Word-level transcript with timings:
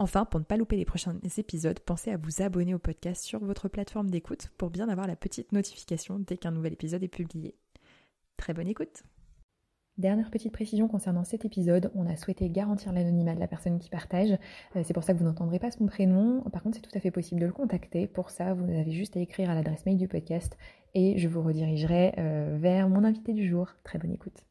Enfin, 0.00 0.24
pour 0.24 0.38
ne 0.38 0.44
pas 0.44 0.56
louper 0.56 0.76
les 0.76 0.84
prochains 0.84 1.16
épisodes, 1.38 1.80
pensez 1.80 2.12
à 2.12 2.16
vous 2.16 2.40
abonner 2.40 2.72
au 2.72 2.78
podcast 2.78 3.24
sur 3.24 3.40
votre 3.40 3.68
plateforme 3.68 4.10
d'écoute 4.10 4.48
pour 4.56 4.70
bien 4.70 4.88
avoir 4.88 5.08
la 5.08 5.16
petite 5.16 5.50
notification 5.50 6.20
dès 6.20 6.36
qu'un 6.36 6.52
nouvel 6.52 6.74
épisode 6.74 7.02
est 7.02 7.08
publié. 7.08 7.56
Très 8.36 8.54
bonne 8.54 8.68
écoute 8.68 9.02
Dernière 9.96 10.30
petite 10.30 10.52
précision 10.52 10.86
concernant 10.86 11.24
cet 11.24 11.44
épisode, 11.44 11.90
on 11.96 12.06
a 12.06 12.16
souhaité 12.16 12.48
garantir 12.48 12.92
l'anonymat 12.92 13.34
de 13.34 13.40
la 13.40 13.48
personne 13.48 13.80
qui 13.80 13.90
partage. 13.90 14.30
Euh, 14.76 14.82
c'est 14.84 14.94
pour 14.94 15.02
ça 15.02 15.12
que 15.12 15.18
vous 15.18 15.24
n'entendrez 15.24 15.58
pas 15.58 15.72
son 15.72 15.86
prénom. 15.86 16.42
Par 16.52 16.62
contre, 16.62 16.76
c'est 16.76 16.88
tout 16.88 16.96
à 16.96 17.00
fait 17.00 17.10
possible 17.10 17.40
de 17.40 17.46
le 17.46 17.52
contacter. 17.52 18.06
Pour 18.06 18.30
ça, 18.30 18.54
vous 18.54 18.70
avez 18.70 18.92
juste 18.92 19.16
à 19.16 19.20
écrire 19.20 19.50
à 19.50 19.56
l'adresse 19.56 19.84
mail 19.84 19.96
du 19.96 20.06
podcast 20.06 20.56
et 20.94 21.18
je 21.18 21.26
vous 21.26 21.42
redirigerai 21.42 22.14
euh, 22.18 22.56
vers 22.60 22.88
mon 22.88 23.02
invité 23.02 23.32
du 23.32 23.48
jour. 23.48 23.74
Très 23.82 23.98
bonne 23.98 24.12
écoute. 24.12 24.46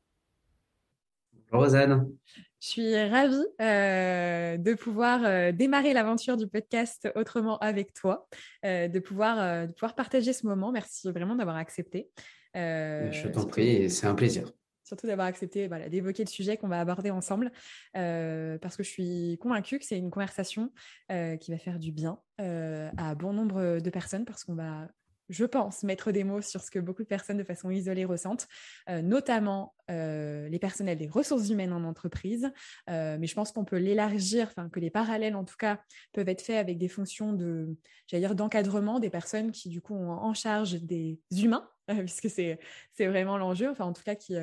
Bonjour 1.49 1.63
Rosanne. 1.63 2.11
Je 2.59 2.69
suis 2.69 3.03
ravie 3.03 3.45
euh, 3.61 4.57
de 4.57 4.73
pouvoir 4.73 5.23
euh, 5.23 5.51
démarrer 5.51 5.93
l'aventure 5.93 6.37
du 6.37 6.47
podcast 6.47 7.07
autrement 7.15 7.59
avec 7.59 7.93
toi, 7.93 8.27
euh, 8.65 8.87
de, 8.87 8.99
pouvoir, 8.99 9.67
de 9.67 9.71
pouvoir 9.73 9.93
partager 9.93 10.33
ce 10.33 10.47
moment. 10.47 10.71
Merci 10.71 11.07
vraiment 11.11 11.35
d'avoir 11.35 11.57
accepté. 11.57 12.09
je 12.55 13.27
t'en 13.27 13.45
prie, 13.45 13.89
c'est 13.91 14.07
un 14.07 14.15
plaisir. 14.15 14.51
Surtout 14.83 15.05
d'avoir 15.05 15.27
accepté 15.27 15.69
d'évoquer 15.89 16.23
le 16.23 16.29
sujet 16.29 16.55
qu'on 16.55 16.69
va 16.69 16.79
aborder 16.79 17.11
ensemble, 17.11 17.51
parce 17.93 18.77
que 18.77 18.83
je 18.83 18.89
suis 18.89 19.37
convaincue 19.39 19.79
que 19.79 19.85
c'est 19.85 19.97
une 19.97 20.09
conversation 20.09 20.71
qui 21.09 21.51
va 21.51 21.57
faire 21.57 21.77
du 21.77 21.91
bien 21.91 22.19
à 22.39 23.13
bon 23.13 23.33
nombre 23.33 23.79
de 23.79 23.89
personnes, 23.89 24.23
parce 24.23 24.45
qu'on 24.45 24.55
va 24.55 24.87
je 25.29 25.45
pense, 25.45 25.83
mettre 25.83 26.11
des 26.11 26.23
mots 26.23 26.41
sur 26.41 26.61
ce 26.61 26.71
que 26.71 26.79
beaucoup 26.79 27.03
de 27.03 27.07
personnes 27.07 27.37
de 27.37 27.43
façon 27.43 27.69
isolée 27.69 28.05
ressentent, 28.05 28.47
euh, 28.89 29.01
notamment 29.01 29.75
euh, 29.89 30.47
les 30.49 30.59
personnels 30.59 30.97
des 30.97 31.07
ressources 31.07 31.49
humaines 31.49 31.73
en 31.73 31.83
entreprise. 31.83 32.51
Euh, 32.89 33.17
mais 33.19 33.27
je 33.27 33.35
pense 33.35 33.51
qu'on 33.51 33.65
peut 33.65 33.77
l'élargir, 33.77 34.53
que 34.71 34.79
les 34.79 34.89
parallèles 34.89 35.35
en 35.35 35.43
tout 35.43 35.57
cas 35.57 35.79
peuvent 36.13 36.29
être 36.29 36.41
faits 36.41 36.57
avec 36.57 36.77
des 36.77 36.87
fonctions 36.87 37.33
de, 37.33 37.75
j'allais 38.07 38.21
dire, 38.21 38.35
d'encadrement 38.35 38.99
des 38.99 39.09
personnes 39.09 39.51
qui 39.51 39.69
du 39.69 39.81
coup 39.81 39.95
ont 39.95 40.11
en 40.11 40.33
charge 40.33 40.81
des 40.81 41.19
humains, 41.31 41.69
puisque 41.87 42.29
c'est 42.29 42.59
c'est 42.93 43.07
vraiment 43.07 43.37
l'enjeu. 43.37 43.69
Enfin 43.69 43.85
en 43.85 43.93
tout 43.93 44.03
cas 44.03 44.15
qui 44.15 44.35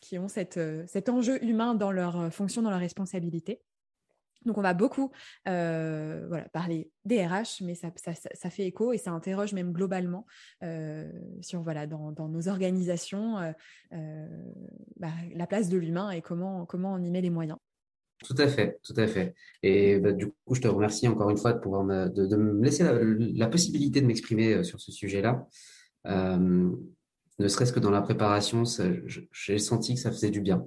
qui 0.00 0.18
ont 0.18 0.28
cette, 0.28 0.60
cet 0.86 1.08
enjeu 1.08 1.42
humain 1.42 1.74
dans 1.74 1.90
leur 1.90 2.30
fonction, 2.30 2.60
dans 2.60 2.70
leur 2.70 2.80
responsabilité. 2.80 3.62
Donc 4.44 4.58
on 4.58 4.62
va 4.62 4.74
beaucoup 4.74 5.10
euh, 5.48 6.24
voilà, 6.28 6.48
parler 6.50 6.90
des 7.04 7.24
RH, 7.26 7.62
mais 7.62 7.74
ça, 7.74 7.90
ça, 7.96 8.50
fait 8.50 8.66
écho 8.66 8.92
et 8.92 8.98
ça 8.98 9.10
interroge 9.12 9.52
même 9.52 9.72
globalement 9.72 10.26
euh, 10.62 11.10
sur 11.40 11.62
voilà 11.62 11.86
dans, 11.86 12.12
dans 12.12 12.28
nos 12.28 12.48
organisations 12.48 13.38
euh, 13.92 14.26
bah, 14.96 15.12
la 15.34 15.46
place 15.46 15.68
de 15.68 15.78
l'humain 15.78 16.10
et 16.10 16.20
comment 16.20 16.66
comment 16.66 16.94
on 16.94 17.02
y 17.02 17.10
met 17.10 17.20
les 17.20 17.30
moyens. 17.30 17.58
Tout 18.24 18.36
à 18.38 18.48
fait, 18.48 18.78
tout 18.82 18.94
à 18.96 19.06
fait. 19.06 19.34
Et 19.62 19.98
bah, 19.98 20.12
du 20.12 20.28
coup, 20.28 20.54
je 20.54 20.60
te 20.60 20.68
remercie 20.68 21.08
encore 21.08 21.30
une 21.30 21.36
fois 21.36 21.52
de 21.52 21.58
pouvoir 21.58 21.84
me, 21.84 22.08
de, 22.08 22.36
me 22.36 22.62
laisser 22.62 22.84
la, 23.34 23.48
possibilité 23.48 24.00
de 24.00 24.06
m'exprimer 24.06 24.62
sur 24.62 24.80
ce 24.80 24.92
sujet-là. 24.92 25.46
ne 26.04 27.48
serait-ce 27.48 27.72
que 27.72 27.80
dans 27.80 27.90
la 27.90 28.02
préparation, 28.02 28.62
j'ai 29.32 29.58
senti 29.58 29.94
que 29.94 30.00
ça 30.00 30.10
faisait 30.10 30.30
du 30.30 30.40
bien 30.40 30.66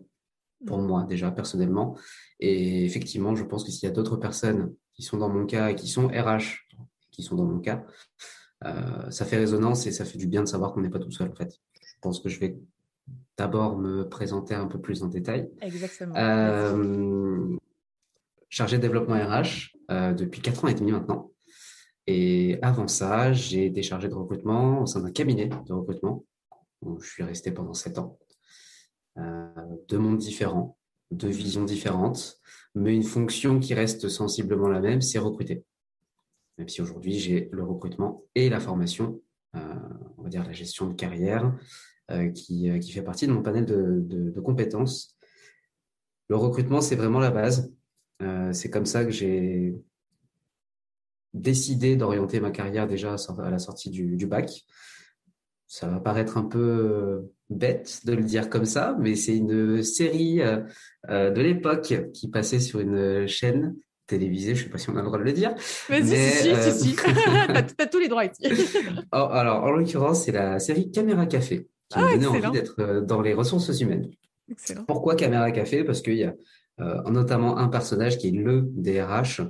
pour 0.65 0.79
moi 0.79 1.03
déjà 1.03 1.31
personnellement. 1.31 1.97
Et 2.39 2.85
effectivement, 2.85 3.35
je 3.35 3.43
pense 3.43 3.63
que 3.63 3.71
s'il 3.71 3.87
y 3.87 3.91
a 3.91 3.95
d'autres 3.95 4.17
personnes 4.17 4.73
qui 4.93 5.03
sont 5.03 5.17
dans 5.17 5.29
mon 5.29 5.45
cas 5.45 5.69
et 5.69 5.75
qui 5.75 5.87
sont 5.87 6.07
RH, 6.07 6.65
qui 7.11 7.23
sont 7.23 7.35
dans 7.35 7.45
mon 7.45 7.59
cas, 7.59 7.83
euh, 8.65 9.09
ça 9.11 9.25
fait 9.25 9.37
résonance 9.37 9.85
et 9.85 9.91
ça 9.91 10.05
fait 10.05 10.17
du 10.17 10.27
bien 10.27 10.41
de 10.41 10.47
savoir 10.47 10.73
qu'on 10.73 10.81
n'est 10.81 10.89
pas 10.89 10.99
tout 10.99 11.11
seul 11.11 11.29
en 11.29 11.35
fait. 11.35 11.53
Je 11.81 11.93
pense 12.01 12.19
que 12.19 12.29
je 12.29 12.39
vais 12.39 12.57
d'abord 13.37 13.77
me 13.77 14.03
présenter 14.09 14.55
un 14.55 14.67
peu 14.67 14.79
plus 14.79 15.03
en 15.03 15.07
détail. 15.07 15.49
Exactement. 15.61 16.15
Euh, 16.15 17.55
chargé 18.49 18.77
de 18.77 18.81
développement 18.81 19.15
RH 19.15 19.75
euh, 19.91 20.13
depuis 20.13 20.41
4 20.41 20.65
ans 20.65 20.67
et 20.69 20.73
demi 20.73 20.91
maintenant. 20.91 21.31
Et 22.07 22.57
avant 22.61 22.87
ça, 22.87 23.33
j'ai 23.33 23.65
été 23.65 23.83
chargé 23.83 24.07
de 24.07 24.13
recrutement 24.13 24.81
au 24.81 24.85
sein 24.85 25.01
d'un 25.01 25.11
cabinet 25.11 25.49
de 25.67 25.73
recrutement 25.73 26.23
où 26.81 26.99
je 26.99 27.09
suis 27.09 27.23
resté 27.23 27.51
pendant 27.51 27.73
7 27.73 27.99
ans. 27.99 28.17
Euh, 29.17 29.47
deux 29.89 29.97
mondes 29.97 30.17
différents, 30.17 30.77
deux 31.11 31.29
visions 31.29 31.63
différentes, 31.63 32.39
mais 32.75 32.95
une 32.95 33.03
fonction 33.03 33.59
qui 33.59 33.73
reste 33.73 34.09
sensiblement 34.09 34.67
la 34.67 34.79
même, 34.79 35.01
c'est 35.01 35.19
recruter. 35.19 35.63
Même 36.57 36.69
si 36.69 36.81
aujourd'hui 36.81 37.17
j'ai 37.17 37.49
le 37.51 37.63
recrutement 37.63 38.23
et 38.35 38.49
la 38.49 38.59
formation, 38.59 39.21
euh, 39.55 39.59
on 40.17 40.23
va 40.23 40.29
dire 40.29 40.43
la 40.43 40.53
gestion 40.53 40.87
de 40.87 40.93
carrière, 40.93 41.55
euh, 42.11 42.29
qui, 42.29 42.69
qui, 42.79 42.91
fait 42.91 43.01
partie 43.01 43.27
de 43.27 43.31
mon 43.31 43.41
panel 43.41 43.65
de, 43.65 44.39
compétences. 44.39 45.17
Le 46.29 46.35
recrutement, 46.35 46.81
c'est 46.81 46.95
vraiment 46.95 47.19
la 47.19 47.31
base. 47.31 47.73
c'est 48.51 48.69
comme 48.69 48.85
ça 48.85 49.05
que 49.05 49.11
j'ai 49.11 49.75
décidé 51.33 51.95
d'orienter 51.95 52.39
ma 52.39 52.51
carrière 52.51 52.87
déjà 52.87 53.15
à 53.15 53.49
la 53.49 53.59
sortie 53.59 53.89
du 53.89 54.25
bac. 54.25 54.65
Ça 55.67 55.87
va 55.87 55.99
paraître 55.99 56.37
un 56.37 56.43
peu 56.43 57.29
bête 57.49 58.01
de 58.05 58.13
le 58.13 58.23
dire 58.23 58.49
comme 58.49 58.65
ça, 58.65 58.95
mais 58.99 59.15
c'est 59.15 59.35
une 59.35 59.83
série 59.83 60.41
euh, 60.41 60.61
euh, 61.09 61.31
de 61.31 61.41
l'époque 61.41 61.93
qui 62.13 62.29
passait 62.29 62.59
sur 62.59 62.79
une 62.79 63.27
chaîne 63.27 63.75
télévisée, 64.05 64.55
je 64.55 64.61
ne 64.61 64.65
sais 64.65 64.71
pas 64.71 64.77
si 64.77 64.89
on 64.89 64.95
a 64.95 65.01
le 65.01 65.05
droit 65.05 65.17
de 65.17 65.23
le 65.23 65.33
dire. 65.33 65.53
Mais, 65.89 66.01
si, 66.01 66.15
si, 66.15 66.49
euh... 66.49 66.71
si, 66.71 66.89
si, 66.89 66.95
t'as 66.95 67.85
tous 67.87 67.99
les 67.99 68.07
droits 68.07 68.25
ici. 68.25 68.43
Oh, 69.13 69.27
alors, 69.31 69.63
en 69.63 69.71
l'occurrence, 69.71 70.23
c'est 70.23 70.31
la 70.31 70.59
série 70.59 70.91
Caméra 70.91 71.25
Café 71.25 71.67
qui 71.89 71.99
m'a 71.99 72.07
ah, 72.07 72.13
donné 72.13 72.27
envie 72.27 72.51
d'être 72.51 72.75
euh, 72.79 73.01
dans 73.01 73.21
les 73.21 73.33
ressources 73.33 73.79
humaines. 73.79 74.09
Excellent. 74.49 74.85
Pourquoi 74.85 75.15
Caméra 75.15 75.51
Café? 75.51 75.83
Parce 75.83 76.01
qu'il 76.01 76.15
y 76.15 76.23
a 76.23 76.33
notamment 77.09 77.57
un 77.57 77.69
personnage 77.69 78.19
qui 78.19 78.27
est 78.27 78.31
le 78.31 78.61
DRH 78.61 79.41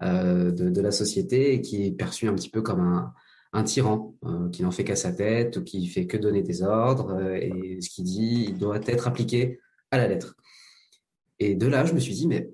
de, 0.00 0.50
de, 0.50 0.80
la 0.80 0.90
société 0.90 1.52
et 1.52 1.60
qui 1.60 1.86
est 1.86 1.90
perçu 1.90 2.26
un 2.26 2.34
petit 2.34 2.48
peu 2.48 2.62
comme 2.62 2.80
un, 2.80 3.12
un 3.52 3.64
tyran 3.64 4.14
euh, 4.24 4.48
qui 4.50 4.62
n'en 4.62 4.70
fait 4.70 4.84
qu'à 4.84 4.96
sa 4.96 5.12
tête 5.12 5.56
ou 5.56 5.64
qui 5.64 5.86
fait 5.86 6.06
que 6.06 6.16
donner 6.16 6.42
des 6.42 6.62
ordres 6.62 7.14
euh, 7.14 7.34
et 7.34 7.80
ce 7.80 7.90
qu'il 7.90 8.04
dit 8.04 8.46
il 8.48 8.58
doit 8.58 8.80
être 8.86 9.08
appliqué 9.08 9.60
à 9.90 9.98
la 9.98 10.08
lettre. 10.08 10.36
Et 11.38 11.54
de 11.54 11.66
là, 11.66 11.84
je 11.84 11.94
me 11.94 12.00
suis 12.00 12.14
dit 12.14 12.28
mais 12.28 12.50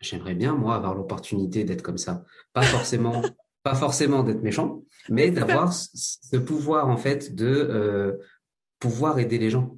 j'aimerais 0.00 0.34
bien 0.34 0.54
moi 0.54 0.74
avoir 0.74 0.94
l'opportunité 0.94 1.64
d'être 1.64 1.82
comme 1.82 1.98
ça, 1.98 2.24
pas 2.52 2.62
forcément 2.62 3.22
pas 3.62 3.74
forcément 3.74 4.22
d'être 4.22 4.42
méchant, 4.42 4.82
mais 5.08 5.30
d'avoir 5.30 5.72
ce 5.72 6.36
pouvoir 6.36 6.88
en 6.88 6.96
fait 6.96 7.34
de 7.34 7.46
euh, 7.46 8.16
pouvoir 8.78 9.18
aider 9.18 9.38
les 9.38 9.50
gens. 9.50 9.76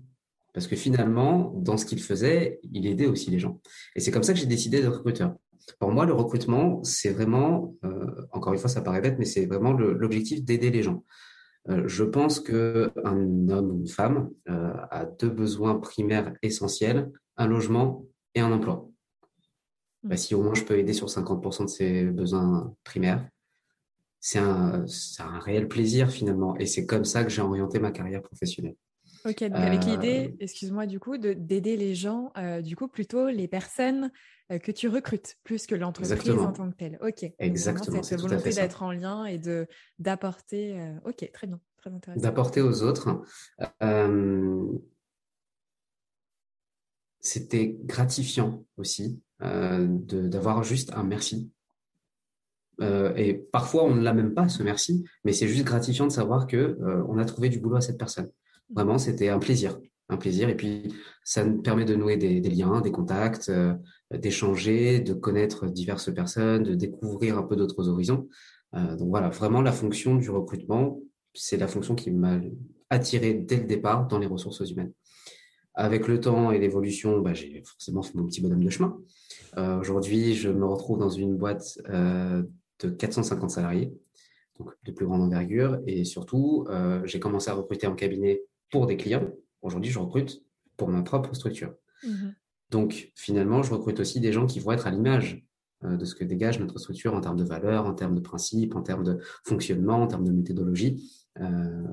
Parce 0.54 0.66
que 0.66 0.76
finalement, 0.76 1.52
dans 1.56 1.76
ce 1.76 1.86
qu'il 1.86 2.00
faisait, 2.00 2.60
il 2.72 2.86
aidait 2.86 3.06
aussi 3.06 3.30
les 3.30 3.38
gens. 3.38 3.60
Et 3.96 4.00
c'est 4.00 4.10
comme 4.10 4.22
ça 4.22 4.34
que 4.34 4.38
j'ai 4.38 4.46
décidé 4.46 4.80
d'être 4.80 4.98
recruteur. 4.98 5.34
Pour 5.78 5.92
moi, 5.92 6.06
le 6.06 6.12
recrutement, 6.12 6.82
c'est 6.84 7.10
vraiment, 7.10 7.74
euh, 7.84 8.06
encore 8.32 8.52
une 8.52 8.58
fois, 8.58 8.68
ça 8.68 8.80
paraît 8.80 9.00
bête, 9.00 9.18
mais 9.18 9.24
c'est 9.24 9.46
vraiment 9.46 9.72
l'objectif 9.72 10.42
d'aider 10.42 10.70
les 10.70 10.82
gens. 10.82 11.04
Euh, 11.68 11.86
je 11.86 12.04
pense 12.04 12.40
qu'un 12.40 13.48
homme 13.48 13.70
ou 13.70 13.80
une 13.80 13.88
femme 13.88 14.30
euh, 14.48 14.72
a 14.90 15.04
deux 15.04 15.30
besoins 15.30 15.76
primaires 15.76 16.34
essentiels, 16.42 17.10
un 17.36 17.46
logement 17.46 18.04
et 18.34 18.40
un 18.40 18.50
emploi. 18.50 18.88
Mmh. 20.02 20.08
Bah, 20.08 20.16
si 20.16 20.34
au 20.34 20.42
moins 20.42 20.54
je 20.54 20.64
peux 20.64 20.78
aider 20.78 20.92
sur 20.92 21.08
50% 21.08 21.64
de 21.64 21.68
ses 21.68 22.04
besoins 22.04 22.74
primaires, 22.82 23.28
c'est 24.20 24.38
un, 24.38 24.84
un 25.18 25.38
réel 25.38 25.68
plaisir 25.68 26.10
finalement. 26.10 26.56
Et 26.56 26.66
c'est 26.66 26.86
comme 26.86 27.04
ça 27.04 27.24
que 27.24 27.30
j'ai 27.30 27.42
orienté 27.42 27.78
ma 27.78 27.90
carrière 27.90 28.22
professionnelle. 28.22 28.76
Ok, 29.24 29.44
donc 29.44 29.56
avec 29.56 29.84
l'idée, 29.84 30.34
excuse-moi 30.40 30.86
du 30.86 30.98
coup, 30.98 31.16
d'aider 31.16 31.76
les 31.76 31.94
gens, 31.94 32.32
du 32.62 32.76
coup 32.76 32.88
plutôt 32.88 33.28
les 33.28 33.48
personnes 33.48 34.10
euh, 34.52 34.58
que 34.58 34.72
tu 34.72 34.88
recrutes 34.88 35.36
plus 35.44 35.66
que 35.66 35.74
l'entreprise 35.74 36.30
en 36.30 36.52
tant 36.52 36.70
que 36.70 36.76
telle. 36.76 36.98
Ok. 37.00 37.24
Exactement. 37.38 38.02
Cette 38.02 38.20
volonté 38.20 38.50
d'être 38.50 38.82
en 38.82 38.92
lien 38.92 39.24
et 39.24 39.38
de 39.38 39.66
d'apporter. 39.98 40.78
Euh, 40.80 40.98
ok, 41.04 41.30
très 41.32 41.46
bien. 41.46 41.60
d'apporter 42.16 42.60
aux 42.60 42.82
autres. 42.82 43.22
C'était 47.20 47.76
gratifiant 47.84 48.64
aussi 48.76 49.20
d'avoir 49.40 50.62
juste 50.64 50.92
un 50.94 51.04
merci. 51.04 51.50
et 52.80 53.34
parfois, 53.52 53.84
on 53.84 53.94
ne 53.94 54.02
l'a 54.02 54.12
même 54.12 54.34
pas, 54.34 54.48
ce 54.48 54.62
merci, 54.62 55.04
mais 55.24 55.32
c'est 55.32 55.48
juste 55.48 55.64
gratifiant 55.64 56.06
de 56.06 56.12
savoir 56.12 56.46
que 56.46 56.78
on 57.08 57.18
a 57.18 57.24
trouvé 57.24 57.48
du 57.48 57.60
boulot 57.60 57.76
à 57.76 57.80
cette 57.80 57.98
personne. 57.98 58.30
Vraiment, 58.70 58.98
c'était 58.98 59.28
un 59.28 59.38
plaisir 59.38 59.78
un 60.12 60.16
plaisir. 60.16 60.48
Et 60.48 60.56
puis, 60.56 60.94
ça 61.24 61.44
nous 61.44 61.60
permet 61.62 61.84
de 61.84 61.94
nouer 61.94 62.16
des, 62.16 62.40
liens, 62.40 62.80
des 62.80 62.92
contacts, 62.92 63.48
euh, 63.48 63.74
d'échanger, 64.12 65.00
de 65.00 65.14
connaître 65.14 65.66
diverses 65.66 66.12
personnes, 66.12 66.62
de 66.62 66.74
découvrir 66.74 67.38
un 67.38 67.42
peu 67.42 67.56
d'autres 67.56 67.88
horizons. 67.88 68.28
Euh, 68.74 68.96
donc 68.96 69.08
voilà, 69.08 69.28
vraiment 69.28 69.62
la 69.62 69.72
fonction 69.72 70.14
du 70.16 70.30
recrutement, 70.30 71.00
c'est 71.34 71.56
la 71.56 71.68
fonction 71.68 71.94
qui 71.94 72.10
m'a 72.10 72.40
attiré 72.90 73.34
dès 73.34 73.56
le 73.56 73.64
départ 73.64 74.06
dans 74.06 74.18
les 74.18 74.26
ressources 74.26 74.68
humaines. 74.70 74.92
Avec 75.74 76.06
le 76.06 76.20
temps 76.20 76.52
et 76.52 76.58
l'évolution, 76.58 77.20
bah, 77.20 77.32
j'ai 77.32 77.62
forcément 77.64 78.02
fait 78.02 78.14
mon 78.14 78.26
petit 78.26 78.42
bonhomme 78.42 78.62
de 78.62 78.70
chemin. 78.70 78.98
Euh, 79.56 79.80
aujourd'hui, 79.80 80.34
je 80.34 80.50
me 80.50 80.66
retrouve 80.66 80.98
dans 80.98 81.08
une 81.08 81.36
boîte 81.36 81.78
de 81.88 82.90
450 82.90 83.50
salariés, 83.50 83.92
donc 84.58 84.70
de 84.84 84.92
plus 84.92 85.06
grande 85.06 85.22
envergure. 85.22 85.80
Et 85.86 86.04
surtout, 86.04 86.66
j'ai 87.04 87.20
commencé 87.20 87.50
à 87.50 87.54
recruter 87.54 87.86
en 87.86 87.94
cabinet 87.94 88.42
pour 88.72 88.88
des 88.88 88.96
clients, 88.96 89.28
Aujourd'hui, 89.62 89.92
je 89.92 89.98
recrute 89.98 90.42
pour 90.76 90.88
ma 90.88 91.02
propre 91.02 91.34
structure. 91.34 91.74
Mhm. 92.02 92.34
Donc, 92.70 93.12
finalement, 93.14 93.62
je 93.62 93.72
recrute 93.72 94.00
aussi 94.00 94.20
des 94.20 94.32
gens 94.32 94.46
qui 94.46 94.60
vont 94.60 94.72
être 94.72 94.86
à 94.86 94.90
l'image 94.90 95.46
euh, 95.84 95.96
de 95.96 96.04
ce 96.04 96.14
que 96.14 96.24
dégage 96.24 96.58
notre 96.58 96.78
structure 96.78 97.14
en 97.14 97.20
termes 97.20 97.36
de 97.36 97.44
valeurs, 97.44 97.86
en 97.86 97.94
termes 97.94 98.14
de 98.14 98.20
principes, 98.20 98.74
en 98.74 98.82
termes 98.82 99.04
de 99.04 99.20
fonctionnement, 99.44 100.02
en 100.02 100.06
termes 100.08 100.24
de 100.24 100.32
méthodologie. 100.32 101.28
Euh, 101.38 101.44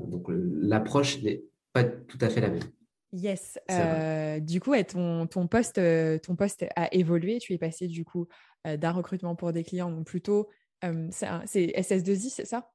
donc, 0.07 0.25
l'approche 0.29 1.21
n'est 1.21 1.43
pas 1.73 1.83
tout 1.83 2.17
à 2.21 2.29
fait 2.29 2.41
la 2.41 2.49
même. 2.49 2.63
Yes. 3.11 3.59
Euh, 3.71 4.39
du 4.39 4.59
coup, 4.59 4.73
ton, 4.87 5.27
ton, 5.27 5.47
poste, 5.47 5.79
ton 6.23 6.35
poste 6.35 6.65
a 6.75 6.93
évolué. 6.93 7.39
Tu 7.39 7.53
es 7.53 7.57
passé 7.57 7.87
du 7.87 8.05
coup 8.05 8.27
d'un 8.65 8.91
recrutement 8.91 9.35
pour 9.35 9.51
des 9.51 9.63
clients, 9.63 9.89
donc 9.89 10.05
plutôt, 10.05 10.49
c'est 10.81 11.73
SS2I, 11.75 12.29
c'est 12.29 12.45
ça? 12.45 12.69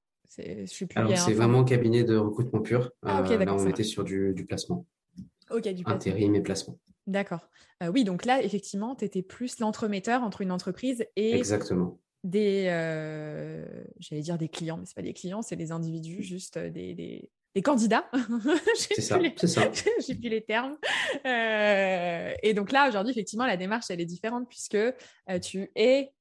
Alors, 0.94 1.16
c'est 1.16 1.32
vraiment 1.32 1.64
cabinet 1.64 2.04
de 2.04 2.16
recrutement 2.16 2.60
pur. 2.60 2.90
Ah, 3.02 3.22
euh, 3.22 3.44
là, 3.44 3.54
on 3.54 3.66
était 3.66 3.84
sur 3.84 4.04
du, 4.04 4.34
placement. 4.48 4.86
Ok, 5.50 5.68
du 5.68 5.84
placement. 5.84 5.94
Intérim 5.94 6.34
et 6.34 6.40
placement. 6.40 6.78
D'accord. 7.06 7.48
Euh, 7.82 7.88
oui, 7.88 8.04
donc 8.04 8.24
là, 8.24 8.42
effectivement, 8.42 8.94
tu 8.94 9.04
étais 9.04 9.22
plus 9.22 9.58
l'entremetteur 9.58 10.22
entre 10.22 10.40
une 10.40 10.50
entreprise 10.50 11.04
et 11.16 11.34
Exactement. 11.34 12.00
des, 12.22 12.66
euh, 12.68 13.64
j'allais 13.98 14.22
dire 14.22 14.38
des 14.38 14.48
clients, 14.48 14.78
mais 14.78 14.86
ce 14.86 14.94
pas 14.94 15.02
des 15.02 15.12
clients, 15.12 15.42
c'est 15.42 15.56
des 15.56 15.70
individus, 15.70 16.22
juste 16.22 16.58
des, 16.58 16.94
des, 16.94 17.30
des 17.54 17.62
candidats. 17.62 18.10
c'est 18.74 19.02
ça, 19.02 19.18
c'est 19.36 19.46
ça. 19.46 19.70
J'ai 20.06 20.14
plus 20.14 20.30
les 20.30 20.42
termes. 20.42 20.76
et 21.24 22.54
donc 22.54 22.72
là, 22.72 22.88
aujourd'hui, 22.88 23.12
effectivement, 23.12 23.46
la 23.46 23.58
démarche, 23.58 23.86
elle 23.90 24.00
est 24.00 24.06
différente 24.06 24.48
puisque 24.48 24.78
tu 25.42 25.70
es 25.76 26.13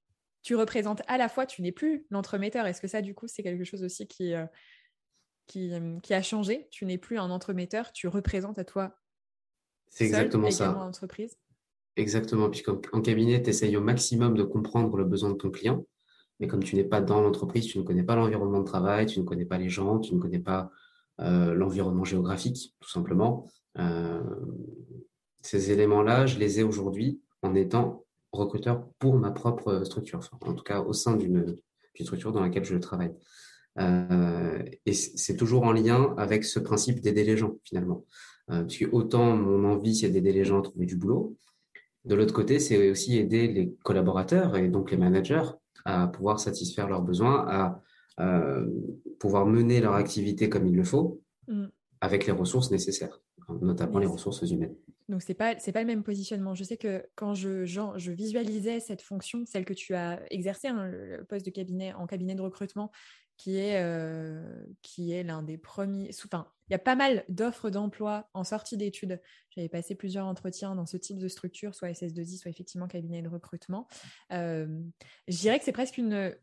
tu 0.44 0.56
représentes 0.56 1.02
à 1.08 1.18
la 1.18 1.30
fois, 1.30 1.46
tu 1.46 1.62
n'es 1.62 1.72
plus 1.72 2.06
l'entremetteur. 2.10 2.68
Est-ce 2.68 2.82
que 2.82 2.88
ça, 2.88 3.02
du 3.02 3.16
coup, 3.16 3.28
c'est 3.28 3.44
quelque 3.44 3.64
chose 3.64 3.82
aussi 3.82 4.08
qui, 4.08 4.34
euh, 4.34 4.46
euh, 5.56 6.00
qui, 6.02 6.14
a 6.14 6.22
changé? 6.22 6.68
Tu 6.70 6.86
n'es 6.86 6.98
plus 6.98 7.18
un 7.18 7.32
entremetteur, 7.32 7.94
tu 7.94 8.10
représentes 8.10 8.60
à 8.60 8.66
toi. 8.66 9.00
C'est 9.88 10.04
exactement 10.06 10.52
ça. 10.52 10.74
L'entreprise? 10.74 11.38
Exactement, 11.96 12.50
puisqu'en 12.50 13.02
cabinet, 13.02 13.42
tu 13.42 13.50
essayes 13.50 13.78
au 13.78 13.82
maximum 13.82 14.36
de 14.36 14.44
comprendre 14.44 14.98
le 14.98 15.06
besoin 15.06 15.30
de 15.30 15.36
ton 15.36 15.50
client. 15.50 15.86
Mais 16.40 16.48
comme 16.48 16.64
tu 16.64 16.76
n'es 16.76 16.84
pas 16.84 17.00
dans 17.00 17.22
l'entreprise, 17.22 17.68
tu 17.68 17.78
ne 17.78 17.84
connais 17.84 18.04
pas 18.04 18.16
l'environnement 18.16 18.60
de 18.60 18.66
travail, 18.66 19.06
tu 19.06 19.20
ne 19.20 19.24
connais 19.24 19.46
pas 19.46 19.58
les 19.58 19.70
gens, 19.70 20.00
tu 20.00 20.14
ne 20.14 20.20
connais 20.20 20.40
pas 20.40 20.72
euh, 21.22 21.54
l'environnement 21.54 22.04
géographique, 22.04 22.76
tout 22.82 22.90
simplement. 22.90 23.50
ces 25.42 25.72
éléments-là, 25.72 26.26
je 26.26 26.38
les 26.38 26.60
ai 26.60 26.64
aujourd'hui 26.64 27.22
en 27.44 27.54
étant 27.56 28.03
recruteur 28.34 28.88
pour 29.00 29.16
ma 29.16 29.32
propre 29.32 29.84
structure, 29.84 30.20
en 30.42 30.54
tout 30.54 30.64
cas 30.64 30.82
au 30.82 30.94
sein 30.94 31.16
d'une 31.16 31.58
structure 32.02 32.32
dans 32.32 32.42
laquelle 32.42 32.66
je 32.66 32.78
travaille. 32.78 33.14
Euh, 33.80 34.64
et 34.86 34.94
c'est 34.94 35.36
toujours 35.36 35.64
en 35.64 35.72
lien 35.72 36.14
avec 36.18 36.44
ce 36.44 36.60
principe 36.60 37.00
d'aider 37.00 37.24
les 37.24 37.38
gens 37.38 37.58
finalement. 37.64 38.06
Euh, 38.52 38.64
puisque 38.64 38.94
autant 38.94 39.36
mon 39.38 39.64
envie 39.70 39.96
c'est 39.96 40.10
d'aider 40.10 40.34
les 40.34 40.44
gens 40.44 40.60
à 40.60 40.64
trouver 40.64 40.86
du 40.86 40.98
boulot, 40.98 41.38
de 42.06 42.16
l'autre 42.16 42.34
côté 42.34 42.60
c'est 42.60 42.92
aussi 42.92 43.18
aider 43.18 43.48
les 43.48 43.74
collaborateurs 43.84 44.58
et 44.58 44.68
donc 44.68 44.92
les 44.92 44.98
managers 44.98 45.44
à 45.86 46.08
pouvoir 46.08 46.40
satisfaire 46.40 46.88
leurs 46.90 47.02
besoins, 47.02 47.46
à 47.48 47.82
euh, 48.20 48.68
pouvoir 49.20 49.46
mener 49.46 49.80
leur 49.82 49.94
activité 49.94 50.50
comme 50.50 50.68
il 50.68 50.76
le 50.76 50.84
faut, 50.84 51.22
mm. 51.48 51.66
Avec 52.04 52.26
les 52.26 52.34
ressources 52.34 52.70
nécessaires, 52.70 53.22
notamment 53.62 53.98
les 53.98 54.08
ressources 54.08 54.42
humaines. 54.42 54.76
Donc, 55.08 55.22
ce 55.22 55.30
n'est 55.30 55.36
pas, 55.36 55.56
pas 55.56 55.80
le 55.80 55.88
même 55.88 56.04
positionnement. 56.04 56.54
Je 56.54 56.66
sais 56.66 56.76
que 56.76 57.06
quand 57.16 57.34
je, 57.34 57.64
je 57.64 58.12
visualisais 58.12 58.82
cette 58.82 59.02
fonction, 59.02 59.46
celle 59.46 59.64
que 59.64 59.74
tu 59.74 59.96
as 59.96 60.22
exercée, 60.30 60.68
hein, 60.68 60.86
le 60.86 61.24
poste 61.24 61.46
de 61.46 61.52
cabinet 61.52 61.94
en 61.94 62.06
cabinet 62.06 62.36
de 62.36 62.42
recrutement, 62.42 62.92
qui 63.38 63.58
est, 63.58 63.82
euh, 63.82 64.66
qui 64.82 65.14
est 65.14 65.24
l'un 65.24 65.44
des 65.44 65.58
premiers. 65.58 66.10
Enfin, 66.26 66.52
il 66.68 66.74
y 66.74 66.76
a 66.76 66.80
pas 66.80 66.96
mal 66.96 67.24
d'offres 67.30 67.70
d'emploi 67.70 68.30
en 68.34 68.44
sortie 68.44 68.76
d'études. 68.76 69.22
J'avais 69.52 69.70
passé 69.70 69.96
plusieurs 69.96 70.26
entretiens 70.26 70.76
dans 70.76 70.86
ce 70.86 70.98
type 70.98 71.20
de 71.20 71.30
structure, 71.30 71.74
soit 71.74 71.88
SS2I, 71.88 72.38
soit 72.38 72.52
effectivement 72.52 72.88
cabinet 72.88 73.22
de 73.22 73.30
recrutement. 73.30 73.88
Euh, 74.34 74.68
je 75.30 75.38
dirais 75.38 75.58
que 75.58 75.64
c'est 75.64 75.72
presque 75.72 75.98
une, 75.98 76.36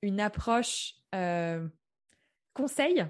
une 0.00 0.20
approche 0.20 0.94
euh, 1.14 1.68
conseil. 2.54 3.04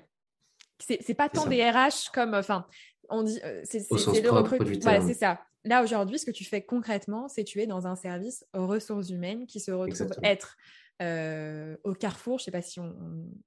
C'est 0.78 1.14
pas 1.14 1.28
tant 1.28 1.46
des 1.46 1.68
RH 1.68 2.10
comme. 2.12 2.34
Enfin, 2.34 2.66
on 3.08 3.22
dit, 3.22 3.40
euh, 3.44 3.62
c'est 3.64 3.80
le 4.20 4.30
recrutement. 4.30 4.78
Voilà, 4.82 5.00
c'est 5.00 5.14
ça. 5.14 5.40
Là, 5.64 5.82
aujourd'hui, 5.82 6.18
ce 6.18 6.26
que 6.26 6.30
tu 6.30 6.44
fais 6.44 6.62
concrètement, 6.62 7.28
c'est 7.28 7.44
tu 7.44 7.60
es 7.60 7.66
dans 7.66 7.86
un 7.86 7.96
service 7.96 8.46
aux 8.54 8.66
ressources 8.66 9.10
humaines 9.10 9.46
qui 9.46 9.58
se 9.58 9.72
retrouve 9.72 10.12
être 10.22 10.56
euh, 11.02 11.76
au 11.84 11.92
carrefour, 11.92 12.38
je 12.38 12.42
ne 12.42 12.44
sais 12.46 12.50
pas 12.52 12.62
si 12.62 12.80
on, 12.80 12.94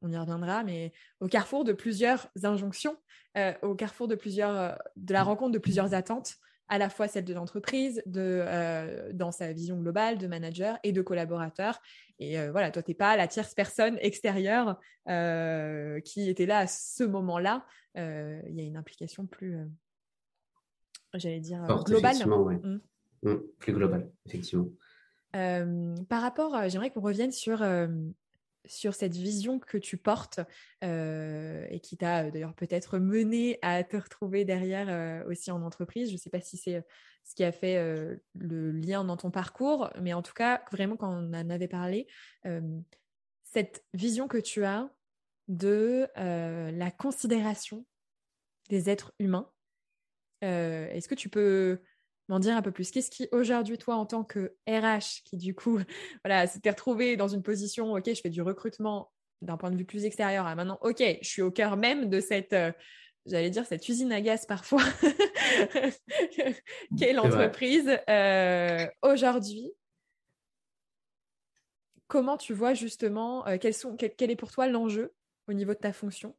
y 0.07 0.17
reviendra, 0.17 0.63
mais 0.63 0.91
au 1.19 1.27
carrefour 1.27 1.63
de 1.63 1.73
plusieurs 1.73 2.27
injonctions, 2.43 2.97
euh, 3.37 3.53
au 3.63 3.73
carrefour 3.73 4.07
de, 4.07 4.15
plusieurs, 4.15 4.77
de 4.97 5.13
la 5.13 5.23
rencontre 5.23 5.53
de 5.53 5.59
plusieurs 5.59 5.93
attentes 5.93 6.35
à 6.69 6.77
la 6.77 6.89
fois 6.89 7.07
celle 7.07 7.25
de 7.25 7.33
l'entreprise, 7.33 8.01
de, 8.05 8.43
euh, 8.47 9.11
dans 9.13 9.31
sa 9.31 9.51
vision 9.51 9.77
globale 9.77 10.19
de 10.19 10.27
manager 10.27 10.77
et 10.83 10.91
de 10.91 11.01
collaborateur. 11.01 11.81
Et 12.19 12.39
euh, 12.39 12.51
voilà, 12.51 12.71
toi, 12.71 12.83
tu 12.83 12.91
n'es 12.91 12.95
pas 12.95 13.17
la 13.17 13.27
tierce 13.27 13.55
personne 13.55 13.97
extérieure 14.01 14.79
euh, 15.09 15.99
qui 16.01 16.29
était 16.29 16.45
là 16.45 16.59
à 16.59 16.67
ce 16.67 17.03
moment-là. 17.03 17.65
Il 17.95 18.53
y 18.53 18.61
a 18.61 18.63
une 18.63 18.77
implication 18.77 19.25
plus, 19.25 19.57
j'allais 21.15 21.41
dire, 21.41 21.65
globale. 21.85 22.15
Mmh. 22.15 22.79
Mmh, 23.23 23.35
plus 23.57 23.73
globale, 23.73 24.09
effectivement. 24.25 24.69
par 25.33 26.21
rapport, 26.21 26.69
j'aimerais 26.69 26.91
qu'on 26.91 27.01
revienne 27.01 27.31
sur 27.31 27.61
sur 28.69 28.93
cette 28.93 29.15
vision 29.15 29.59
que 29.59 29.77
tu 29.77 29.97
portes 29.97 30.39
euh, 30.83 31.65
et 31.69 31.79
qui 31.79 31.97
t'a 31.97 32.25
euh, 32.25 32.31
d'ailleurs 32.31 32.53
peut-être 32.53 32.99
mené 32.99 33.59
à 33.61 33.83
te 33.83 33.97
retrouver 33.97 34.45
derrière 34.45 34.87
euh, 34.89 35.29
aussi 35.29 35.51
en 35.51 35.61
entreprise. 35.63 36.09
Je 36.09 36.13
ne 36.13 36.19
sais 36.19 36.29
pas 36.29 36.39
si 36.39 36.57
c'est 36.57 36.83
ce 37.25 37.35
qui 37.35 37.43
a 37.43 37.51
fait 37.51 37.77
le 38.33 38.71
lien 38.71 39.03
dans 39.03 39.15
ton 39.15 39.29
parcours, 39.29 39.91
mais 40.01 40.13
en 40.13 40.23
tout 40.23 40.33
cas, 40.33 40.63
vraiment 40.71 40.97
quand 40.97 41.11
on 41.11 41.31
en 41.31 41.49
avait 41.51 41.67
parlé, 41.67 42.07
cette 43.43 43.85
vision 43.93 44.27
que 44.27 44.39
tu 44.39 44.65
as 44.65 44.89
de 45.47 46.07
la 46.15 46.89
considération 46.89 47.85
des 48.69 48.89
êtres 48.89 49.13
humains. 49.19 49.51
Est-ce 50.41 51.07
que 51.07 51.13
tu 51.13 51.29
peux 51.29 51.79
m'en 52.29 52.39
dire 52.39 52.55
un 52.55 52.61
peu 52.61 52.71
plus. 52.71 52.91
Qu'est-ce 52.91 53.11
qui, 53.11 53.27
aujourd'hui, 53.31 53.77
toi, 53.77 53.95
en 53.95 54.05
tant 54.05 54.23
que 54.23 54.55
RH, 54.67 55.23
qui 55.25 55.37
du 55.37 55.53
coup, 55.53 55.79
voilà, 56.23 56.47
s'était 56.47 56.69
retrouvé 56.69 57.17
dans 57.17 57.27
une 57.27 57.43
position, 57.43 57.93
OK, 57.93 58.05
je 58.07 58.21
fais 58.21 58.29
du 58.29 58.41
recrutement 58.41 59.11
d'un 59.41 59.57
point 59.57 59.71
de 59.71 59.77
vue 59.77 59.85
plus 59.85 60.05
extérieur 60.05 60.45
à 60.45 60.55
maintenant, 60.55 60.77
OK, 60.81 61.01
je 61.21 61.27
suis 61.27 61.41
au 61.41 61.51
cœur 61.51 61.77
même 61.77 62.09
de 62.09 62.19
cette, 62.19 62.53
euh, 62.53 62.71
j'allais 63.25 63.49
dire, 63.49 63.65
cette 63.65 63.87
usine 63.87 64.11
à 64.11 64.21
gaz 64.21 64.45
parfois, 64.45 64.83
qu'est 66.97 67.13
l'entreprise. 67.13 67.89
Euh, 68.09 68.85
aujourd'hui, 69.01 69.71
comment 72.07 72.37
tu 72.37 72.53
vois 72.53 72.73
justement, 72.73 73.47
euh, 73.47 73.71
sont, 73.71 73.95
quel 73.95 74.31
est 74.31 74.35
pour 74.35 74.51
toi 74.51 74.67
l'enjeu 74.67 75.13
au 75.47 75.53
niveau 75.53 75.73
de 75.73 75.79
ta 75.79 75.93
fonction? 75.93 76.35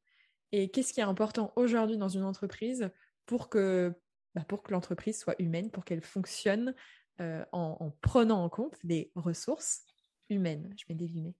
Et 0.53 0.69
qu'est-ce 0.69 0.93
qui 0.93 1.01
est 1.01 1.05
important 1.05 1.53
aujourd'hui 1.57 1.97
dans 1.97 2.09
une 2.09 2.25
entreprise 2.25 2.91
pour 3.25 3.49
que 3.49 3.95
bah, 4.35 4.45
pour 4.47 4.63
que 4.63 4.73
l'entreprise 4.73 5.19
soit 5.19 5.35
humaine, 5.41 5.71
pour 5.71 5.85
qu'elle 5.85 6.03
fonctionne 6.03 6.75
euh, 7.21 7.45
en, 7.53 7.93
prenant 8.01 8.43
en 8.45 8.49
compte 8.49 8.79
les 8.83 9.11
ressources 9.15 9.83
humaines. 10.31 10.73
Je 10.77 10.85
mets 10.89 10.95
des 10.95 11.07
guillemets. 11.07 11.35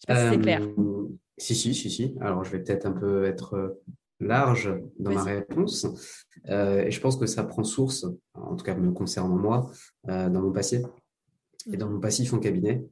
sais 0.00 0.06
pas 0.06 0.24
si 0.24 0.34
c'est 0.34 0.40
clair. 0.40 0.62
Euh, 0.62 1.08
si, 1.38 1.54
si, 1.54 1.74
si, 1.74 1.90
si. 1.90 2.16
Alors, 2.20 2.42
je 2.44 2.50
vais 2.50 2.62
peut-être 2.62 2.86
un 2.86 2.92
peu 2.92 3.24
être 3.26 3.54
euh, 3.54 3.82
large 4.20 4.74
dans 4.98 5.12
ma 5.12 5.22
réponse. 5.22 5.86
et 6.46 6.90
je 6.90 7.00
pense 7.00 7.16
que 7.16 7.26
ça 7.26 7.44
prend 7.44 7.62
source, 7.62 8.06
en 8.34 8.56
tout 8.56 8.64
cas 8.64 8.74
me 8.74 8.90
concernant 8.92 9.36
moi, 9.36 9.70
dans 10.04 10.40
mon 10.40 10.52
passé 10.52 10.82
et 11.70 11.76
dans 11.76 11.90
mon 11.90 12.00
passif 12.00 12.32
en 12.32 12.38
cabinet. 12.38 12.82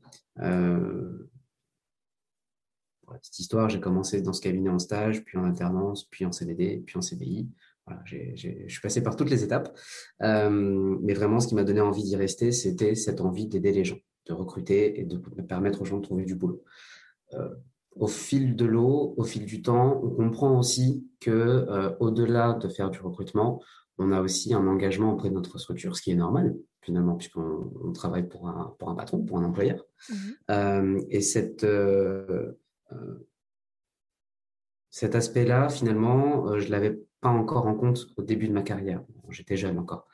petite 3.15 3.39
histoire, 3.39 3.69
j'ai 3.69 3.81
commencé 3.81 4.21
dans 4.21 4.33
ce 4.33 4.41
cabinet 4.41 4.69
en 4.69 4.79
stage, 4.79 5.25
puis 5.25 5.39
en 5.39 5.45
alternance, 5.45 6.05
puis 6.05 6.27
en 6.27 6.33
CDD, 6.33 6.83
puis 6.85 6.99
en 6.99 7.03
CDI. 7.03 7.49
Voilà, 7.87 8.03
je 8.07 8.69
suis 8.69 8.81
passé 8.81 9.03
par 9.03 9.17
toutes 9.17 9.31
les 9.31 9.43
étapes. 9.43 9.77
Euh, 10.23 10.97
mais 11.03 11.15
vraiment, 11.15 11.41
ce 11.41 11.49
qui 11.49 11.55
m'a 11.55 11.65
donné 11.65 11.81
envie 11.81 12.05
d'y 12.05 12.17
rester, 12.17 12.53
c'était 12.53 12.95
cette 12.95 13.21
envie 13.21 13.47
d'aider 13.47 13.73
les 13.73 13.85
gens, 13.85 13.99
de 14.27 14.33
recruter 14.33 15.01
et 15.01 15.05
de 15.05 15.17
permettre 15.43 15.83
aux 15.83 15.85
gens 15.85 15.99
de 15.99 16.03
trouver 16.03 16.25
du 16.25 16.35
boulot. 16.35 16.63
Euh, 17.35 17.49
au 17.97 18.07
fil 18.07 18.57
de 18.57 18.65
l'eau, 18.65 19.15
au 19.17 19.25
fil 19.25 19.45
du 19.45 19.63
temps, 19.63 20.01
on 20.03 20.11
comprend 20.11 20.59
aussi 20.59 21.07
que 21.21 21.31
euh, 21.31 21.95
au-delà 22.01 22.55
de 22.55 22.69
faire 22.69 22.91
du 22.91 23.01
recrutement, 23.01 23.63
on 23.99 24.13
a 24.13 24.21
aussi 24.21 24.55
un 24.55 24.67
engagement 24.67 25.13
auprès 25.13 25.29
de 25.29 25.35
notre 25.35 25.59
structure, 25.59 25.97
ce 25.97 26.03
qui 26.03 26.11
est 26.11 26.17
normal 26.17 26.57
finalement, 26.83 27.15
puisqu'on 27.15 27.93
travaille 27.95 28.29
pour 28.29 28.49
un, 28.49 28.75
pour 28.79 28.91
un 28.91 28.95
patron, 28.95 29.25
pour 29.25 29.39
un 29.39 29.45
employeur. 29.45 29.85
Mmh 30.09 30.15
euh, 30.51 31.01
et 31.11 31.21
cette, 31.21 31.63
euh, 31.63 32.59
cet 34.91 35.15
aspect-là, 35.15 35.69
finalement, 35.69 36.59
je 36.59 36.69
l'avais 36.71 36.99
pas 37.23 37.31
encore 37.31 37.67
en 37.67 37.75
compte 37.75 38.09
au 38.17 38.23
début 38.23 38.49
de 38.49 38.53
ma 38.53 38.63
carrière. 38.63 39.03
J'étais 39.31 39.57
jeune 39.57 39.79
encore. 39.79 40.07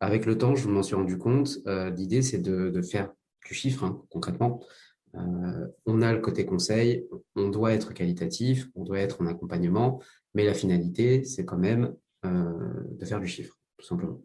avec 0.00 0.26
le 0.26 0.38
temps, 0.38 0.54
je 0.54 0.68
m'en 0.68 0.82
suis 0.82 0.94
rendu 0.94 1.18
compte. 1.18 1.58
L'idée, 1.66 2.22
c'est 2.22 2.38
de, 2.38 2.80
faire 2.80 3.12
du 3.46 3.54
chiffre, 3.54 3.84
hein, 3.84 4.02
concrètement. 4.08 4.64
on 5.12 6.02
a 6.02 6.12
le 6.12 6.20
côté 6.20 6.46
conseil, 6.46 7.06
on 7.34 7.48
doit 7.48 7.72
être 7.72 7.92
qualitatif, 7.92 8.68
on 8.74 8.84
doit 8.84 9.00
être 9.00 9.20
en 9.20 9.26
accompagnement, 9.26 10.00
mais 10.34 10.44
la 10.44 10.54
finalité, 10.54 11.24
c'est 11.24 11.44
quand 11.44 11.58
même 11.58 11.94
de 12.24 13.04
faire 13.04 13.20
du 13.20 13.26
chiffre, 13.26 13.58
tout 13.76 13.86
simplement. 13.86 14.22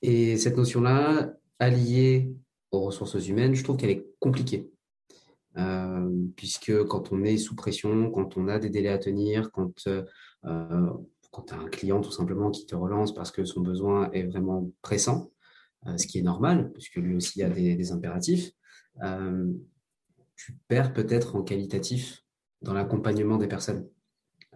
Et 0.00 0.36
cette 0.36 0.56
notion-là, 0.56 1.34
alliée 1.58 2.32
aux 2.70 2.82
ressources 2.82 3.26
humaines, 3.26 3.54
je 3.54 3.64
trouve 3.64 3.76
qu'elle 3.76 3.90
est 3.90 4.06
compliquée. 4.20 4.70
Euh, 5.58 6.08
puisque 6.36 6.84
quand 6.84 7.12
on 7.12 7.24
est 7.24 7.36
sous 7.36 7.56
pression, 7.56 8.10
quand 8.10 8.36
on 8.36 8.48
a 8.48 8.58
des 8.58 8.70
délais 8.70 8.90
à 8.90 8.98
tenir, 8.98 9.50
quand, 9.50 9.86
euh, 9.86 10.90
quand 11.30 11.42
tu 11.42 11.54
as 11.54 11.58
un 11.58 11.68
client 11.68 12.00
tout 12.00 12.12
simplement 12.12 12.50
qui 12.50 12.66
te 12.66 12.74
relance 12.74 13.12
parce 13.12 13.30
que 13.30 13.44
son 13.44 13.60
besoin 13.60 14.10
est 14.12 14.24
vraiment 14.24 14.70
pressant, 14.82 15.32
euh, 15.86 15.96
ce 15.96 16.06
qui 16.06 16.18
est 16.18 16.22
normal, 16.22 16.72
puisque 16.72 16.96
lui 16.96 17.14
aussi 17.14 17.42
a 17.42 17.48
des, 17.48 17.92
impératifs, 17.92 18.50
euh, 19.02 19.52
tu 20.36 20.56
perds 20.68 20.92
peut-être 20.92 21.36
en 21.36 21.42
qualitatif 21.42 22.24
dans 22.62 22.72
l'accompagnement 22.72 23.36
des 23.36 23.48
personnes. 23.48 23.88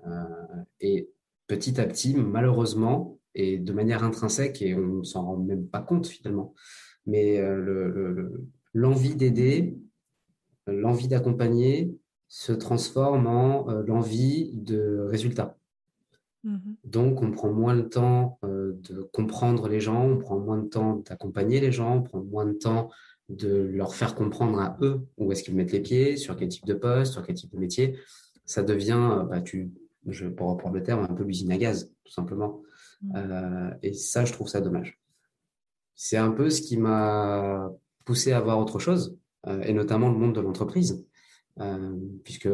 Euh, 0.07 0.63
et 0.81 1.09
petit 1.47 1.81
à 1.81 1.87
petit, 1.87 2.15
malheureusement, 2.15 3.19
et 3.35 3.59
de 3.59 3.73
manière 3.73 4.05
intrinsèque 4.05 4.63
et 4.63 4.75
on 4.75 4.99
ne 4.99 5.05
s'en 5.05 5.25
rend 5.25 5.37
même 5.37 5.67
pas 5.67 5.81
compte 5.81 6.07
finalement. 6.07 6.55
Mais 7.07 7.39
euh, 7.39 8.29
l'envie 8.75 9.15
d'aider, 9.15 9.79
l'envie 10.67 11.09
d'accompagner 11.09 11.95
se 12.29 12.53
transforme 12.53 13.27
en 13.27 13.69
euh, 13.69 13.83
l'envie 13.87 14.53
de 14.55 15.07
résultat. 15.09 15.57
Mm-hmm. 16.45 16.77
Donc, 16.85 17.23
on 17.23 17.31
prend 17.31 17.53
moins 17.53 17.75
le 17.75 17.89
temps 17.89 18.39
euh, 18.45 18.73
de 18.89 19.03
comprendre 19.13 19.69
les 19.69 19.81
gens, 19.81 20.07
on 20.07 20.19
prend 20.19 20.39
moins 20.39 20.59
de 20.59 20.69
temps 20.69 21.03
d'accompagner 21.09 21.61
les 21.61 21.73
gens, 21.73 21.97
on 21.97 22.03
prend 22.03 22.23
moins 22.23 22.47
de 22.47 22.55
temps 22.55 22.91
de 23.29 23.71
leur 23.73 23.95
faire 23.95 24.15
comprendre 24.15 24.59
à 24.61 24.77
eux 24.81 25.07
où 25.17 25.33
est-ce 25.33 25.43
qu'ils 25.43 25.55
mettent 25.55 25.73
les 25.73 25.81
pieds, 25.81 26.17
sur 26.17 26.37
quel 26.37 26.49
type 26.49 26.67
de 26.67 26.75
poste, 26.75 27.13
sur 27.13 27.25
quel 27.25 27.35
type 27.35 27.53
de 27.53 27.59
métier. 27.59 27.97
Ça 28.45 28.63
devient, 28.63 29.25
bah, 29.29 29.41
tu, 29.41 29.71
je, 30.07 30.27
pour 30.27 30.51
reprendre 30.51 30.75
le 30.75 30.83
terme, 30.83 31.07
un 31.09 31.15
peu 31.15 31.25
l'usine 31.25 31.53
à 31.53 31.59
gaz, 31.59 31.93
tout 32.05 32.13
simplement. 32.13 32.63
Euh, 33.15 33.71
et 33.83 33.93
ça, 33.93 34.25
je 34.25 34.33
trouve 34.33 34.49
ça 34.49 34.61
dommage. 34.61 35.01
C'est 35.95 36.17
un 36.17 36.31
peu 36.31 36.51
ce 36.51 36.63
qui 36.63 36.77
m'a 36.77 37.71
poussé 38.05 38.33
à 38.33 38.41
voir 38.41 38.59
autre 38.59 38.79
chose, 38.79 39.17
euh, 39.17 39.22
et 39.47 39.73
notamment 39.73 40.09
le 40.09 40.17
monde 40.17 40.35
de 40.35 40.41
l'entreprise, 40.41 41.05
euh, 41.61 41.97
puisque 42.25 42.49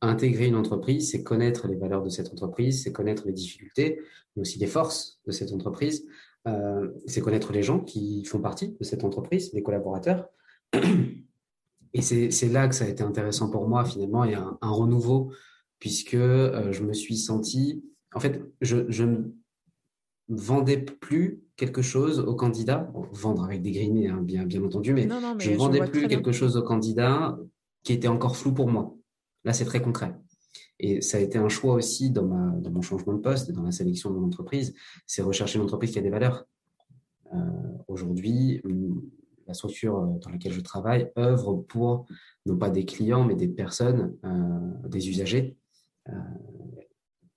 intégrer 0.00 0.46
une 0.46 0.56
entreprise, 0.56 1.10
c'est 1.10 1.22
connaître 1.22 1.66
les 1.68 1.76
valeurs 1.76 2.02
de 2.02 2.08
cette 2.08 2.32
entreprise, 2.32 2.82
c'est 2.82 2.92
connaître 2.92 3.26
les 3.26 3.32
difficultés, 3.32 4.00
mais 4.34 4.42
aussi 4.42 4.58
les 4.58 4.66
forces 4.66 5.20
de 5.26 5.32
cette 5.32 5.52
entreprise, 5.52 6.06
euh, 6.46 6.88
c'est 7.06 7.20
connaître 7.20 7.52
les 7.52 7.62
gens 7.62 7.80
qui 7.80 8.24
font 8.24 8.40
partie 8.40 8.76
de 8.78 8.84
cette 8.84 9.04
entreprise, 9.04 9.52
les 9.52 9.62
collaborateurs. 9.62 10.28
Et 11.94 12.02
c'est 12.02 12.48
là 12.48 12.68
que 12.68 12.74
ça 12.74 12.84
a 12.84 12.88
été 12.88 13.02
intéressant 13.02 13.50
pour 13.50 13.66
moi 13.66 13.84
finalement, 13.84 14.22
et 14.22 14.34
un, 14.34 14.58
un 14.60 14.70
renouveau, 14.70 15.32
puisque 15.78 16.14
euh, 16.14 16.70
je 16.70 16.82
me 16.82 16.92
suis 16.92 17.16
senti, 17.16 17.82
en 18.14 18.20
fait, 18.20 18.42
je, 18.60 18.84
je, 18.90 19.04
vendais 20.28 20.78
plus 20.78 21.42
quelque 21.56 21.82
chose 21.82 22.20
au 22.20 22.34
candidat, 22.34 22.90
vendre 23.12 23.44
avec 23.44 23.62
des 23.62 23.72
grimés, 23.72 24.08
hein, 24.08 24.20
bien, 24.22 24.44
bien 24.44 24.62
entendu, 24.62 24.92
mais, 24.92 25.08
je 25.38 25.50
ne 25.50 25.56
vendais 25.56 25.84
plus 25.86 26.06
quelque 26.06 26.32
chose 26.32 26.56
au 26.56 26.62
candidat 26.62 27.38
qui 27.82 27.92
était 27.92 28.08
encore 28.08 28.36
flou 28.36 28.52
pour 28.52 28.68
moi. 28.68 28.94
Là, 29.44 29.52
c'est 29.52 29.64
très 29.64 29.80
concret. 29.80 30.14
Et 30.80 31.00
ça 31.00 31.18
a 31.18 31.20
été 31.20 31.38
un 31.38 31.48
choix 31.48 31.74
aussi 31.74 32.10
dans, 32.10 32.26
ma, 32.26 32.50
dans 32.60 32.70
mon 32.70 32.82
changement 32.82 33.14
de 33.14 33.20
poste 33.20 33.48
et 33.48 33.52
dans 33.52 33.62
la 33.62 33.72
sélection 33.72 34.10
de 34.10 34.16
mon 34.16 34.26
entreprise, 34.26 34.74
c'est 35.06 35.22
rechercher 35.22 35.58
une 35.58 35.64
entreprise 35.64 35.92
qui 35.92 35.98
a 35.98 36.02
des 36.02 36.10
valeurs. 36.10 36.46
Euh, 37.34 37.38
Aujourd'hui, 37.88 38.60
la 39.48 39.54
structure 39.54 39.98
euh, 39.98 40.18
dans 40.20 40.30
laquelle 40.30 40.52
je 40.52 40.60
travaille 40.60 41.10
œuvre 41.18 41.56
pour 41.68 42.06
non 42.46 42.56
pas 42.56 42.70
des 42.70 42.84
clients, 42.84 43.24
mais 43.24 43.34
des 43.34 43.48
personnes, 43.48 44.16
euh, 44.24 44.88
des 44.88 45.08
usagers. 45.08 45.56
Euh, 46.08 46.12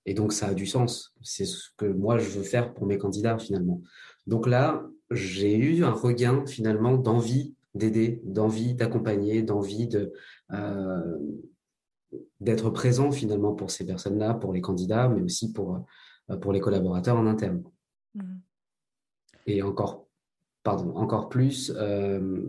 et 0.06 0.14
donc, 0.14 0.32
ça 0.32 0.48
a 0.48 0.54
du 0.54 0.66
sens. 0.66 1.14
C'est 1.22 1.44
ce 1.44 1.68
que 1.76 1.86
moi, 1.86 2.18
je 2.18 2.28
veux 2.28 2.42
faire 2.42 2.74
pour 2.74 2.86
mes 2.86 2.98
candidats, 2.98 3.38
finalement. 3.38 3.80
Donc 4.26 4.46
là, 4.46 4.84
j'ai 5.10 5.56
eu 5.56 5.84
un 5.84 5.92
regain, 5.92 6.44
finalement, 6.46 6.96
d'envie 6.96 7.54
d'aider, 7.74 8.20
d'envie 8.24 8.74
d'accompagner, 8.74 9.42
d'envie 9.42 9.86
de, 9.86 10.12
euh, 10.52 11.18
d'être 12.40 12.70
présent, 12.70 13.12
finalement, 13.12 13.54
pour 13.54 13.70
ces 13.70 13.86
personnes-là, 13.86 14.34
pour 14.34 14.52
les 14.52 14.60
candidats, 14.60 15.08
mais 15.08 15.22
aussi 15.22 15.52
pour, 15.52 15.84
euh, 16.30 16.36
pour 16.36 16.52
les 16.52 16.60
collaborateurs 16.60 17.16
en 17.16 17.26
interne. 17.26 17.62
Mmh. 18.14 18.34
Et 19.46 19.62
encore, 19.62 20.06
pardon, 20.62 20.94
encore 20.96 21.28
plus, 21.28 21.72
euh, 21.76 22.42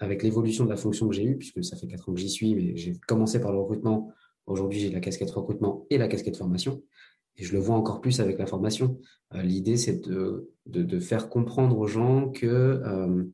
avec 0.00 0.22
l'évolution 0.22 0.64
de 0.64 0.70
la 0.70 0.76
fonction 0.76 1.08
que 1.08 1.14
j'ai 1.14 1.24
eue, 1.24 1.36
puisque 1.36 1.64
ça 1.64 1.76
fait 1.76 1.86
quatre 1.86 2.08
ans 2.08 2.14
que 2.14 2.20
j'y 2.20 2.30
suis, 2.30 2.54
mais 2.54 2.76
j'ai 2.76 2.96
commencé 3.06 3.40
par 3.40 3.52
le 3.52 3.58
recrutement 3.58 4.12
Aujourd'hui, 4.46 4.80
j'ai 4.80 4.90
la 4.90 5.00
casquette 5.00 5.30
recrutement 5.30 5.86
et 5.90 5.98
la 5.98 6.08
casquette 6.08 6.36
formation. 6.36 6.82
Et 7.36 7.44
je 7.44 7.52
le 7.52 7.58
vois 7.58 7.76
encore 7.76 8.00
plus 8.00 8.20
avec 8.20 8.38
la 8.38 8.46
formation. 8.46 9.00
Euh, 9.34 9.42
l'idée, 9.42 9.76
c'est 9.76 10.08
de, 10.08 10.50
de, 10.66 11.00
faire 11.00 11.28
comprendre 11.28 11.78
aux 11.78 11.86
gens 11.86 12.30
que, 12.30 12.46
euh, 12.46 13.24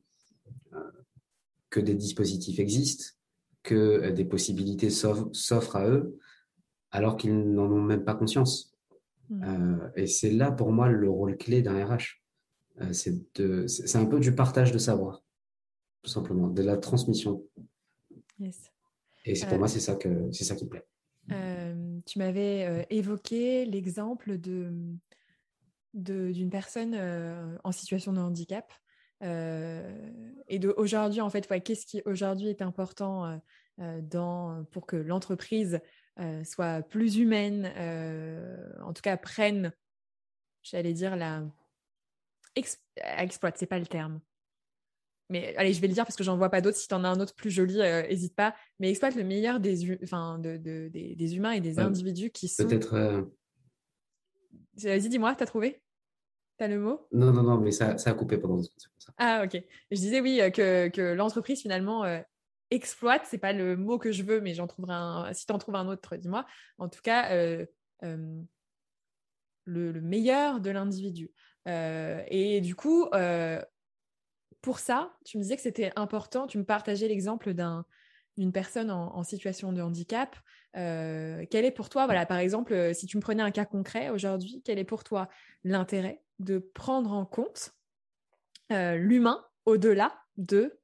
que 1.69 1.79
des 1.79 1.93
dispositifs 1.93 2.59
existent, 2.59 3.05
que 3.63 4.09
des 4.09 4.25
possibilités 4.25 4.89
s'offrent 4.89 5.75
à 5.75 5.87
eux, 5.87 6.17
alors 6.89 7.15
qu'ils 7.15 7.37
n'en 7.53 7.71
ont 7.71 7.81
même 7.81 8.03
pas 8.03 8.15
conscience. 8.15 8.75
Mmh. 9.29 9.43
Euh, 9.43 9.89
et 9.95 10.07
c'est 10.07 10.31
là, 10.31 10.51
pour 10.51 10.71
moi, 10.71 10.89
le 10.89 11.09
rôle 11.09 11.37
clé 11.37 11.61
d'un 11.61 11.85
RH. 11.85 12.21
c'est 12.91 13.95
un 13.95 14.05
peu 14.05 14.19
du 14.19 14.33
partage 14.33 14.71
de 14.71 14.79
savoir, 14.79 15.23
tout 16.01 16.09
simplement, 16.09 16.47
de 16.47 16.63
la 16.63 16.77
transmission. 16.77 17.45
Et 19.25 19.39
pour 19.47 19.59
moi, 19.59 19.67
c'est 19.67 19.79
ça, 19.79 19.95
que, 19.95 20.31
ça 20.31 20.55
qui 20.55 20.65
me 20.65 20.69
plaît. 20.69 20.85
Euh, 21.31 21.99
tu 22.05 22.19
m'avais 22.19 22.65
euh, 22.65 22.83
évoqué 22.89 23.65
l'exemple 23.65 24.37
de, 24.37 24.97
d'une 25.93 26.49
personne 26.49 26.93
euh, 26.95 27.57
en 27.63 27.71
situation 27.71 28.13
de 28.13 28.19
handicap. 28.19 28.71
et 29.21 30.59
de 30.59 30.73
aujourd'hui, 30.77 31.21
en 31.21 31.29
fait, 31.29 31.47
qu'est-ce 31.63 31.85
qui 31.85 32.01
aujourd'hui 32.05 32.49
est 32.49 32.61
important 32.61 33.39
dans, 33.77 34.65
pour 34.71 34.87
que 34.87 34.95
l'entreprise 34.95 35.79
soit 36.43 36.81
plus 36.81 37.17
humaine, 37.17 37.67
en 38.83 38.93
tout 38.93 39.01
cas 39.03 39.17
prenne, 39.17 39.71
j'allais 40.63 40.93
dire, 40.93 41.15
la 41.15 41.43
exploite, 42.55 43.57
c'est 43.57 43.67
pas 43.67 43.79
le 43.79 43.85
terme, 43.85 44.19
mais 45.31 45.55
allez, 45.55 45.71
je 45.71 45.79
vais 45.79 45.87
le 45.87 45.93
dire 45.93 46.03
parce 46.05 46.17
que 46.17 46.25
j'en 46.25 46.35
vois 46.37 46.49
pas 46.49 46.59
d'autres. 46.59 46.77
Si 46.77 46.89
tu 46.89 46.93
en 46.93 47.05
as 47.05 47.07
un 47.07 47.19
autre 47.21 47.33
plus 47.33 47.49
joli, 47.49 47.77
n'hésite 47.77 48.33
euh, 48.33 48.35
pas. 48.35 48.55
Mais 48.79 48.89
exploite 48.89 49.15
le 49.15 49.23
meilleur 49.23 49.61
des, 49.61 49.97
enfin, 50.03 50.37
de, 50.39 50.57
des, 50.57 50.89
des, 50.89 51.35
humains 51.35 51.53
et 51.53 51.61
des 51.61 51.79
individus 51.79 52.31
qui 52.31 52.49
sont. 52.49 52.67
Peut-être. 52.67 52.93
Euh, 52.93 53.21
Vas-y, 54.83 55.07
dis-moi, 55.07 55.33
tu 55.35 55.43
as 55.43 55.45
trouvé? 55.45 55.81
Tu 56.57 56.65
as 56.65 56.67
le 56.67 56.79
mot? 56.79 57.07
Non, 57.13 57.31
non, 57.31 57.43
non, 57.43 57.57
mais 57.57 57.71
ça, 57.71 57.97
ça 57.97 58.09
a 58.09 58.13
coupé 58.13 58.37
pendant 58.37 58.61
ça. 58.61 59.13
Ah, 59.17 59.43
ok. 59.45 59.61
Je 59.89 59.95
disais 59.95 60.19
oui, 60.19 60.41
euh, 60.41 60.49
que, 60.49 60.89
que 60.89 61.13
l'entreprise 61.13 61.61
finalement 61.61 62.03
exploite, 62.69 63.23
c'est 63.25 63.37
pas 63.37 63.53
le 63.53 63.77
mot 63.77 63.97
que 63.97 64.11
je 64.11 64.23
veux, 64.23 64.41
mais 64.41 64.53
j'en 64.53 64.67
trouverai 64.67 64.93
un. 64.93 65.33
Si 65.33 65.45
tu 65.45 65.53
en 65.53 65.57
trouves 65.59 65.75
un 65.75 65.87
autre, 65.87 66.17
dis-moi. 66.17 66.45
En 66.77 66.89
tout 66.89 67.01
cas, 67.01 67.33
le, 68.01 68.45
le, 69.65 70.01
meilleur 70.01 70.59
de 70.59 70.71
l'individu. 70.71 71.31
et 71.67 72.59
du 72.61 72.75
coup, 72.75 73.07
pour 74.61 74.79
ça, 74.79 75.17
tu 75.25 75.37
me 75.37 75.43
disais 75.43 75.55
que 75.55 75.61
c'était 75.61 75.91
important, 75.95 76.47
tu 76.47 76.57
me 76.57 76.63
partageais 76.63 77.07
l'exemple 77.07 77.53
d'une 78.37 78.51
personne 78.51 78.91
en, 78.91 79.23
situation 79.23 79.73
de 79.73 79.81
handicap. 79.81 80.35
Euh, 80.77 81.45
quel 81.49 81.65
est 81.65 81.71
pour 81.71 81.89
toi, 81.89 82.05
voilà, 82.05 82.25
par 82.25 82.37
exemple, 82.37 82.73
euh, 82.73 82.93
si 82.93 83.05
tu 83.05 83.17
me 83.17 83.21
prenais 83.21 83.43
un 83.43 83.51
cas 83.51 83.65
concret 83.65 84.09
aujourd'hui, 84.09 84.61
quel 84.63 84.79
est 84.79 84.85
pour 84.85 85.03
toi 85.03 85.29
l'intérêt 85.63 86.21
de 86.39 86.59
prendre 86.59 87.11
en 87.11 87.25
compte 87.25 87.73
euh, 88.71 88.95
l'humain 88.95 89.43
au-delà 89.65 90.13
de 90.37 90.77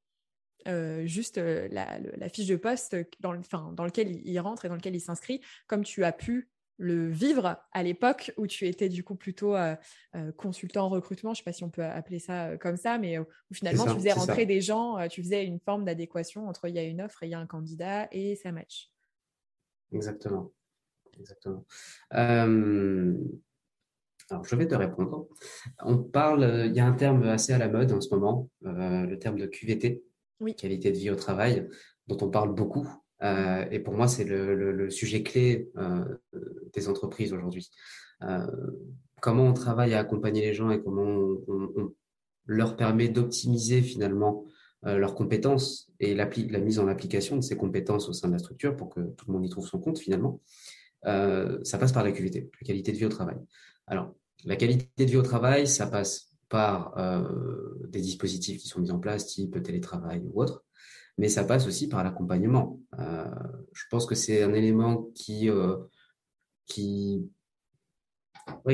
juste 1.06 1.38
la, 1.38 2.28
fiche 2.28 2.48
de 2.48 2.58
poste 2.58 2.98
dans, 3.22 3.32
le, 3.32 3.40
dans 3.74 3.86
lequel 3.86 4.12
il 4.12 4.38
rentre 4.42 4.66
et 4.66 4.68
dans 4.68 4.76
lequel 4.76 4.96
il 4.96 5.00
s'inscrit, 5.00 5.40
comme 5.66 5.86
tu 5.86 6.04
as 6.04 6.12
pu 6.12 6.50
le 6.78 7.10
vivre 7.10 7.58
à 7.72 7.84
l'époque 7.84 8.32
où 8.38 8.46
tu 8.46 8.68
étais 8.68 8.88
du 8.90 9.04
coup 9.04 9.16
plutôt 9.16 9.56
consultant 10.38 10.86
en 10.86 10.90
recrutement, 10.90 11.34
je 11.34 11.42
ne 11.42 11.44
sais 11.44 11.50
pas 11.50 11.54
si 11.54 11.64
on 11.64 11.70
peut 11.70 11.84
appeler 11.84 12.20
ça 12.20 12.56
comme 12.58 12.78
ça, 12.78 12.98
mais 12.98 13.18
où 13.18 13.26
finalement 13.52 13.86
tu 13.86 13.96
faisais 13.96 14.14
rentrer 14.14 14.46
des 14.46 14.62
gens, 14.62 15.08
tu 15.08 15.24
faisais 15.24 15.44
une 15.46 15.60
forme 15.60 15.86
d'adéquation 15.86 16.48
entre 16.48 16.68
il 16.68 16.76
y 16.76 16.80
a 16.80 16.84
une 16.84 17.02
offre 17.02 17.24
et 17.24 17.28
il 17.28 17.32
y 17.32 17.34
a 17.36 17.40
un 17.40 17.48
candidat 17.48 18.08
et 18.12 18.36
ça 18.36 18.52
match. 18.52 18.92
Exactement. 19.92 20.52
Exactement. 21.20 21.66
alors, 22.12 22.46
je 24.44 24.56
vais 24.56 24.68
te 24.68 24.76
répondre. 24.76 25.28
On 25.80 25.98
parle, 25.98 26.66
il 26.68 26.76
y 26.76 26.80
a 26.80 26.86
un 26.86 26.94
terme 26.94 27.24
assez 27.24 27.54
à 27.54 27.58
la 27.58 27.70
mode 27.70 27.92
en 27.92 28.02
ce 28.02 28.14
moment, 28.14 28.50
le 28.62 29.16
terme 29.16 29.40
de 29.40 29.48
QVT, 29.48 30.04
oui. 30.42 30.56
qualité 30.56 30.92
de 30.92 30.98
vie 30.98 31.10
au 31.10 31.16
travail, 31.16 31.68
dont 32.06 32.18
on 32.22 32.30
parle 32.30 32.54
beaucoup 32.54 32.88
euh, 33.24 33.66
et 33.72 33.80
pour 33.80 33.94
moi, 33.94 34.08
c'est 34.08 34.24
le, 34.24 34.90
sujet 34.90 35.24
clé 35.24 35.70
euh, 35.78 36.06
des 36.74 36.88
entreprises 36.90 37.34
aujourd'hui. 37.34 37.70
Euh, 38.24 38.46
comment 39.22 39.46
on 39.46 39.54
travaille 39.54 39.94
à 39.94 40.00
accompagner 40.00 40.42
les 40.42 40.54
gens 40.54 40.70
et 40.70 40.82
comment 40.82 41.04
on, 41.04 41.94
leur 42.46 42.78
permet 42.78 43.10
d'optimiser 43.10 43.82
finalement 43.82 44.46
leurs 44.84 45.16
compétences 45.16 45.92
et 46.00 46.16
la 46.16 46.28
mise 46.60 46.80
en 46.80 46.88
application 46.88 47.36
de 47.36 47.42
ces 47.42 47.58
compétences 47.58 48.08
au 48.08 48.14
sein 48.14 48.30
de 48.30 48.34
la 48.34 48.40
structure 48.40 48.78
pour 48.78 48.88
que 48.88 49.02
tout 49.02 49.26
le 49.28 49.34
monde 49.34 49.46
y 49.46 49.50
trouve 49.50 49.68
son 49.68 49.80
compte 49.80 50.00
finalement. 50.00 50.40
ça 51.04 51.78
passe 51.78 51.92
par 51.92 52.06
la 52.06 52.14
QVT, 52.14 52.50
la 52.62 52.66
qualité 52.66 52.94
de 52.94 52.98
vie 52.98 53.06
au 53.06 53.10
travail. 53.10 53.36
Alors, 53.86 54.16
la 54.46 54.56
qualité 54.56 55.06
de 55.06 55.12
vie 55.12 55.18
au 55.18 55.24
travail, 55.24 55.68
ça 55.68 55.88
passe 55.88 56.32
par 56.48 56.96
des 57.90 58.00
dispositifs 58.00 58.62
qui 58.62 58.70
sont 58.70 58.80
mis 58.80 58.92
en 58.92 59.00
place, 59.00 59.28
type 59.28 59.62
télétravail 59.62 60.24
ou 60.32 60.42
autre 60.42 60.64
mais 61.18 61.30
ça 61.30 61.44
passe 61.44 61.68
aussi 61.68 61.88
par 61.90 62.04
l'accompagnement. 62.04 62.80
Euh, 63.00 63.26
je 63.74 63.84
pense 63.90 64.06
que 64.06 64.16
c'est 64.16 64.44
un 64.44 64.54
élément 64.54 65.10
qui, 65.16 65.50
euh, 65.50 65.78
qui, 66.66 67.28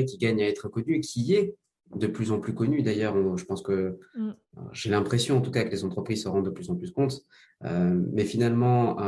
qui 0.06 0.18
gagne 0.18 0.42
à 0.42 0.48
être 0.48 0.68
connu 0.68 0.96
et 0.96 1.00
qui 1.00 1.34
est 1.34 1.56
de 1.94 2.06
plus 2.06 2.32
en 2.32 2.40
plus 2.40 2.54
connu. 2.54 2.82
D'ailleurs, 2.82 3.36
je 3.36 3.44
pense 3.44 3.62
que 3.62 3.98
mm. 4.16 4.32
j'ai 4.72 4.90
l'impression, 4.90 5.38
en 5.38 5.40
tout 5.40 5.50
cas, 5.50 5.64
que 5.64 5.70
les 5.70 5.84
entreprises 5.84 6.24
se 6.24 6.28
rendent 6.28 6.44
de 6.44 6.50
plus 6.50 6.70
en 6.70 6.76
plus 6.76 6.90
compte. 6.90 7.24
Euh, 7.64 8.00
mais 8.12 8.24
finalement, 8.24 8.98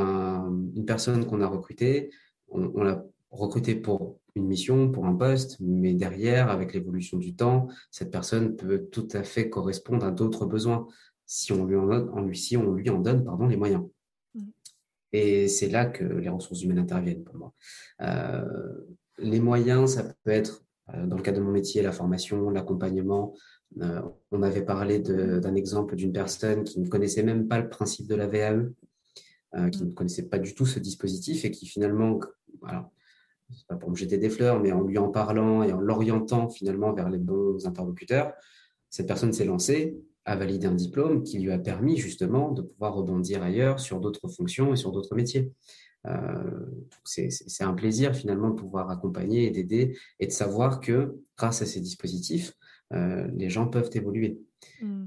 une 0.75 0.87
personne 0.87 1.27
qu'on 1.27 1.41
a 1.41 1.47
recrutée, 1.47 2.11
on, 2.49 2.71
on 2.75 2.83
l'a 2.83 3.05
recrutée 3.31 3.75
pour 3.75 4.19
une 4.35 4.47
mission, 4.47 4.91
pour 4.91 5.07
un 5.07 5.15
poste, 5.15 5.57
mais 5.61 5.95
derrière, 5.95 6.51
avec 6.51 6.75
l'évolution 6.75 7.19
du 7.19 7.35
temps, 7.35 7.69
cette 7.91 8.11
personne 8.11 8.57
peut 8.57 8.87
tout 8.93 9.09
à 9.13 9.25
fait 9.25 9.49
correspondre 9.51 10.07
à 10.07 10.11
d'autres 10.11 10.47
besoins 10.47 10.87
si 11.27 11.53
on 11.53 11.67
lui 11.67 11.77
en, 11.77 11.87
donne, 11.87 12.35
si 12.35 12.57
on 12.57 12.73
lui 12.73 12.89
en 12.89 13.01
donne 13.01 13.25
pardon, 13.25 13.47
les 13.47 13.57
moyens. 13.57 13.83
Mm. 14.35 14.41
Et 15.13 15.49
c'est 15.49 15.69
là 15.69 15.87
que 15.87 16.05
les 16.05 16.29
ressources 16.29 16.63
humaines 16.63 16.79
interviennent 16.79 17.25
pour 17.25 17.37
moi. 17.37 17.53
Euh, 18.03 18.79
les 19.19 19.41
moyens, 19.41 19.95
ça 19.95 20.05
peut 20.05 20.31
être, 20.31 20.65
euh, 20.95 21.07
dans 21.07 21.17
le 21.17 21.23
cas 21.23 21.33
de 21.33 21.41
mon 21.41 21.51
métier, 21.51 21.83
la 21.83 21.93
formation, 21.93 22.51
l'accompagnement. 22.51 23.35
Euh, 23.83 24.01
on 24.31 24.43
avait 24.43 24.65
parlé 24.65 25.01
d'un 25.01 25.55
exemple 25.55 25.97
d'une 25.97 26.13
personne 26.13 26.65
qui 26.65 26.81
ne 26.81 26.89
connaissait 26.89 27.25
même 27.25 27.49
pas 27.49 27.59
le 27.59 27.69
principe 27.69 28.07
de 28.07 28.15
la 28.15 28.27
VAE, 28.27 28.71
qui 29.73 29.85
ne 29.85 29.91
connaissait 29.93 30.29
pas 30.29 30.39
du 30.39 30.55
tout 30.55 30.67
ce 30.67 30.79
dispositif 30.79 31.47
et 31.47 31.51
qui 31.51 31.67
finalement, 31.67 32.21
alors, 32.67 32.91
c'est 33.51 33.67
pas 33.67 33.77
pour 33.77 33.91
me 33.91 33.97
jeter 33.97 34.19
des 34.19 34.29
fleurs, 34.29 34.61
mais 34.61 34.71
en 34.71 34.83
lui 34.83 34.99
en 34.99 35.09
parlant 35.09 35.63
et 35.63 35.73
en 35.73 35.81
l'orientant 35.81 36.51
finalement 36.51 36.93
vers 36.93 37.09
les 37.09 37.19
bons 37.19 37.65
interlocuteurs, 37.67 38.35
cette 38.91 39.07
personne 39.07 39.33
s'est 39.33 39.47
lancée 39.47 39.97
a 40.27 40.35
validé 40.35 40.67
un 40.67 40.75
diplôme 40.75 41.23
qui 41.23 41.39
lui 41.39 41.53
a 41.53 41.59
permis 41.59 41.97
justement 41.97 42.51
de 42.51 42.63
pouvoir 42.63 42.95
rebondir 42.95 43.43
ailleurs 43.43 43.79
sur 43.79 44.01
d'autres 44.01 44.29
fonctions 44.29 44.73
et 44.73 44.77
sur 44.77 44.91
d'autres 44.91 45.15
métiers. 45.15 45.53
Euh, 46.07 46.67
c'est 47.05 47.65
un 47.65 47.75
plaisir 47.75 48.15
finalement 48.15 48.51
de 48.51 48.57
pouvoir 48.57 48.91
accompagner 48.91 49.47
et 49.47 49.51
d'aider 49.51 49.97
et 50.21 50.27
de 50.27 50.33
savoir 50.33 50.81
que 50.81 51.17
grâce 51.37 51.63
à 51.63 51.67
ces 51.67 51.81
dispositifs, 51.81 52.53
euh, 52.93 53.29
les 53.35 53.51
gens 53.51 53.69
peuvent 53.69 53.91
évoluer. 53.95 54.39
Mm. 54.83 55.07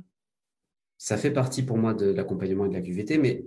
Ça 0.97 1.17
fait 1.17 1.32
partie 1.32 1.63
pour 1.63 1.77
moi 1.77 1.93
de 1.93 2.08
l'accompagnement 2.08 2.65
et 2.65 2.69
de 2.69 2.73
la 2.73 2.82
QVT, 2.82 3.17
mais 3.17 3.45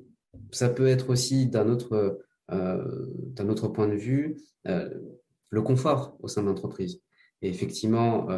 ça 0.50 0.68
peut 0.68 0.87
être 0.87 1.11
aussi 1.11 1.46
d'un 1.46 1.68
autre, 1.68 2.22
euh, 2.50 3.06
d'un 3.08 3.48
autre 3.48 3.68
point 3.68 3.88
de 3.88 3.96
vue 3.96 4.37
le 4.64 5.61
confort 5.61 6.16
au 6.20 6.28
sein 6.28 6.42
de 6.42 6.46
l'entreprise. 6.46 7.02
Et 7.42 7.48
effectivement, 7.48 8.28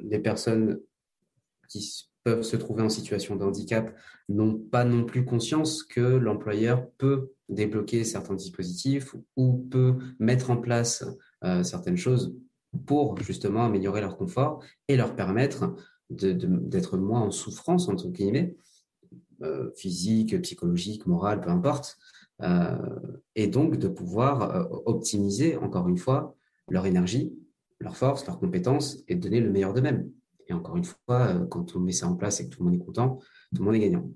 les 0.00 0.18
personnes 0.18 0.80
qui 1.72 2.08
peuvent 2.24 2.42
se 2.42 2.56
trouver 2.56 2.82
en 2.82 2.88
situation 2.88 3.36
de 3.36 3.44
handicap 3.44 3.96
n'ont 4.28 4.56
pas 4.56 4.84
non 4.84 5.04
plus 5.04 5.24
conscience 5.24 5.82
que 5.82 6.00
l'employeur 6.00 6.88
peut 6.98 7.32
débloquer 7.48 8.04
certains 8.04 8.34
dispositifs 8.34 9.14
ou 9.36 9.66
peut 9.70 9.98
mettre 10.18 10.50
en 10.50 10.56
place 10.56 11.04
euh, 11.44 11.62
certaines 11.62 11.96
choses 11.96 12.36
pour 12.86 13.18
justement 13.18 13.64
améliorer 13.64 14.00
leur 14.00 14.16
confort 14.16 14.62
et 14.88 14.96
leur 14.96 15.16
permettre 15.16 15.74
d'être 16.10 16.98
moins 16.98 17.22
en 17.22 17.30
souffrance, 17.30 17.88
entre 17.88 18.08
guillemets, 18.08 18.54
euh, 19.42 19.70
physique, 19.74 20.40
psychologique, 20.42 21.06
morale, 21.06 21.40
peu 21.40 21.50
importe, 21.50 21.98
euh, 22.42 22.76
et 23.34 23.46
donc 23.46 23.78
de 23.78 23.88
pouvoir 23.88 24.68
optimiser, 24.86 25.56
encore 25.56 25.88
une 25.88 25.98
fois, 25.98 26.36
leur 26.68 26.86
énergie, 26.86 27.32
leur 27.80 27.96
force, 27.96 28.26
leurs 28.26 28.38
compétences 28.38 29.02
et 29.08 29.14
donner 29.14 29.40
le 29.40 29.50
meilleur 29.50 29.72
d'eux-mêmes. 29.72 30.10
Et 30.52 30.54
encore 30.54 30.76
une 30.76 30.84
fois, 30.84 31.28
euh, 31.28 31.46
quand 31.46 31.74
on 31.74 31.80
met 31.80 31.92
ça 31.92 32.06
en 32.06 32.14
place 32.14 32.40
et 32.40 32.44
que 32.44 32.54
tout 32.54 32.62
le 32.62 32.70
monde 32.70 32.80
est 32.80 32.84
content, 32.84 33.18
tout 33.54 33.62
le 33.62 33.64
monde 33.64 33.74
est 33.74 33.80
gagnant. 33.80 34.10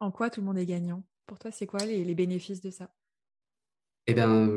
En 0.00 0.10
quoi 0.10 0.28
tout 0.28 0.40
le 0.40 0.46
monde 0.46 0.58
est 0.58 0.66
gagnant? 0.66 1.04
Pour 1.26 1.38
toi, 1.38 1.52
c'est 1.52 1.66
quoi 1.66 1.78
les, 1.84 2.14
bénéfices 2.14 2.60
de 2.60 2.70
ça? 2.70 2.90
Eh 4.08 4.14
bien, 4.14 4.50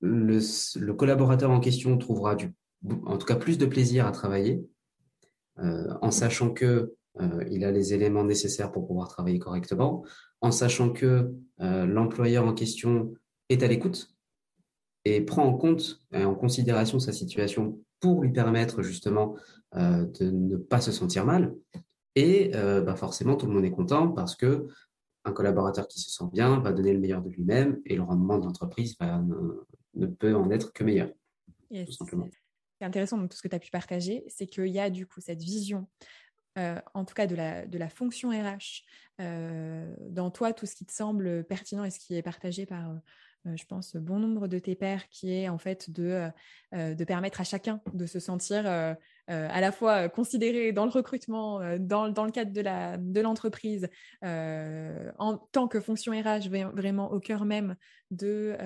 le, 0.00 0.92
collaborateur 0.92 1.50
en 1.50 1.60
question 1.60 1.96
trouvera 1.98 2.34
du, 2.34 2.54
en 3.04 3.18
tout 3.18 3.26
cas 3.26 3.36
plus 3.36 3.58
de 3.58 3.66
plaisir 3.66 4.06
à 4.06 4.12
travailler, 4.12 4.66
euh, 5.58 5.92
en 6.00 6.10
sachant 6.10 6.50
que 6.50 6.94
euh, 7.20 7.44
il 7.50 7.64
a 7.64 7.70
les 7.70 7.92
éléments 7.92 8.24
nécessaires 8.24 8.72
pour 8.72 8.86
pouvoir 8.86 9.08
travailler 9.08 9.38
correctement, 9.38 10.04
en 10.40 10.50
sachant 10.50 10.90
que 10.90 11.32
l'employeur 11.58 12.46
en 12.46 12.54
question 12.54 13.14
est 13.48 13.62
à 13.62 13.68
l'écoute 13.68 14.14
et 15.04 15.20
prend 15.20 15.44
en 15.44 15.54
compte 15.54 16.02
et 16.12 16.24
en 16.24 16.34
considération 16.34 16.98
sa 16.98 17.12
situation 17.12 17.78
pour 18.04 18.20
lui 18.20 18.32
permettre 18.32 18.82
justement 18.82 19.34
euh, 19.76 20.04
de 20.20 20.30
ne 20.30 20.58
pas 20.58 20.82
se 20.82 20.92
sentir 20.92 21.24
mal. 21.24 21.54
Et 22.16 22.50
euh, 22.54 22.82
bah 22.82 22.96
forcément, 22.96 23.34
tout 23.34 23.46
le 23.46 23.52
monde 23.52 23.64
est 23.64 23.70
content 23.70 24.08
parce 24.08 24.36
que 24.36 24.68
un 25.24 25.32
collaborateur 25.32 25.88
qui 25.88 26.00
se 26.00 26.10
sent 26.10 26.26
bien 26.30 26.60
va 26.60 26.74
donner 26.74 26.92
le 26.92 27.00
meilleur 27.00 27.22
de 27.22 27.30
lui-même 27.30 27.80
et 27.86 27.96
le 27.96 28.02
rendement 28.02 28.36
de 28.36 28.44
l'entreprise 28.44 28.94
ne, 29.94 30.06
peut 30.06 30.34
en 30.34 30.50
être 30.50 30.74
que 30.74 30.84
meilleur. 30.84 31.08
Tout 31.72 31.92
simplement. 31.92 32.28
C'est 32.78 32.84
intéressant 32.84 33.16
dans 33.16 33.26
tout 33.26 33.38
ce 33.38 33.42
que 33.42 33.48
tu 33.48 33.56
as 33.56 33.58
pu 33.58 33.70
partager, 33.70 34.22
c'est 34.28 34.46
qu'il 34.46 34.66
y 34.66 34.78
a 34.78 34.90
du 34.90 35.06
coup 35.06 35.22
cette 35.22 35.40
vision 35.40 35.88
euh, 36.58 36.78
en 36.92 37.06
tout 37.06 37.14
cas 37.14 37.26
de 37.26 37.34
la, 37.34 37.66
de 37.66 37.78
la 37.78 37.88
fonction 37.88 38.28
RH, 38.28 38.84
dans 39.18 40.30
toi, 40.30 40.52
tout 40.52 40.66
ce 40.66 40.74
qui 40.74 40.84
te 40.84 40.92
semble 40.92 41.42
pertinent 41.44 41.84
et 41.84 41.90
ce 41.90 41.98
qui 41.98 42.16
est 42.16 42.22
partagé 42.22 42.66
par 42.66 42.92
je 43.44 43.64
pense, 43.66 43.96
bon 43.96 44.18
nombre 44.18 44.48
de 44.48 44.58
tes 44.58 44.74
pairs, 44.74 45.08
qui 45.08 45.32
est 45.32 45.48
en 45.48 45.58
fait 45.58 45.90
de, 45.90 46.04
euh, 46.04 46.28
euh, 46.74 46.94
de 46.94 47.04
permettre 47.04 47.40
à 47.40 47.44
chacun 47.44 47.80
de 47.92 48.06
se 48.06 48.18
sentir 48.18 48.66
à 49.26 49.60
la 49.60 49.72
fois 49.72 50.08
considéré 50.08 50.72
dans 50.72 50.84
le 50.84 50.90
recrutement, 50.90 51.60
dans, 51.78 52.06
le 52.06 52.30
cadre 52.30 52.52
de 52.52 53.20
l'entreprise, 53.20 53.88
en 54.22 55.38
tant 55.52 55.66
que 55.66 55.80
fonction 55.80 56.12
RH, 56.12 56.48
vraiment 56.74 57.10
au 57.10 57.20
cœur 57.20 57.44
même 57.44 57.76
de, 58.10 58.56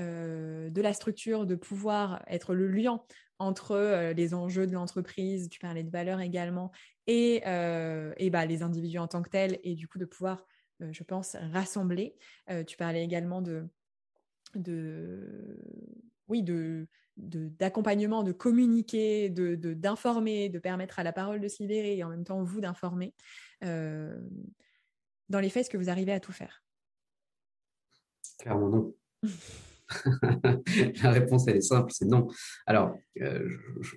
la 0.75 0.93
structure, 0.93 1.47
de 1.47 1.55
pouvoir 1.55 2.25
être 2.27 2.55
le 2.55 2.69
lien 2.69 3.01
entre 3.39 4.13
les 4.17 4.35
enjeux 4.35 4.67
de 4.67 4.73
l'entreprise, 4.73 5.49
tu 5.49 5.61
parlais 5.61 5.85
de 5.85 5.91
valeurs 5.91 6.21
également, 6.21 6.73
et, 7.07 7.37
et 8.17 8.31
bah, 8.31 8.45
les 8.45 8.63
individus 8.63 8.99
en 8.99 9.07
tant 9.07 9.23
que 9.23 9.31
tels, 9.31 9.61
et 9.63 9.77
du 9.77 9.87
coup 9.87 9.99
de 9.99 10.07
pouvoir, 10.07 10.45
je 10.81 11.05
pense, 11.05 11.37
rassembler. 11.53 12.17
tu 12.67 12.77
parlais 12.77 13.05
également 13.05 13.43
de 13.43 13.69
oui 16.29 16.45
d'accompagnement, 17.17 18.23
de, 18.23 18.33
communiquer, 18.33 19.29
de 19.29 19.55
d'informer, 19.75 20.49
de, 20.49 20.59
permettre 20.59 20.99
à 20.99 21.03
la 21.03 21.13
parole 21.13 21.41
de 21.41 21.49
se 21.49 21.63
libérer 21.63 21.97
et 21.97 22.05
en 22.05 22.09
même 22.09 22.25
temps 22.25 22.43
vous 22.43 22.61
d'informer. 22.61 23.15
Euh, 23.65 24.17
dans 25.29 25.41
les 25.41 25.51
faits, 25.51 25.63
est-ce 25.63 25.71
que 25.71 25.77
vous 25.77 25.91
arrivez 25.91 26.13
à 26.13 26.21
tout 26.21 26.33
faire 26.33 26.63
Clairement 28.39 28.69
non. 28.69 28.95
la 31.03 31.11
réponse, 31.11 31.49
elle 31.49 31.57
est 31.57 31.61
simple, 31.63 31.91
c'est 31.93 32.05
non. 32.05 32.29
Alors, 32.67 32.97
euh, 33.21 33.49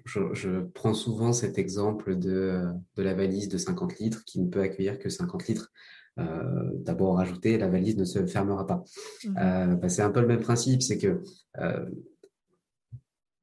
je, 0.05 0.61
prends 0.61 0.93
souvent 0.93 1.33
cet 1.33 1.57
exemple 1.57 2.17
de, 2.17 2.63
de, 2.95 3.03
la 3.03 3.13
valise 3.13 3.49
de 3.49 3.57
50 3.57 3.99
litres 3.99 4.23
qui 4.25 4.39
ne 4.39 4.49
peut 4.49 4.61
accueillir 4.61 4.99
que 4.99 5.09
50 5.09 5.47
litres. 5.47 5.71
Euh, 6.19 6.71
d'abord 6.75 7.15
rajouter, 7.15 7.57
la 7.57 7.69
valise 7.69 7.97
ne 7.97 8.03
se 8.03 8.25
fermera 8.25 8.67
pas. 8.67 8.83
Mhm. 9.25 9.37
Euh, 9.37 9.75
bah, 9.75 9.89
c'est 9.89 10.01
un 10.01 10.11
peu 10.11 10.21
le 10.21 10.27
même 10.27 10.41
principe, 10.41 10.81
c'est 10.81 10.97
que 10.97 11.21
euh, 11.59 11.85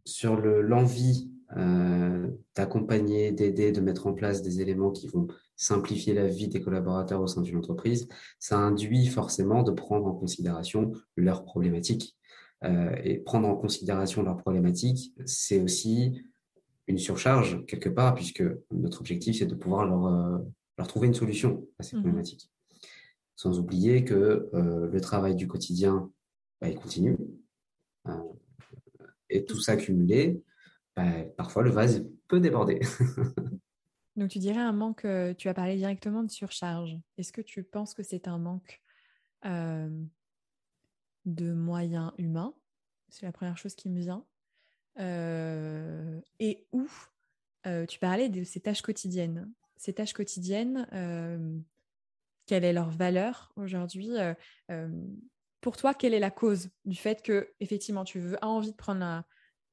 sur 0.04 0.36
l'envie 0.36 1.30
d'accompagner, 2.54 3.32
d'aider, 3.32 3.72
de 3.72 3.80
mettre 3.80 4.06
en 4.06 4.12
place 4.12 4.42
des 4.42 4.60
éléments 4.60 4.90
qui 4.90 5.08
vont 5.08 5.28
simplifier 5.56 6.12
la 6.12 6.26
vie 6.26 6.48
des 6.48 6.60
collaborateurs 6.60 7.22
au 7.22 7.26
sein 7.26 7.40
d'une 7.40 7.56
entreprise, 7.56 8.06
ça 8.38 8.58
induit 8.58 9.06
forcément 9.06 9.62
de 9.62 9.72
prendre 9.72 10.06
en 10.06 10.12
considération 10.12 10.92
leurs 11.16 11.44
problématiques. 11.44 12.18
Et 13.02 13.18
prendre 13.20 13.48
en 13.48 13.56
considération 13.56 14.22
leurs 14.22 14.36
problématiques, 14.36 15.14
c'est 15.24 15.58
aussi 15.58 16.22
une 16.86 16.98
surcharge 16.98 17.64
quelque 17.64 17.88
part, 17.88 18.14
puisque 18.14 18.44
notre 18.70 19.00
objectif, 19.00 19.38
c'est 19.38 19.46
de 19.46 19.54
pouvoir 19.54 19.86
leur, 19.86 20.42
leur 20.76 20.86
trouver 20.86 21.06
une 21.06 21.14
solution 21.14 21.66
à 21.78 21.82
ces 21.82 21.96
mmh 21.96 22.00
problématiques. 22.00 22.50
Sans 23.38 23.60
oublier 23.60 24.04
que 24.04 24.50
euh, 24.52 24.88
le 24.88 25.00
travail 25.00 25.36
du 25.36 25.46
quotidien, 25.46 26.10
bah, 26.60 26.68
il 26.68 26.76
continue. 26.76 27.16
et 29.30 29.44
tout 29.44 29.60
ça 29.60 29.76
cumulé, 29.76 30.42
bah, 30.96 31.22
parfois 31.36 31.62
le 31.62 31.70
vase 31.70 32.04
peut 32.26 32.40
déborder. 32.40 32.80
Donc, 34.16 34.30
tu 34.30 34.40
dirais 34.40 34.58
un 34.58 34.72
manque, 34.72 35.04
euh, 35.04 35.34
tu 35.34 35.48
as 35.48 35.54
parlé 35.54 35.76
directement 35.76 36.24
de 36.24 36.30
surcharge. 36.32 36.98
Est-ce 37.16 37.32
que 37.32 37.40
tu 37.40 37.62
penses 37.62 37.94
que 37.94 38.02
c'est 38.02 38.26
un 38.26 38.38
manque 38.38 38.82
euh, 39.44 39.88
de 41.24 41.52
moyens 41.52 42.10
humains? 42.18 42.54
C'est 43.08 43.24
la 43.24 43.30
première 43.30 43.56
chose 43.56 43.76
qui 43.76 43.88
me 43.88 44.00
vient. 44.00 44.26
Et 46.40 46.66
où 46.72 46.88
tu 47.86 48.00
parlais 48.00 48.28
de 48.28 48.42
ces 48.42 48.58
tâches 48.58 48.82
quotidiennes. 48.82 49.48
Ces 49.76 49.92
tâches 49.92 50.12
quotidiennes, 50.12 50.88
quelle 52.48 52.64
est 52.64 52.72
leur 52.72 52.90
valeur 52.90 53.52
aujourd'hui 53.54 54.10
Pour 55.60 55.76
toi, 55.76 55.94
quelle 55.94 56.14
est 56.14 56.18
la 56.18 56.32
cause 56.32 56.70
du 56.84 56.96
fait 56.96 57.22
que, 57.22 57.52
effectivement, 57.60 58.02
tu 58.02 58.18
veux, 58.18 58.42
as 58.44 58.48
envie 58.48 58.72
de 58.72 58.76
prendre 58.76 59.00
la, 59.00 59.24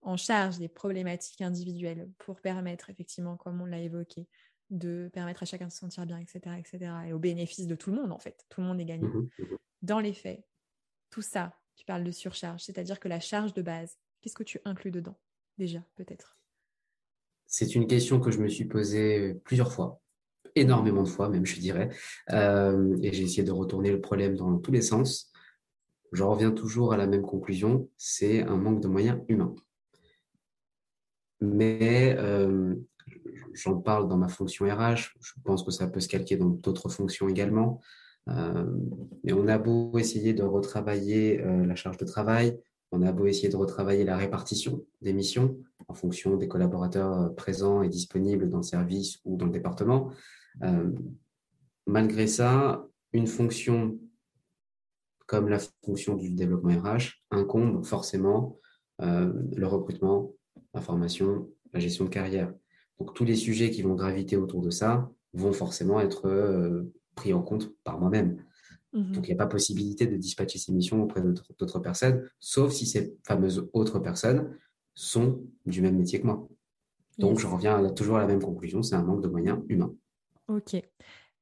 en 0.05 0.17
charge 0.17 0.59
des 0.59 0.67
problématiques 0.67 1.41
individuelles 1.41 2.09
pour 2.19 2.39
permettre, 2.39 2.89
effectivement, 2.91 3.37
comme 3.37 3.59
on 3.61 3.65
l'a 3.65 3.79
évoqué, 3.79 4.27
de 4.69 5.09
permettre 5.13 5.43
à 5.43 5.45
chacun 5.45 5.67
de 5.67 5.71
se 5.71 5.79
sentir 5.79 6.05
bien, 6.05 6.19
etc., 6.19 6.39
etc., 6.57 6.91
et 7.07 7.13
au 7.13 7.19
bénéfice 7.19 7.67
de 7.67 7.75
tout 7.75 7.89
le 7.89 7.97
monde, 7.97 8.11
en 8.11 8.19
fait. 8.19 8.45
Tout 8.49 8.61
le 8.61 8.67
monde 8.67 8.79
est 8.79 8.85
gagnant. 8.85 9.09
Mmh 9.09 9.29
mmh 9.39 9.55
Dans 9.81 9.99
les 9.99 10.13
faits, 10.13 10.43
tout 11.09 11.21
ça, 11.21 11.59
tu 11.75 11.85
parles 11.85 12.03
de 12.03 12.11
surcharge, 12.11 12.61
c'est-à-dire 12.61 12.99
que 12.99 13.07
la 13.07 13.19
charge 13.19 13.53
de 13.53 13.61
base, 13.61 13.97
qu'est-ce 14.21 14.35
que 14.35 14.43
tu 14.43 14.59
inclus 14.63 14.91
dedans, 14.91 15.17
déjà, 15.57 15.83
peut-être? 15.95 16.37
C'est 17.47 17.75
une 17.75 17.87
question 17.87 18.19
que 18.19 18.31
je 18.31 18.39
me 18.39 18.47
suis 18.47 18.65
posée 18.65 19.35
plusieurs 19.43 19.73
fois, 19.73 20.01
énormément 20.55 21.03
de 21.03 21.07
fois 21.07 21.29
même, 21.29 21.45
je 21.45 21.59
dirais, 21.59 21.89
euh, 22.31 22.97
et 23.01 23.13
j'ai 23.13 23.23
essayé 23.23 23.43
de 23.43 23.51
retourner 23.51 23.91
le 23.91 24.01
problème 24.01 24.35
dans 24.35 24.57
tous 24.57 24.71
les 24.71 24.81
sens. 24.81 25.31
Je 26.11 26.23
reviens 26.23 26.51
toujours 26.51 26.93
à 26.93 26.97
la 26.97 27.07
même 27.07 27.23
conclusion, 27.23 27.89
c'est 27.97 28.43
un 28.43 28.57
manque 28.57 28.81
de 28.81 28.87
moyens 28.87 29.19
humains 29.27 29.55
mais 31.41 32.15
euh, 32.17 32.75
j'en 33.53 33.79
parle 33.79 34.07
dans 34.07 34.17
ma 34.17 34.29
fonction 34.29 34.65
RH. 34.65 35.15
Je 35.19 35.33
pense 35.43 35.63
que 35.63 35.69
ça 35.69 35.85
peut 35.85 35.99
se 35.99 36.07
calquer 36.07 36.37
dans 36.37 36.49
d'autres 36.49 36.89
fonctions 36.89 37.27
également. 37.27 37.81
Euh, 38.29 38.65
mais 39.23 39.33
on 39.33 39.47
a 39.47 39.57
beau 39.57 39.97
essayer 39.99 40.33
de 40.33 40.43
retravailler 40.43 41.37
la 41.37 41.75
charge 41.75 41.97
de 41.97 42.05
travail, 42.05 42.57
on 42.91 43.01
a 43.01 43.11
beau 43.11 43.27
essayer 43.27 43.49
de 43.49 43.57
retravailler 43.57 44.03
la 44.03 44.17
répartition 44.17 44.83
des 45.01 45.13
missions 45.13 45.57
en 45.87 45.93
fonction 45.93 46.37
des 46.37 46.47
collaborateurs 46.47 47.35
présents 47.35 47.83
et 47.83 47.89
disponibles 47.89 48.49
dans 48.49 48.57
le 48.57 48.63
service 48.63 49.19
ou 49.25 49.37
dans 49.37 49.45
le 49.45 49.51
département. 49.51 50.11
Malgré 51.87 52.27
ça, 52.27 52.87
une 53.13 53.27
fonction 53.27 53.99
comme 55.27 55.49
la 55.49 55.59
fonction 55.83 56.15
du 56.15 56.31
développement 56.31 56.79
RH 56.81 57.21
incombe 57.31 57.83
forcément 57.83 58.59
le 58.99 59.65
recrutement, 59.65 60.33
la 60.73 60.81
formation, 60.81 61.49
la 61.73 61.79
gestion 61.79 62.05
de 62.05 62.09
carrière. 62.09 62.53
Donc 62.99 63.13
tous 63.13 63.25
les 63.25 63.35
sujets 63.35 63.71
qui 63.71 63.81
vont 63.81 63.95
graviter 63.95 64.37
autour 64.37 64.61
de 64.61 64.69
ça 64.69 65.11
vont 65.33 65.51
forcément 65.51 65.99
être 65.99 66.27
euh, 66.27 66.93
pris 67.15 67.33
en 67.33 67.41
compte 67.41 67.75
par 67.83 67.99
moi-même. 67.99 68.41
Mhm. 68.93 69.11
Donc 69.11 69.27
il 69.27 69.31
n'y 69.31 69.39
a 69.39 69.43
pas 69.43 69.47
possibilité 69.47 70.07
de 70.07 70.15
dispatcher 70.15 70.59
ces 70.59 70.71
missions 70.71 71.03
auprès 71.03 71.21
d'autres 71.21 71.79
personnes, 71.79 72.29
sauf 72.39 72.71
si 72.71 72.85
ces 72.85 73.15
fameuses 73.25 73.69
autres 73.73 73.99
personnes 73.99 74.57
sont 74.93 75.43
du 75.65 75.81
même 75.81 75.97
métier 75.97 76.21
que 76.21 76.25
moi. 76.25 76.47
Donc 77.17 77.39
je 77.39 77.47
reviens 77.47 77.89
toujours 77.91 78.17
à 78.17 78.21
la 78.21 78.27
même 78.27 78.41
conclusion, 78.41 78.81
c'est 78.81 78.95
un 78.95 79.03
manque 79.03 79.21
de 79.21 79.27
moyens 79.27 79.59
humains. 79.67 79.93
Ok. 80.47 80.75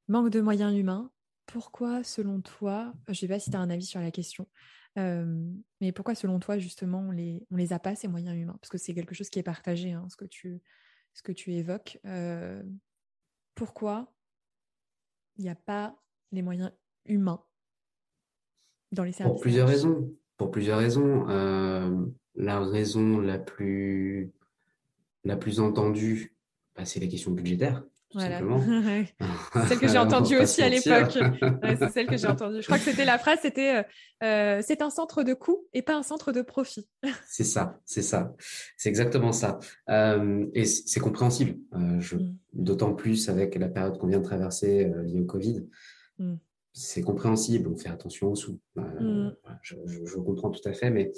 Manque 0.08 0.30
de 0.30 0.40
moyens 0.40 0.76
humains. 0.76 1.10
Pourquoi, 1.46 2.02
selon 2.04 2.40
toi, 2.40 2.92
je 3.06 3.12
ne 3.12 3.16
sais 3.16 3.28
pas 3.28 3.38
si 3.38 3.50
tu 3.50 3.56
as 3.56 3.60
un 3.60 3.70
avis 3.70 3.84
sur 3.84 4.00
la 4.00 4.10
question, 4.10 4.48
mais 4.96 5.92
pourquoi, 5.92 6.14
selon 6.14 6.38
toi, 6.38 6.58
justement, 6.58 7.00
on 7.00 7.10
les, 7.10 7.46
on 7.50 7.56
les 7.56 7.72
a 7.72 7.78
pas, 7.78 7.94
ces 7.94 8.08
moyens 8.08 8.36
humains? 8.36 8.56
Parce 8.60 8.70
que 8.70 8.78
c'est 8.78 8.94
quelque 8.94 9.14
chose 9.14 9.28
qui 9.28 9.38
est 9.38 9.44
partagé, 9.44 9.92
hein, 9.92 10.06
ce, 10.08 10.16
que 10.16 10.24
tu, 10.24 10.62
ce 11.12 11.22
que 11.22 11.32
tu 11.32 11.52
évoques. 11.52 11.98
pourquoi 13.54 14.12
il 15.36 15.44
n'y 15.44 15.50
a 15.50 15.56
pas 15.56 16.00
les 16.30 16.42
moyens 16.42 16.72
humains 17.06 17.44
dans 18.92 19.04
les 19.04 19.12
services 19.12 19.32
Pour 19.32 19.40
plusieurs 19.40 19.68
raisons. 19.68 20.14
Pour 20.36 20.50
plusieurs 20.50 20.78
raisons. 20.78 21.26
la 22.36 22.60
raison 22.60 23.18
la 23.18 23.38
plus, 23.38 24.32
la 25.24 25.36
plus 25.36 25.60
entendue, 25.60 26.36
bah, 26.74 26.84
c'est 26.84 27.00
les 27.00 27.08
questions 27.08 27.32
budgétaires. 27.32 27.84
Voilà. 28.14 28.40
c'est 29.52 29.68
celle 29.68 29.78
que 29.80 29.88
j'ai 29.88 29.98
entendue 29.98 30.38
aussi 30.38 30.62
à 30.62 30.68
l'époque. 30.68 31.18
c'est 31.78 31.90
celle 31.90 32.06
que 32.06 32.16
j'ai 32.16 32.28
entendue. 32.28 32.60
Je 32.60 32.66
crois 32.66 32.78
que 32.78 32.84
c'était 32.84 33.04
la 33.04 33.18
phrase, 33.18 33.40
c'était 33.42 33.78
euh, 33.78 33.82
euh, 34.22 34.62
c'est 34.64 34.82
un 34.82 34.90
centre 34.90 35.22
de 35.22 35.34
coût 35.34 35.66
et 35.72 35.82
pas 35.82 35.96
un 35.96 36.02
centre 36.02 36.32
de 36.32 36.40
profit. 36.42 36.88
c'est 37.26 37.44
ça, 37.44 37.80
c'est 37.84 38.02
ça, 38.02 38.34
c'est 38.76 38.88
exactement 38.88 39.32
ça. 39.32 39.58
Euh, 39.90 40.46
et 40.54 40.64
c'est 40.64 41.00
compréhensible. 41.00 41.58
Mm. 41.72 42.00
D'autant 42.52 42.94
plus 42.94 43.28
avec 43.28 43.56
la 43.56 43.68
période 43.68 43.98
qu'on 43.98 44.06
vient 44.06 44.20
de 44.20 44.24
traverser 44.24 44.90
liée 45.04 45.20
au 45.20 45.26
Covid. 45.26 45.66
Mm. 46.18 46.34
C'est 46.72 47.02
compréhensible. 47.02 47.68
On 47.68 47.76
fait 47.76 47.88
attention 47.88 48.30
aux 48.30 48.36
sous. 48.36 48.60
Mm. 48.76 49.30
Je, 49.62 49.74
je, 49.86 50.16
comprends 50.18 50.50
tout 50.50 50.66
à 50.68 50.72
fait, 50.72 50.90
mais 50.90 51.12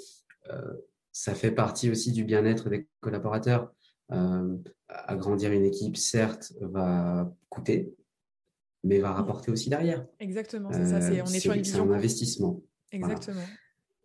ça 1.11 1.35
fait 1.35 1.51
partie 1.51 1.91
aussi 1.91 2.11
du 2.11 2.23
bien-être 2.23 2.69
des 2.69 2.87
collaborateurs. 3.01 3.71
Euh, 4.11 4.57
agrandir 4.87 5.51
une 5.51 5.65
équipe, 5.65 5.97
certes, 5.97 6.53
va 6.61 7.29
coûter, 7.49 7.93
mais 8.83 8.99
va 8.99 9.11
rapporter 9.11 9.51
aussi 9.51 9.69
derrière. 9.69 10.05
Exactement, 10.19 10.71
c'est 10.71 10.85
ça. 10.85 10.99
on 10.99 11.33
est, 11.33 11.39
sur 11.39 11.53
une 11.53 11.61
vision. 11.61 11.91
un 11.91 11.95
investissement. 11.95 12.61
Exactement. 12.91 13.41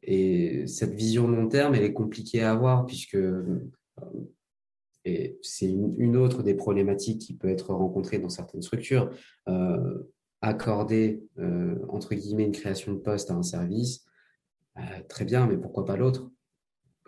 Et 0.02 0.66
cette 0.66 0.94
vision 0.94 1.28
long 1.28 1.46
terme, 1.48 1.76
elle 1.76 1.84
est 1.84 1.92
compliquée 1.92 2.42
à 2.42 2.50
avoir 2.50 2.84
puisque 2.86 3.14
euh, 3.14 3.70
et 5.04 5.38
c'est 5.42 5.66
une, 5.68 6.16
autre 6.16 6.42
des 6.42 6.54
problématiques 6.54 7.20
qui 7.20 7.34
peut 7.34 7.48
être 7.48 7.72
rencontrée 7.74 8.18
dans 8.18 8.28
certaines 8.28 8.62
structures. 8.62 9.10
Euh, 9.48 9.98
accorder, 10.40 11.22
entre 11.88 12.14
guillemets, 12.16 12.44
une 12.44 12.52
création 12.52 12.92
de 12.92 12.98
poste 12.98 13.30
à 13.30 13.34
un 13.34 13.44
service, 13.44 14.04
très 15.08 15.24
bien, 15.24 15.46
mais 15.46 15.56
pourquoi 15.56 15.84
pas 15.84 15.96
l'autre? 15.96 16.30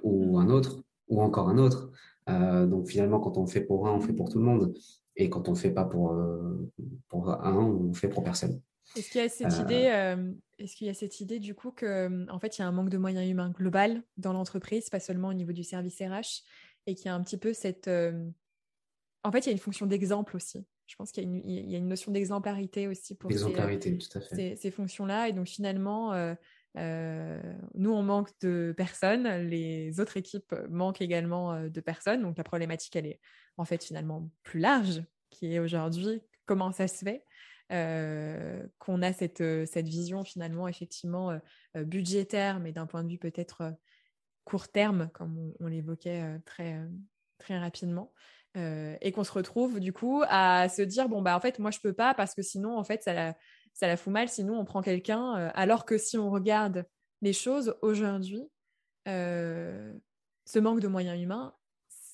Ou 0.05 0.39
un 0.39 0.51
autre 0.51 0.85
Ou 1.09 1.21
encore 1.21 1.49
un 1.49 1.59
autre 1.59 1.91
euh, 2.29 2.67
donc 2.67 2.89
finalement, 2.89 3.21
quand 3.21 3.37
on 3.37 3.47
fait 3.47 3.61
pour 3.61 3.87
un, 3.87 3.93
on 3.93 4.01
fait 4.01 4.13
pour 4.13 4.31
tout 4.31 4.39
le 4.39 4.45
monde. 4.45 4.75
Et 5.17 5.31
quand 5.31 5.49
on 5.49 5.53
ne 5.53 5.57
fait 5.57 5.71
pas 5.71 5.85
pour, 5.85 6.13
euh, 6.13 6.71
pour 7.09 7.31
un, 7.31 7.57
on 7.57 7.93
fait 7.93 8.09
pour 8.09 8.25
personne. 8.25 8.61
Est-ce 8.97 9.11
qu'il 9.11 9.21
y 9.21 9.25
a 9.25 9.29
cette 9.29 9.53
euh, 9.53 9.63
idée, 9.63 10.35
est-ce 10.59 10.77
qu'il 10.77 10.87
y 10.87 10.91
a 10.91 10.95
cette 10.95 11.21
idée 11.21 11.39
du 11.39 11.55
coup 11.55 11.71
que 11.71 12.31
en 12.31 12.39
fait 12.39 12.59
il 12.59 12.61
y 12.61 12.65
a 12.65 12.69
un 12.69 12.73
manque 12.73 12.91
de 12.91 12.99
moyens 12.99 13.29
humains 13.29 13.51
global 13.51 14.03
dans 14.19 14.33
l'entreprise, 14.33 14.91
pas 14.91 15.01
seulement 15.01 15.29
au 15.29 15.33
niveau 15.33 15.53
du 15.53 15.65
service 15.65 16.01
RH, 16.01 16.43
et 16.87 16.95
qu'il 16.95 17.07
y 17.07 17.09
a 17.09 17.15
un 17.15 17.23
petit 17.23 17.39
peu 17.39 17.55
cette, 17.55 17.89
en 17.89 19.33
fait 19.33 19.39
il 19.39 19.47
y 19.47 19.49
a 19.49 19.53
une 19.53 19.59
fonction 19.59 19.87
d'exemple 19.87 20.37
aussi. 20.37 20.67
Je 20.87 20.97
pense 20.97 21.13
qu'il 21.13 21.25
y, 21.25 21.71
y, 21.71 21.75
a 21.75 21.79
une 21.79 21.89
notion 21.89 22.13
d'exemplarité 22.13 22.89
aussi 22.89 23.15
pour 23.15 23.33
ces, 23.33 24.71
fonctions-là, 24.71 25.29
et 25.29 25.33
donc 25.33 25.47
finalement 25.47 26.13
nous, 26.77 27.93
on 27.93 28.03
manque 28.03 28.31
de 28.41 28.75
personnes, 28.77 29.29
les 29.49 30.01
autres 30.01 30.17
équipes 30.17 30.55
manquent 30.69 31.03
également 31.03 31.53
euh, 31.53 31.69
de 31.69 31.81
personnes. 31.81 32.23
Donc 32.23 32.37
la 32.37 32.45
problématique, 32.45 32.97
elle 32.97 33.07
est 33.07 33.21
en 33.57 33.65
fait 33.65 33.85
finalement 33.85 34.29
plus 34.43 34.61
large, 34.61 35.03
qui 35.31 35.55
est 35.55 35.59
aujourd'hui 35.59 36.23
comment 36.47 36.73
ça 36.73 36.89
se 36.89 37.05
fait? 37.05 37.25
Euh, 37.73 38.63
qu'on 38.79 39.01
a 39.01 39.13
cette, 39.15 39.43
cette 39.67 39.89
vision 39.89 40.23
finalement 40.23 40.69
effectivement 40.69 41.39
budgétaire, 41.75 42.61
mais 42.61 42.73
d'un 42.73 42.87
point 42.87 43.03
de 43.03 43.09
vue 43.09 43.19
peut-être 43.19 43.73
court 44.45 44.69
terme, 44.69 45.09
comme 45.15 45.55
on, 45.61 45.67
l'évoquait 45.67 46.39
très, 46.45 46.79
très 47.39 47.59
rapidement. 47.59 48.13
et 48.55 49.13
qu'on 49.13 49.25
se 49.25 49.33
retrouve 49.33 49.81
du 49.81 49.95
coup 49.95 50.23
à 50.29 50.69
se 50.69 50.83
dire 50.83 51.09
bon 51.09 51.23
bah 51.23 51.35
en 51.35 51.41
fait 51.41 51.59
moi 51.59 51.71
je 51.71 51.81
peux 51.81 51.95
pas 51.95 52.13
parce 52.13 52.35
que 52.35 52.43
sinon 52.43 52.77
en 52.77 52.85
fait 52.85 53.03
ça 53.03 53.35
ça 53.75 53.89
la 53.89 53.97
fout 53.97 54.13
mal, 54.13 54.29
sinon 54.29 54.59
on 54.59 54.65
prend 54.65 54.81
quelqu'un. 54.81 55.37
Euh, 55.37 55.51
alors 55.55 55.85
que 55.85 55.99
si 55.99 56.17
on 56.17 56.31
regarde 56.31 56.87
les 57.21 57.33
choses 57.33 57.77
aujourd'hui, 57.83 58.49
euh, 59.09 59.93
ce 60.47 60.59
manque 60.59 60.81
de 60.81 60.89
moyens 60.89 61.21
humains, 61.21 61.55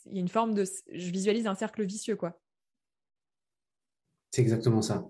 il 0.06 0.14
y 0.14 0.18
a 0.18 0.20
une 0.20 0.28
forme 0.28 0.54
de. 0.54 0.64
Je 0.92 1.10
visualise 1.10 1.46
un 1.46 1.54
cercle 1.54 1.84
vicieux, 1.84 2.16
quoi. 2.16 2.40
C'est 4.30 4.42
exactement 4.42 4.82
ça. 4.82 5.06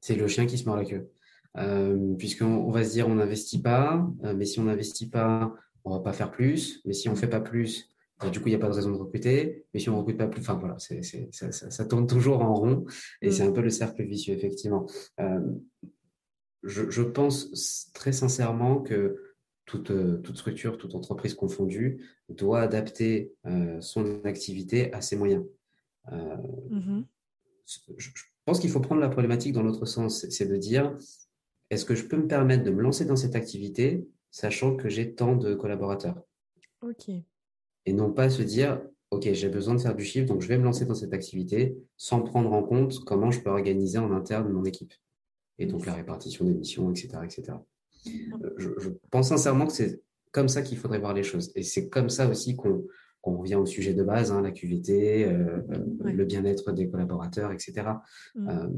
C'est 0.00 0.16
le 0.16 0.26
chien 0.28 0.46
qui 0.46 0.58
se 0.58 0.64
mord 0.64 0.76
la 0.76 0.84
queue. 0.84 1.10
Euh, 1.56 2.14
puisqu'on 2.16 2.70
va 2.70 2.84
se 2.84 2.90
dire 2.90 3.08
on 3.08 3.14
n'investit 3.14 3.62
pas, 3.62 4.06
mais 4.34 4.44
si 4.44 4.58
on 4.58 4.64
n'investit 4.64 5.08
pas, 5.08 5.54
on 5.84 5.90
va 5.90 6.00
pas 6.00 6.12
faire 6.12 6.30
plus. 6.30 6.82
Mais 6.84 6.92
si 6.92 7.08
on 7.08 7.16
fait 7.16 7.28
pas 7.28 7.40
plus, 7.40 7.88
du 8.32 8.40
coup, 8.40 8.48
il 8.48 8.52
n'y 8.52 8.56
a 8.56 8.58
pas 8.58 8.68
de 8.68 8.74
raison 8.74 8.90
de 8.90 8.96
recruter. 8.96 9.66
Mais 9.72 9.80
si 9.80 9.88
on 9.88 9.92
ne 9.92 9.98
recrute 9.98 10.16
pas 10.16 10.26
plus, 10.26 10.40
enfin 10.40 10.54
voilà, 10.54 10.78
c'est, 10.78 11.02
ça, 11.02 11.52
ça, 11.52 11.84
tourne 11.84 12.06
toujours 12.06 12.40
en 12.40 12.54
rond 12.54 12.86
et 13.20 13.30
c'est 13.30 13.42
un 13.42 13.52
peu 13.52 13.60
le 13.60 13.70
cercle 13.70 14.02
vicieux, 14.04 14.34
effectivement. 14.34 14.86
Euh, 15.20 15.40
je, 16.62 16.90
je, 16.90 17.02
pense 17.02 17.92
très 17.92 18.12
sincèrement 18.12 18.80
que 18.80 19.34
toute, 19.66 19.92
toute, 20.22 20.36
structure, 20.36 20.78
toute 20.78 20.94
entreprise 20.94 21.34
confondue 21.34 22.04
doit 22.28 22.60
adapter 22.60 23.34
euh, 23.46 23.80
son 23.80 24.24
activité 24.24 24.92
à 24.94 25.02
ses 25.02 25.16
moyens. 25.16 25.44
Euh, 26.12 26.36
mm-hmm. 26.70 27.04
je, 27.66 27.92
je, 27.98 28.22
pense 28.46 28.60
qu'il 28.60 28.70
faut 28.70 28.80
prendre 28.80 29.00
la 29.00 29.08
problématique 29.08 29.52
dans 29.52 29.62
l'autre 29.62 29.86
sens, 29.86 30.26
c'est 30.30 30.46
de 30.46 30.56
dire 30.56 30.96
est-ce 31.70 31.84
que 31.84 31.96
je 31.96 32.04
peux 32.04 32.16
me 32.16 32.28
permettre 32.28 32.62
de 32.62 32.70
me 32.70 32.80
lancer 32.80 33.04
dans 33.04 33.16
cette 33.16 33.34
activité 33.34 34.06
sachant 34.30 34.76
que 34.76 34.88
j'ai 34.88 35.14
tant 35.14 35.36
de 35.36 35.54
collaborateurs? 35.54 36.22
Ok 36.80 37.10
et 37.86 37.92
non 37.92 38.12
pas 38.12 38.28
se 38.28 38.42
dire, 38.42 38.82
OK, 39.10 39.28
j'ai 39.32 39.48
besoin 39.48 39.76
de 39.76 39.80
faire 39.80 39.94
du 39.94 40.04
chiffre, 40.04 40.26
donc 40.26 40.42
je 40.42 40.48
vais 40.48 40.58
me 40.58 40.64
lancer 40.64 40.84
dans 40.84 40.94
cette 40.94 41.14
activité 41.14 41.78
sans 41.96 42.20
prendre 42.20 42.52
en 42.52 42.62
compte 42.62 42.98
comment 43.04 43.30
je 43.30 43.40
peux 43.40 43.50
organiser 43.50 43.98
en 43.98 44.12
interne 44.12 44.52
mon 44.52 44.64
équipe. 44.64 44.92
Et 45.58 45.66
donc 45.66 45.86
la 45.86 45.94
répartition 45.94 46.44
des 46.44 46.52
missions, 46.52 46.90
etc. 46.90 47.18
etc. 47.24 47.58
Euh, 48.06 48.50
je, 48.58 48.90
pense 49.10 49.28
sincèrement 49.28 49.66
que 49.66 49.72
c'est 49.72 50.02
comme 50.32 50.48
ça 50.48 50.62
qu'il 50.62 50.76
faudrait 50.76 50.98
voir 50.98 51.14
les 51.14 51.22
choses. 51.22 51.50
Et 51.54 51.62
c'est 51.62 51.88
comme 51.88 52.10
ça 52.10 52.28
aussi 52.28 52.56
qu'on 52.56 52.84
revient 53.24 53.54
au 53.54 53.64
sujet 53.64 53.94
de 53.94 54.02
base, 54.02 54.32
hein, 54.32 54.42
la 54.42 54.50
QVT, 54.50 55.24
euh, 55.24 55.62
euh, 55.70 56.10
le 56.12 56.24
bien-être 56.24 56.72
des 56.72 56.90
collaborateurs, 56.90 57.52
etc. 57.52 57.88
Mm. 58.34 58.68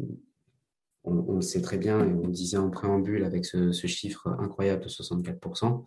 on, 1.04 1.34
le 1.34 1.40
sait 1.40 1.62
très 1.62 1.78
bien, 1.78 1.98
et 2.00 2.12
on 2.12 2.26
le 2.26 2.32
disait 2.32 2.58
en 2.58 2.70
préambule 2.70 3.24
avec 3.24 3.44
ce, 3.44 3.72
ce 3.72 3.86
chiffre 3.86 4.28
incroyable 4.38 4.84
de 4.84 4.88
64% 4.88 5.84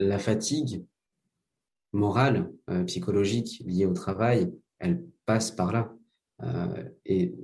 la 0.00 0.18
fatigue 0.18 0.84
morale, 1.94 2.52
euh, 2.70 2.84
psychologique 2.84 3.62
liée 3.64 3.86
au 3.86 3.92
travail, 3.92 4.52
elle 4.78 5.04
passe 5.24 5.50
par 5.50 5.72
là. 5.72 5.94
Euh, 6.42 6.84
et 7.06 7.34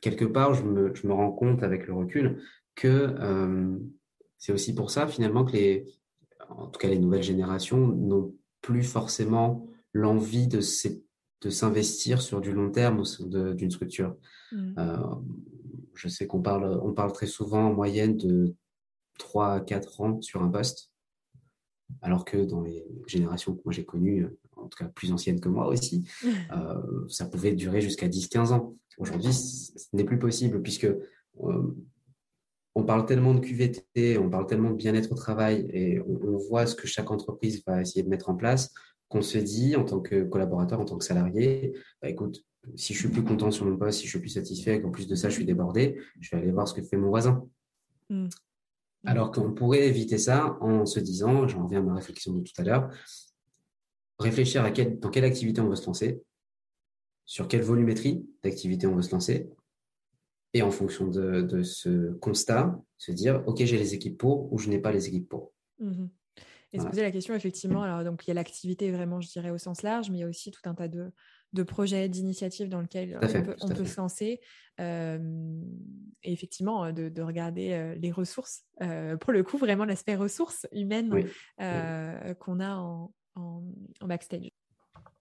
quelque 0.00 0.26
part, 0.26 0.54
je 0.54 0.62
me, 0.62 1.12
rends 1.12 1.32
compte 1.32 1.62
avec 1.62 1.86
le 1.86 1.94
recul 1.94 2.42
que 2.74 2.88
euh, 2.88 3.78
c'est 4.38 4.52
aussi 4.52 4.74
pour 4.74 4.90
ça 4.90 5.06
finalement 5.06 5.44
que 5.44 5.52
les, 5.52 5.86
en 6.50 6.66
tout 6.66 6.78
cas 6.78 6.88
les 6.88 6.98
nouvelles 6.98 7.22
générations 7.22 7.78
n'ont 7.78 8.34
plus 8.60 8.82
forcément 8.82 9.66
l'envie 9.92 10.48
de, 10.48 10.58
de 10.58 11.50
s'investir 11.50 12.20
sur 12.20 12.40
du 12.40 12.52
long 12.52 12.70
terme 12.70 13.00
au 13.00 13.04
sein 13.04 13.26
d'une 13.26 13.70
structure. 13.70 14.16
Mmh. 14.52 14.74
je 15.94 16.08
sais 16.08 16.26
qu'on 16.26 16.42
parle, 16.42 16.80
on 16.82 16.92
parle 16.92 17.12
très 17.12 17.26
souvent 17.26 17.70
en 17.70 17.74
moyenne 17.74 18.16
de 18.16 18.54
3 19.18 19.52
à 19.52 19.60
4 19.60 20.00
ans 20.00 20.20
sur 20.20 20.42
un 20.42 20.48
poste. 20.48 20.93
Alors 22.02 22.24
que 22.24 22.38
dans 22.38 22.62
les 22.62 22.84
générations 23.06 23.54
que 23.54 23.60
moi 23.64 23.72
j'ai 23.72 23.84
connues, 23.84 24.24
euh, 24.24 24.38
en 24.56 24.68
tout 24.68 24.78
cas 24.78 24.88
plus 24.88 25.12
anciennes 25.12 25.40
que 25.40 25.48
moi 25.48 25.66
aussi, 25.66 26.08
euh, 26.52 27.06
ça 27.08 27.26
pouvait 27.26 27.52
durer 27.52 27.80
jusqu'à 27.80 28.08
10-15 28.08 28.52
ans. 28.52 28.74
Aujourd'hui, 28.98 29.32
ce 29.32 29.88
n'est 29.92 30.04
plus 30.04 30.18
possible 30.18 30.62
puisque 30.62 30.84
euh, 30.84 31.76
on 32.74 32.84
parle 32.84 33.06
tellement 33.06 33.34
de 33.34 33.40
QVT, 33.40 34.18
on 34.18 34.30
parle 34.30 34.46
tellement 34.46 34.70
de 34.70 34.76
bien-être 34.76 35.12
au 35.12 35.14
travail 35.14 35.66
et 35.72 36.00
on, 36.00 36.36
voit 36.48 36.66
ce 36.66 36.74
que 36.74 36.86
chaque 36.86 37.10
entreprise 37.10 37.62
va 37.66 37.80
essayer 37.80 38.02
de 38.02 38.08
mettre 38.08 38.30
en 38.30 38.34
place 38.34 38.72
qu'on 39.08 39.22
se 39.22 39.38
dit 39.38 39.76
en 39.76 39.84
tant 39.84 40.00
que 40.00 40.24
collaborateur, 40.24 40.80
en 40.80 40.84
tant 40.84 40.98
que 40.98 41.04
salarié, 41.04 41.72
bah, 42.02 42.08
écoute, 42.08 42.44
si 42.74 42.94
je 42.94 42.98
suis 42.98 43.08
plus 43.08 43.22
content 43.22 43.50
sur 43.50 43.66
mon 43.66 43.76
poste, 43.76 44.00
si 44.00 44.06
je 44.06 44.10
suis 44.10 44.18
plus 44.18 44.30
satisfait, 44.30 44.80
qu'en 44.80 44.90
plus 44.90 45.06
de 45.06 45.14
ça, 45.14 45.28
je 45.28 45.34
suis 45.34 45.44
débordé, 45.44 45.98
je 46.20 46.30
vais 46.30 46.42
aller 46.42 46.50
voir 46.50 46.66
ce 46.66 46.74
que 46.74 46.82
fait 46.82 46.96
mon 46.96 47.08
voisin. 47.08 47.46
Mm. 48.10 48.26
Alors 49.04 49.30
qu'on 49.30 49.52
pourrait 49.52 49.86
éviter 49.86 50.18
ça 50.18 50.56
en 50.60 50.86
se 50.86 51.00
disant, 51.00 51.46
j'en 51.46 51.64
reviens 51.64 51.80
à 51.80 51.82
ma 51.82 51.94
réflexion 51.94 52.32
de 52.32 52.40
tout 52.40 52.52
à 52.58 52.62
l'heure, 52.62 52.90
réfléchir 54.18 54.64
à 54.64 54.70
dans 54.70 55.10
quelle 55.10 55.24
activité 55.24 55.60
on 55.60 55.68
veut 55.68 55.76
se 55.76 55.86
lancer, 55.86 56.22
sur 57.26 57.48
quelle 57.48 57.62
volumétrie 57.62 58.26
d'activité 58.42 58.86
on 58.86 58.96
veut 58.96 59.02
se 59.02 59.12
lancer, 59.12 59.50
et 60.54 60.62
en 60.62 60.70
fonction 60.70 61.08
de, 61.08 61.62
ce 61.62 62.12
constat, 62.14 62.80
se 62.96 63.12
dire, 63.12 63.42
OK, 63.46 63.64
j'ai 63.64 63.76
les 63.76 63.94
équipes 63.94 64.16
pour 64.16 64.52
ou 64.52 64.58
je 64.58 64.70
n'ai 64.70 64.78
pas 64.78 64.92
les 64.92 65.08
équipes 65.08 65.28
pour. 65.28 65.52
Mmh 65.78 66.06
et 66.72 66.80
se 66.80 66.86
poser 66.86 67.02
la 67.02 67.12
question, 67.12 67.34
effectivement, 67.36 67.84
alors 67.84 68.02
donc 68.02 68.26
il 68.26 68.28
y 68.28 68.32
a 68.32 68.34
l'activité 68.34 68.90
vraiment, 68.90 69.20
je 69.20 69.28
dirais, 69.28 69.50
au 69.50 69.58
sens 69.58 69.82
large, 69.82 70.10
mais 70.10 70.18
il 70.18 70.20
y 70.22 70.24
a 70.24 70.28
aussi 70.28 70.50
tout 70.50 70.60
un 70.64 70.74
tas 70.74 70.88
de, 70.88 71.12
de 71.54 71.62
projets, 71.62 72.08
d'initiatives 72.08 72.68
dans 72.68 72.80
lesquels 72.80 73.18
on 73.62 73.68
peut, 73.68 73.84
se 73.84 73.96
lancer. 73.96 74.40
et 74.78 76.32
effectivement, 76.32 76.92
de, 76.92 77.22
regarder 77.22 77.94
les 77.98 78.12
ressources, 78.12 78.64
pour 79.20 79.32
le 79.32 79.42
coup, 79.42 79.56
vraiment 79.56 79.84
l'aspect 79.84 80.16
ressources 80.16 80.66
humaines 80.72 81.24
qu'on 81.58 82.60
a 82.60 82.76
en, 82.76 83.62
backstage. 84.02 84.50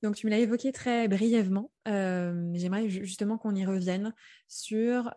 Donc, 0.02 0.16
tu 0.16 0.26
me 0.26 0.32
l'as 0.32 0.40
évoqué 0.40 0.72
très 0.72 1.08
brièvement. 1.08 1.72
J'aimerais 1.86 2.90
justement 2.90 3.38
qu'on 3.38 3.56
y 3.56 3.66
revienne 3.66 4.14
sur 4.48 5.14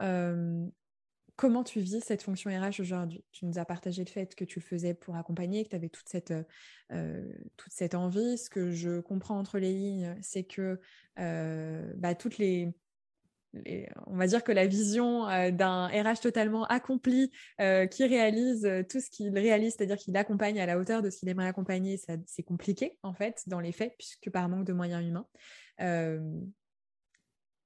comment 1.36 1.62
tu 1.62 1.80
vis 1.80 2.00
cette 2.00 2.22
fonction 2.22 2.50
RH 2.50 2.80
aujourd'hui? 2.80 3.24
Tu 3.32 3.44
nous 3.44 3.58
as 3.58 3.64
partagé 3.64 4.04
le 4.04 4.10
fait 4.10 4.34
que 4.34 4.44
tu 4.44 4.58
le 4.58 4.64
faisais 4.64 4.94
pour 4.94 5.16
accompagner, 5.16 5.64
que 5.64 5.70
tu 5.70 5.76
avais 5.76 5.90
toute 5.90 6.08
cette, 6.08 6.34
euh, 6.92 7.32
cette 7.68 7.94
envie. 7.94 8.38
Ce 8.38 8.50
que 8.50 8.72
je 8.72 9.00
comprends 9.00 9.38
entre 9.38 9.58
les 9.58 9.72
lignes, 9.72 10.16
c'est 10.22 10.44
que 10.44 10.80
euh, 11.18 11.92
bah, 11.96 12.14
toutes 12.14 12.38
les, 12.38 12.72
on 14.06 14.16
va 14.16 14.26
dire 14.26 14.44
que 14.44 14.52
la 14.52 14.66
vision 14.66 15.28
euh, 15.28 15.50
d'un 15.50 15.88
RH 15.88 16.20
totalement 16.22 16.64
accompli 16.64 17.30
qui 17.58 18.04
réalise 18.04 18.68
tout 18.88 19.00
ce 19.00 19.10
qu'il 19.10 19.36
réalise, 19.38 19.74
c'est-à-dire 19.76 19.98
qu'il 19.98 20.16
accompagne 20.16 20.58
à 20.58 20.66
la 20.66 20.78
hauteur 20.78 21.02
de 21.02 21.10
ce 21.10 21.18
qu'il 21.18 21.28
aimerait 21.28 21.48
accompagner, 21.48 22.00
c'est 22.26 22.42
compliqué 22.42 22.98
en 23.02 23.12
fait 23.12 23.42
dans 23.46 23.60
les 23.60 23.72
faits, 23.72 23.94
puisque 23.98 24.30
par 24.30 24.48
manque 24.48 24.66
de 24.66 24.72
moyens 24.72 25.04
humains. 25.06 25.26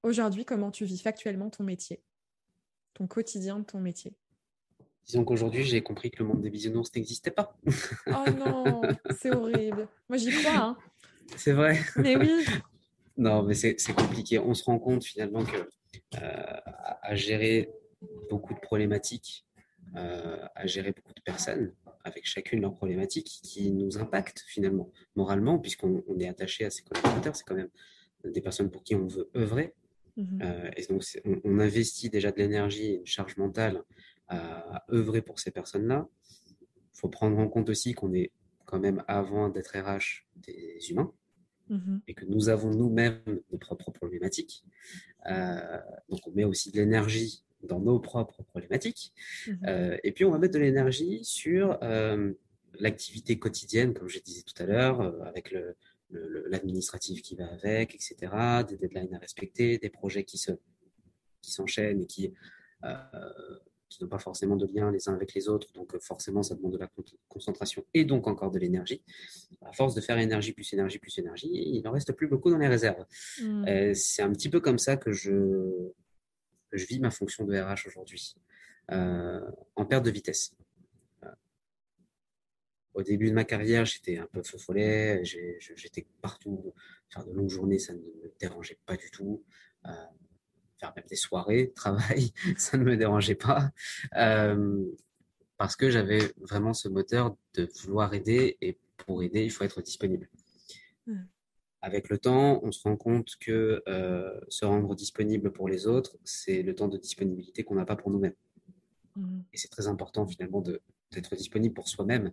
Aujourd'hui, 0.03 0.45
comment 0.45 0.71
tu 0.71 0.87
vis 0.87 1.03
factuellement 1.03 1.51
ton 1.51 1.63
métier? 1.63 2.03
Ton 2.95 3.07
quotidien 3.07 3.59
de 3.59 3.65
ton 3.65 3.81
métier 3.81 4.15
Disons 5.07 5.25
qu'aujourd'hui, 5.25 5.65
j'ai 5.65 5.83
compris 5.83 6.11
que 6.11 6.23
le 6.23 6.29
monde 6.29 6.41
des 6.41 6.51
bisounours 6.51 6.95
n'existait 6.95 7.33
pas. 7.33 7.57
oh 8.07 8.31
non, 8.39 8.83
c'est 9.19 9.35
horrible. 9.35 9.89
Moi, 10.09 10.19
j'y 10.19 10.31
crois. 10.31 10.57
Hein. 10.57 10.79
C'est 11.37 11.53
vrai. 11.53 11.81
Mais 11.97 12.17
oui. 12.17 12.45
non, 13.17 13.43
mais 13.43 13.55
c'est 13.55 13.93
compliqué. 13.93 14.39
On 14.39 14.55
se 14.55 14.63
rend 14.65 14.79
compte 14.79 15.05
finalement 15.05 15.45
que 15.45 15.57
euh, 16.23 16.61
à, 17.03 17.15
gérer 17.15 17.71
beaucoup 18.29 18.55
de 18.55 18.61
problématiques, 18.61 19.47
euh, 19.97 20.47
à 20.55 20.67
gérer 20.67 20.93
beaucoup 20.93 21.13
de 21.13 21.23
personnes, 21.23 21.75
avec 22.05 22.27
chacune 22.27 22.61
leurs 22.61 22.77
problématiques 22.77 23.41
qui 23.43 23.73
nous 23.73 23.99
impactent 23.99 24.45
finalement 24.47 24.93
moralement, 25.17 25.59
puisqu'on 25.59 26.05
est 26.21 26.29
attaché 26.29 26.65
à 26.65 26.71
ces 26.71 26.83
collaborateurs. 26.83 27.35
C'est 27.35 27.45
quand 27.45 27.57
même 27.57 27.71
des 28.25 28.41
personnes 28.41 28.71
pour 28.71 28.85
qui 28.85 28.95
on 28.95 29.07
veut 29.07 29.29
œuvrer. 29.35 29.75
Mmh 30.17 30.43
euh, 30.43 30.71
et 30.77 30.87
donc, 30.87 31.05
on, 31.45 31.59
investit 31.59 32.11
déjà 32.11 32.31
de 32.33 32.39
l'énergie 32.39 32.95
une 32.95 33.07
charge 33.07 33.37
mentale 33.37 33.83
à, 34.29 34.85
œuvrer 34.93 35.23
pour 35.23 35.39
ces 35.39 35.51
personnes-là. 35.51 36.09
Il 36.51 37.01
faut 37.01 37.09
prendre 37.09 37.39
en 37.39 37.49
compte 37.49 37.69
aussi 37.69 37.95
qu'on 37.95 38.13
est 38.13 38.31
quand 38.65 38.79
même, 38.79 39.03
avant 39.09 39.49
d'être 39.49 39.77
RH, 39.77 40.27
des 40.37 40.79
humains 40.91 41.13
mmh 41.69 41.99
et 42.09 42.15
que 42.15 42.25
nous 42.25 42.49
avons 42.49 42.71
nous-mêmes 42.71 43.23
nos 43.51 43.59
propres 43.59 43.91
problématiques. 43.91 44.65
Euh, 45.27 45.79
donc, 46.09 46.21
on 46.27 46.33
met 46.33 46.45
aussi 46.45 46.71
de 46.71 46.77
l'énergie 46.79 47.45
dans 47.63 47.81
nos 47.81 47.99
propres 48.01 48.43
problématiques. 48.43 49.13
Mmh 49.47 49.53
euh, 49.67 49.97
et 50.03 50.13
puis, 50.13 50.25
on 50.25 50.31
va 50.31 50.39
mettre 50.39 50.55
de 50.55 50.59
l'énergie 50.59 51.25
sur 51.25 51.79
l'activité 52.79 53.39
quotidienne, 53.39 53.95
comme 53.95 54.09
je 54.09 54.21
disais 54.21 54.43
tout 54.43 54.63
à 54.63 54.67
l'heure, 54.67 55.01
avec 55.27 55.51
le, 55.51 55.77
l'administratif 56.11 57.23
qui 57.23 57.37
va 57.37 57.47
avec, 57.47 57.95
etc., 57.95 58.17
des 58.69 58.77
deadlines 58.77 59.15
à 59.15 59.19
respecter, 59.19 59.79
des 59.79 59.91
projets 59.91 60.25
qui 60.25 60.39
se 60.39 60.53
qui 61.43 61.53
s'enchaînent 61.53 62.03
et 62.03 62.07
qui 62.07 62.35
euh, 62.85 62.97
qui 63.91 64.03
n'ont 64.03 64.09
pas 64.09 64.19
forcément 64.19 64.57
de 64.57 64.67
lien 64.67 64.91
les 64.93 65.09
uns 65.09 65.15
avec 65.15 65.35
les 65.35 65.49
autres, 65.49 65.73
donc 65.73 65.99
forcément 65.99 66.45
ça 66.45 66.55
demande 66.55 66.73
de 66.75 66.79
la 66.79 66.89
concentration 67.29 67.85
et 67.93 68.05
donc 68.05 68.29
encore 68.29 68.53
de 68.53 68.59
l'énergie. 68.59 69.03
À 69.63 69.73
force 69.73 69.97
de 69.97 70.01
faire 70.01 70.17
énergie 70.19 70.53
plus 70.53 70.73
énergie 70.73 70.99
plus 70.99 71.19
énergie, 71.19 71.51
il 71.51 71.83
n'en 71.83 71.91
reste 71.91 72.13
plus 72.13 72.29
beaucoup 72.29 72.51
dans 72.51 72.59
les 72.59 72.69
réserves. 72.69 73.05
Hmm. 73.43 73.65
Euh, 73.67 73.93
c'est 73.95 74.23
un 74.23 74.31
petit 74.33 74.49
peu 74.49 74.61
comme 74.61 74.79
ça 74.79 74.97
que 74.97 75.11
je, 75.11 75.91
je 76.71 76.87
vis 76.87 77.01
ma 77.01 77.11
fonction 77.11 77.45
de 77.45 77.59
RH 77.59 77.89
aujourd'hui, 77.89 78.37
euh, 78.93 79.41
en 79.75 79.85
perte 79.85 80.05
de 80.05 80.11
vitesse 80.11 80.55
au 82.95 83.03
début 83.03 83.31
de 83.31 83.35
ma 83.35 83.45
carrière, 83.45 83.85
j'étais 83.85 84.19
un 84.19 84.27
peu 84.27 84.43
feu 84.43 84.59
follet, 84.59 85.23
j'étais 85.25 86.07
partout. 86.21 86.75
Faire 87.09 87.25
de 87.25 87.33
longues 87.33 87.49
journées, 87.49 87.79
ça 87.79 87.93
ne 87.93 87.99
me 87.99 88.33
dérangeait 88.39 88.79
pas 88.87 88.97
du 88.97 89.11
tout. 89.11 89.43
Euh, 89.87 89.93
faire 90.79 90.93
même 90.97 91.05
des 91.09 91.17
soirées, 91.17 91.73
travail, 91.77 92.33
ça 92.57 92.77
ne 92.79 92.85
me 92.85 92.97
dérangeait 92.97 93.35
pas. 93.35 93.71
Euh, 94.17 94.85
parce 95.57 95.77
que 95.77 95.91
j'avais 95.91 96.33
vraiment 96.39 96.73
ce 96.73 96.89
moteur 96.89 97.37
de 97.55 97.69
vouloir 97.83 98.15
aider 98.15 98.57
et 98.61 98.79
pour 98.97 99.23
aider, 99.23 99.45
il 99.45 99.51
faut 99.51 99.65
être 99.65 99.83
disponible. 99.83 100.29
Avec 101.83 102.09
le 102.09 102.19
temps, 102.19 102.61
on 102.63 102.73
se 102.73 102.83
rend 102.83 102.97
compte 102.97 103.37
que 103.41 103.83
euh, 103.89 104.41
se 104.49 104.65
rendre 104.65 104.95
disponible 104.95 105.51
pour 105.51 105.69
les 105.69 105.87
autres, 105.87 106.17
c'est 106.25 106.63
le 106.63 106.75
temps 106.75 106.89
de 106.89 106.99
disponibilité 106.99 107.65
qu'on 107.65 107.75
n'a 107.75 107.87
pas 107.87 107.97
pour 107.97 108.11
nous-mêmes. 108.11 108.35
Et 109.53 109.59
c'est 109.59 109.69
très 109.69 109.89
important 109.89 110.27
finalement 110.27 110.63
d'être 111.11 111.37
disponible 111.37 111.75
pour 111.75 111.89
soi-même 111.89 112.33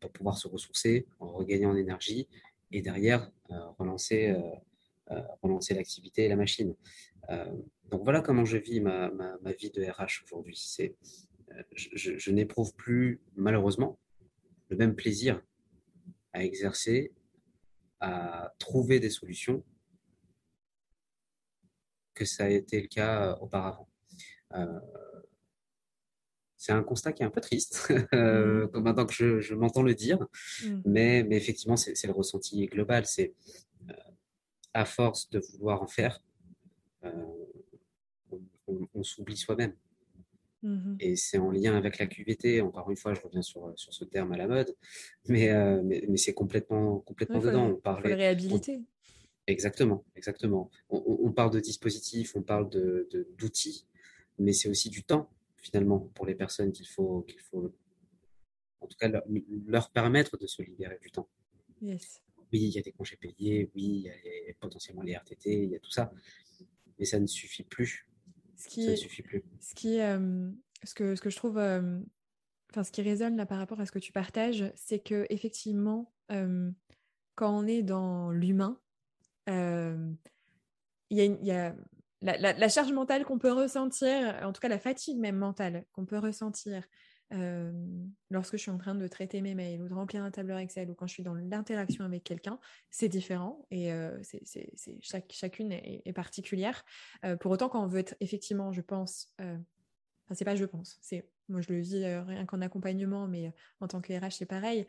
pour 0.00 0.12
pouvoir 0.12 0.38
se 0.38 0.48
ressourcer, 0.48 1.06
regagner 1.18 1.66
en 1.66 1.76
énergie 1.76 2.28
et 2.70 2.82
derrière 2.82 3.30
relancer, 3.78 4.34
relancer 5.42 5.74
l'activité 5.74 6.24
et 6.24 6.28
la 6.28 6.36
machine. 6.36 6.74
donc 7.90 8.04
voilà 8.04 8.20
comment 8.20 8.44
je 8.44 8.56
vis 8.56 8.80
ma, 8.80 9.10
ma, 9.10 9.52
vie 9.52 9.70
de 9.70 9.82
RH 9.82 10.24
aujourd'hui. 10.24 10.56
C'est, 10.56 10.96
je, 11.74 12.30
n'éprouve 12.30 12.74
plus 12.74 13.20
malheureusement 13.36 13.98
le 14.68 14.76
même 14.76 14.94
plaisir 14.94 15.42
à 16.32 16.44
exercer, 16.44 17.12
à 18.00 18.54
trouver 18.58 19.00
des 19.00 19.10
solutions 19.10 19.62
que 22.14 22.24
ça 22.24 22.44
a 22.44 22.48
été 22.48 22.80
le 22.80 22.88
cas 22.88 23.36
auparavant. 23.40 23.88
Euh, 24.54 24.80
c'est 26.62 26.70
un 26.70 26.84
constat 26.84 27.12
qui 27.12 27.24
est 27.24 27.26
un 27.26 27.30
peu 27.30 27.40
triste, 27.40 27.88
euh, 28.14 28.68
mmh. 28.72 28.78
maintenant 28.78 29.04
que 29.04 29.40
je, 29.40 29.52
m'entends 29.52 29.82
le 29.82 29.94
dire, 29.94 30.20
mmh. 30.20 30.82
mais, 30.84 31.24
mais, 31.24 31.36
effectivement, 31.36 31.76
c'est 31.76 32.06
le 32.06 32.12
ressenti 32.12 32.66
global. 32.66 33.04
C'est 33.04 33.34
euh, 33.90 33.94
à 34.72 34.84
force 34.84 35.28
de 35.30 35.40
vouloir 35.40 35.82
en 35.82 35.88
faire, 35.88 36.20
on, 38.68 39.02
s'oublie 39.02 39.36
soi-même. 39.36 39.74
Mmh 40.62 40.94
Et 41.00 41.16
c'est 41.16 41.38
en 41.38 41.50
lien 41.50 41.76
avec 41.76 41.98
la 41.98 42.06
QVT. 42.06 42.60
Encore 42.60 42.88
une 42.88 42.96
fois, 42.96 43.12
je 43.12 43.20
reviens 43.20 43.42
sur, 43.42 43.72
sur 43.74 43.92
ce 43.92 44.04
terme 44.04 44.30
à 44.30 44.36
la 44.36 44.46
mode, 44.46 44.72
mais, 45.26 45.50
mais, 45.82 46.16
c'est 46.16 46.32
complètement, 46.32 47.00
complètement 47.00 47.40
dedans. 47.40 47.70
on 47.70 47.74
parle 47.74 48.04
de 48.04 48.12
réhabiliter. 48.12 48.82
Exactement, 49.48 50.04
exactement. 50.14 50.70
On, 50.90 51.32
parle 51.32 51.50
de 51.50 51.58
dispositifs, 51.58 52.36
on 52.36 52.42
parle 52.42 52.70
d'outils, 52.70 53.88
de, 54.38 54.44
mais 54.44 54.52
c'est 54.52 54.68
aussi 54.68 54.88
du 54.88 55.02
temps 55.02 55.28
finalement 55.62 56.00
pour 56.14 56.26
les 56.26 56.34
personnes 56.34 56.72
qu'il 56.72 56.86
faut, 56.86 57.22
qu'il 57.22 57.40
faut, 57.40 57.72
en 58.80 58.86
tout 58.86 58.96
cas, 58.98 59.10
leur, 59.66 59.90
permettre 59.90 60.36
de 60.36 60.46
se 60.46 60.60
libérer 60.62 60.98
du 61.00 61.10
temps. 61.10 61.28
Oui, 61.80 61.98
il 62.52 62.68
y 62.68 62.78
a 62.78 62.82
des 62.82 62.92
congés 62.92 63.16
payés, 63.16 63.70
oui, 63.74 63.82
il 63.84 64.02
y 64.02 64.10
a 64.50 64.54
potentiellement 64.60 65.02
les 65.02 65.14
RTT, 65.14 65.64
il 65.64 65.70
y 65.70 65.76
a 65.76 65.78
tout 65.78 65.90
ça, 65.90 66.12
mais 66.98 67.06
ça 67.06 67.18
ne 67.18 67.26
suffit 67.26 67.64
plus. 67.64 68.06
Ce 68.56 68.68
qui, 68.68 68.84
ça 68.84 68.90
ne 68.90 68.96
suffit 68.96 69.22
plus. 69.22 69.42
Ce 69.60 69.74
qui, 69.74 70.00
euh, 70.00 70.50
ce 70.84 70.94
que, 70.94 71.16
ce 71.16 71.22
que 71.22 71.30
je 71.30 71.36
trouve, 71.36 71.58
euh, 71.58 72.00
enfin, 72.70 72.84
ce 72.84 72.92
qui 72.92 73.02
résonne 73.02 73.36
là 73.36 73.46
par 73.46 73.58
rapport 73.58 73.80
à 73.80 73.86
ce 73.86 73.92
que 73.92 73.98
tu 73.98 74.12
partages, 74.12 74.70
c'est 74.74 75.00
que 75.00 75.26
effectivement, 75.30 76.12
euh, 76.30 76.70
quand 77.34 77.56
on 77.56 77.66
est 77.66 77.82
dans 77.82 78.30
l'humain, 78.30 78.78
il 79.48 80.16
y 81.10 81.50
a, 81.50 81.76
la, 82.22 82.68
charge 82.68 82.92
mentale 82.92 83.24
qu'on 83.24 83.38
peut 83.38 83.52
ressentir, 83.52 84.38
en 84.42 84.52
tout 84.52 84.60
cas 84.60 84.68
la 84.68 84.78
fatigue 84.78 85.18
même 85.18 85.36
mentale 85.36 85.84
qu'on 85.92 86.04
peut 86.04 86.18
ressentir 86.18 86.86
lorsque 88.30 88.58
je 88.58 88.60
suis 88.60 88.70
en 88.70 88.76
train 88.76 88.94
de 88.94 89.08
traiter 89.08 89.40
mes 89.40 89.54
mails 89.54 89.80
ou 89.80 89.88
de 89.88 89.94
remplir 89.94 90.22
un 90.22 90.30
tableur 90.30 90.58
Excel 90.58 90.90
ou 90.90 90.94
quand 90.94 91.06
je 91.06 91.14
suis 91.14 91.22
dans 91.22 91.32
l'interaction 91.32 92.04
avec 92.04 92.24
quelqu'un, 92.24 92.58
c'est 92.90 93.08
différent 93.08 93.66
et 93.70 93.90
c'est, 94.22 94.70
chaque, 95.00 95.32
chacune 95.32 95.72
est, 95.72 96.12
particulière. 96.12 96.84
pour 97.40 97.50
autant, 97.50 97.70
quand 97.70 97.82
on 97.82 97.86
veut 97.86 98.00
être 98.00 98.14
effectivement, 98.20 98.70
je 98.70 98.82
pense, 98.82 99.32
enfin 99.38 100.34
c'est 100.34 100.44
pas 100.44 100.56
je 100.56 100.66
pense, 100.66 100.98
c'est 101.00 101.26
moi 101.48 101.62
je 101.62 101.72
le 101.72 101.80
vis 101.80 102.04
rien 102.04 102.44
qu'en 102.44 102.60
accompagnement, 102.60 103.26
mais 103.26 103.50
en 103.80 103.88
tant 103.88 104.02
que 104.02 104.12
RH 104.12 104.32
c'est 104.32 104.46
pareil. 104.46 104.86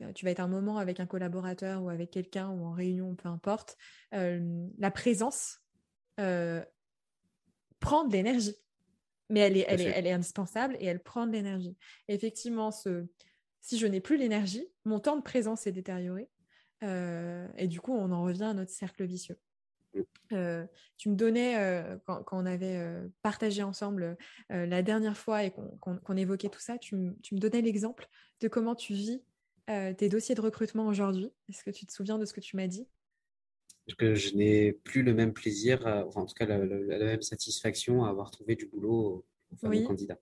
Euh, 0.00 0.12
tu 0.12 0.24
vas 0.24 0.30
être 0.30 0.40
un 0.40 0.48
moment 0.48 0.78
avec 0.78 1.00
un 1.00 1.06
collaborateur 1.06 1.82
ou 1.82 1.88
avec 1.88 2.10
quelqu'un 2.10 2.48
ou 2.50 2.64
en 2.64 2.72
réunion, 2.72 3.14
peu 3.14 3.28
importe, 3.28 3.76
euh, 4.14 4.66
la 4.78 4.90
présence 4.90 5.60
euh, 6.20 6.64
prend 7.84 8.04
de 8.04 8.12
l'énergie. 8.12 8.56
Mais 9.30 9.40
elle 9.40 9.56
est, 9.56 9.64
elle, 9.68 9.80
est, 9.80 9.84
elle 9.84 10.06
est, 10.06 10.12
indispensable 10.12 10.76
et 10.80 10.86
elle 10.86 11.02
prend 11.02 11.26
de 11.26 11.32
l'énergie. 11.32 11.76
Effectivement, 12.08 12.70
ce, 12.70 13.06
si 13.60 13.78
je 13.78 13.86
n'ai 13.86 14.00
plus 14.00 14.16
l'énergie, 14.16 14.66
mon 14.84 15.00
temps 15.00 15.16
de 15.16 15.22
présence 15.22 15.66
est 15.66 15.72
détérioré. 15.72 16.28
et 16.82 17.66
du 17.66 17.80
coup, 17.80 17.92
on 17.92 18.12
en 18.12 18.22
revient 18.22 18.44
à 18.44 18.54
notre 18.54 18.70
cercle 18.70 19.04
vicieux. 19.04 19.38
Mm. 20.30 20.66
tu 20.98 21.08
me 21.08 21.14
donnais, 21.14 21.56
quand, 22.04 22.22
quand, 22.24 22.42
on 22.42 22.46
avait 22.46 22.78
partagé 23.22 23.62
ensemble 23.62 24.18
la 24.50 24.82
dernière 24.82 25.16
fois 25.16 25.44
et 25.44 25.52
qu'on 25.80 26.16
évoquait 26.16 26.50
tout 26.50 26.60
ça, 26.60 26.76
tu, 26.76 26.96
tu 27.22 27.34
me 27.34 27.40
donnais 27.40 27.62
l'exemple 27.62 28.08
de 28.40 28.48
comment 28.48 28.74
tu 28.74 28.92
vis 28.92 29.22
euh, 29.70 29.94
tes 29.94 30.08
dossiers 30.10 30.34
de 30.34 30.42
recrutement 30.42 30.86
aujourd'hui 30.86 31.30
Est-ce 31.48 31.64
que 31.64 31.70
tu 31.70 31.86
te 31.86 31.92
souviens 31.92 32.18
de 32.18 32.26
ce 32.26 32.34
que 32.34 32.40
tu 32.40 32.56
m'as 32.56 32.66
dit? 32.66 32.86
Que 33.94 34.14
je 34.14 34.34
n'ai 34.34 34.72
plus 34.72 35.02
le 35.02 35.12
même 35.12 35.32
plaisir, 35.32 35.80
enfin, 36.06 36.22
en 36.22 36.26
tout 36.26 36.34
cas 36.34 36.46
la, 36.46 36.58
même 36.58 37.22
satisfaction 37.22 38.04
à 38.04 38.08
avoir 38.08 38.30
trouvé 38.30 38.56
du 38.56 38.66
boulot 38.66 39.24
au 39.52 39.56
fameux 39.56 39.82
candidat. 39.82 40.18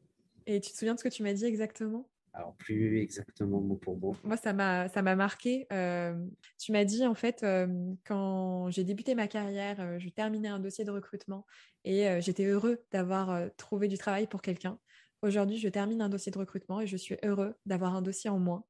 Et 0.46 0.60
tu 0.60 0.72
te 0.72 0.76
souviens 0.76 0.94
de 0.94 0.98
ce 0.98 1.04
que 1.04 1.08
tu 1.08 1.22
m'as 1.22 1.32
dit 1.32 1.44
exactement? 1.44 2.08
Alors 2.34 2.54
plus 2.56 2.98
exactement 3.00 3.60
mot 3.60 3.76
pour 3.76 3.98
mot. 3.98 4.16
Moi, 4.24 4.38
ça 4.38 4.54
m'a 4.54 4.88
ça 4.88 5.02
m'a 5.02 5.14
marqué. 5.14 5.66
Euh, 5.70 6.16
tu 6.58 6.72
m'as 6.72 6.84
dit 6.84 7.06
en 7.06 7.14
fait 7.14 7.42
euh, 7.42 7.66
quand 8.04 8.70
j'ai 8.70 8.84
débuté 8.84 9.14
ma 9.14 9.28
carrière, 9.28 10.00
je 10.00 10.08
terminais 10.08 10.48
un 10.48 10.58
dossier 10.58 10.84
de 10.84 10.90
recrutement 10.90 11.46
et 11.84 12.20
j'étais 12.20 12.46
heureux 12.46 12.82
d'avoir 12.90 13.50
trouvé 13.56 13.86
du 13.86 13.98
travail 13.98 14.26
pour 14.26 14.40
quelqu'un. 14.40 14.78
Aujourd'hui, 15.20 15.58
je 15.58 15.68
termine 15.68 16.00
un 16.00 16.08
dossier 16.08 16.32
de 16.32 16.38
recrutement 16.38 16.80
et 16.80 16.86
je 16.86 16.96
suis 16.96 17.16
heureux 17.22 17.54
d'avoir 17.66 17.94
un 17.94 18.02
dossier 18.02 18.30
en 18.30 18.38
moins 18.38 18.64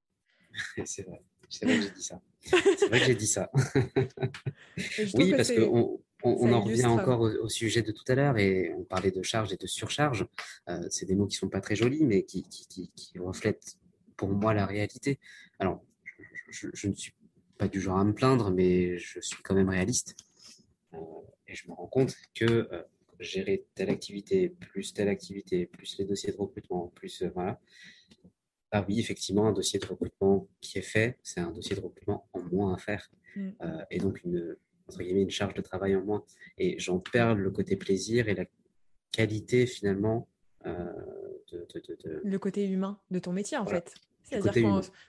c'est 0.85 1.03
vrai. 1.03 1.23
C'est 1.49 1.67
vrai 1.67 1.77
que 1.77 1.83
j'ai 1.83 1.91
dit 1.91 2.03
ça. 2.03 2.21
C'est 2.43 2.89
vrai 2.89 3.01
que 3.01 3.07
j'ai 3.07 3.15
dit 3.15 3.27
ça. 3.27 3.51
oui, 5.15 5.31
parce 5.31 5.53
qu'on 5.53 6.01
on, 6.23 6.53
en 6.53 6.61
revient 6.61 6.87
encore 6.87 7.21
au, 7.21 7.49
sujet 7.49 7.83
de 7.83 7.93
tout 7.93 8.05
à 8.09 8.15
l'heure 8.15 8.39
et 8.39 8.73
on 8.77 8.85
parlait 8.85 9.11
de 9.11 9.23
charge 9.23 9.53
et 9.53 9.57
de 9.57 9.67
surcharge. 9.67 10.27
Euh, 10.69 10.81
c'est 10.91 11.07
des 11.07 11.15
mots 11.15 11.27
qui 11.27 11.37
sont 11.37 11.49
pas 11.49 11.61
très 11.61 11.77
jolis, 11.77 12.05
mais 12.05 12.25
qui, 12.25 12.43
qui, 12.43 12.91
qui, 12.95 13.19
reflètent 13.19 13.77
pour 14.17 14.31
moi 14.31 14.55
la 14.55 14.67
réalité. 14.67 15.19
Alors, 15.59 15.85
je, 16.51 16.89
ne 16.89 16.95
suis 16.95 17.15
pas 17.59 17.69
du 17.69 17.81
genre 17.81 17.99
à 17.99 18.05
me 18.05 18.13
plaindre, 18.13 18.51
mais 18.51 18.99
je 18.99 19.21
suis 19.21 19.43
quand 19.43 19.55
même 19.55 19.71
réaliste. 19.71 20.17
Euh, 20.95 20.99
et 21.47 21.55
je 21.55 21.69
me 21.69 21.75
rends 21.75 21.87
compte 21.87 22.15
que 22.35 22.45
euh, 22.45 22.83
gérer 23.21 23.67
telle 23.75 23.91
activité, 23.91 24.49
plus 24.49 24.93
telle 24.93 25.09
activité, 25.09 25.67
plus 25.67 25.97
les 25.99 26.05
dossiers 26.05 26.33
de 26.33 26.39
recrutement, 26.39 26.93
plus 26.95 27.23
voilà, 27.35 27.61
ah 28.73 28.85
oui, 28.89 28.99
effectivement, 28.99 29.47
un 29.47 29.53
dossier 29.53 29.79
de 29.79 29.85
recrutement 29.87 30.49
qui 30.63 30.79
est 30.79 30.83
fait, 30.83 31.19
c'est 31.23 31.41
un 31.41 31.51
dossier 31.51 31.77
de 31.77 31.81
recrutement 31.81 32.29
en 32.33 32.41
moins 32.43 32.75
à 32.75 32.79
faire. 32.79 33.11
Mm. 33.37 33.51
Euh, 33.61 33.85
et 33.91 33.99
donc, 33.99 34.25
une, 34.25 34.57
entre 34.89 35.03
guillemets, 35.03 35.23
une 35.23 35.31
charge 35.31 35.53
de 35.53 35.61
travail 35.61 35.95
en 35.95 36.03
moins. 36.03 36.25
Et 36.57 36.79
j'en 36.79 36.99
perds 36.99 37.35
le 37.35 37.51
côté 37.51 37.77
plaisir 37.77 38.29
et 38.29 38.35
la 38.35 38.47
qualité, 39.13 39.67
finalement, 39.67 40.27
euh, 40.67 40.91
de, 41.53 42.21
Le 42.25 42.39
côté 42.39 42.67
humain 42.67 42.99
de 43.11 43.19
ton 43.19 43.33
métier, 43.33 43.59
en 43.59 43.67
fait. 43.67 43.95
C'est-à-dire 44.23 44.53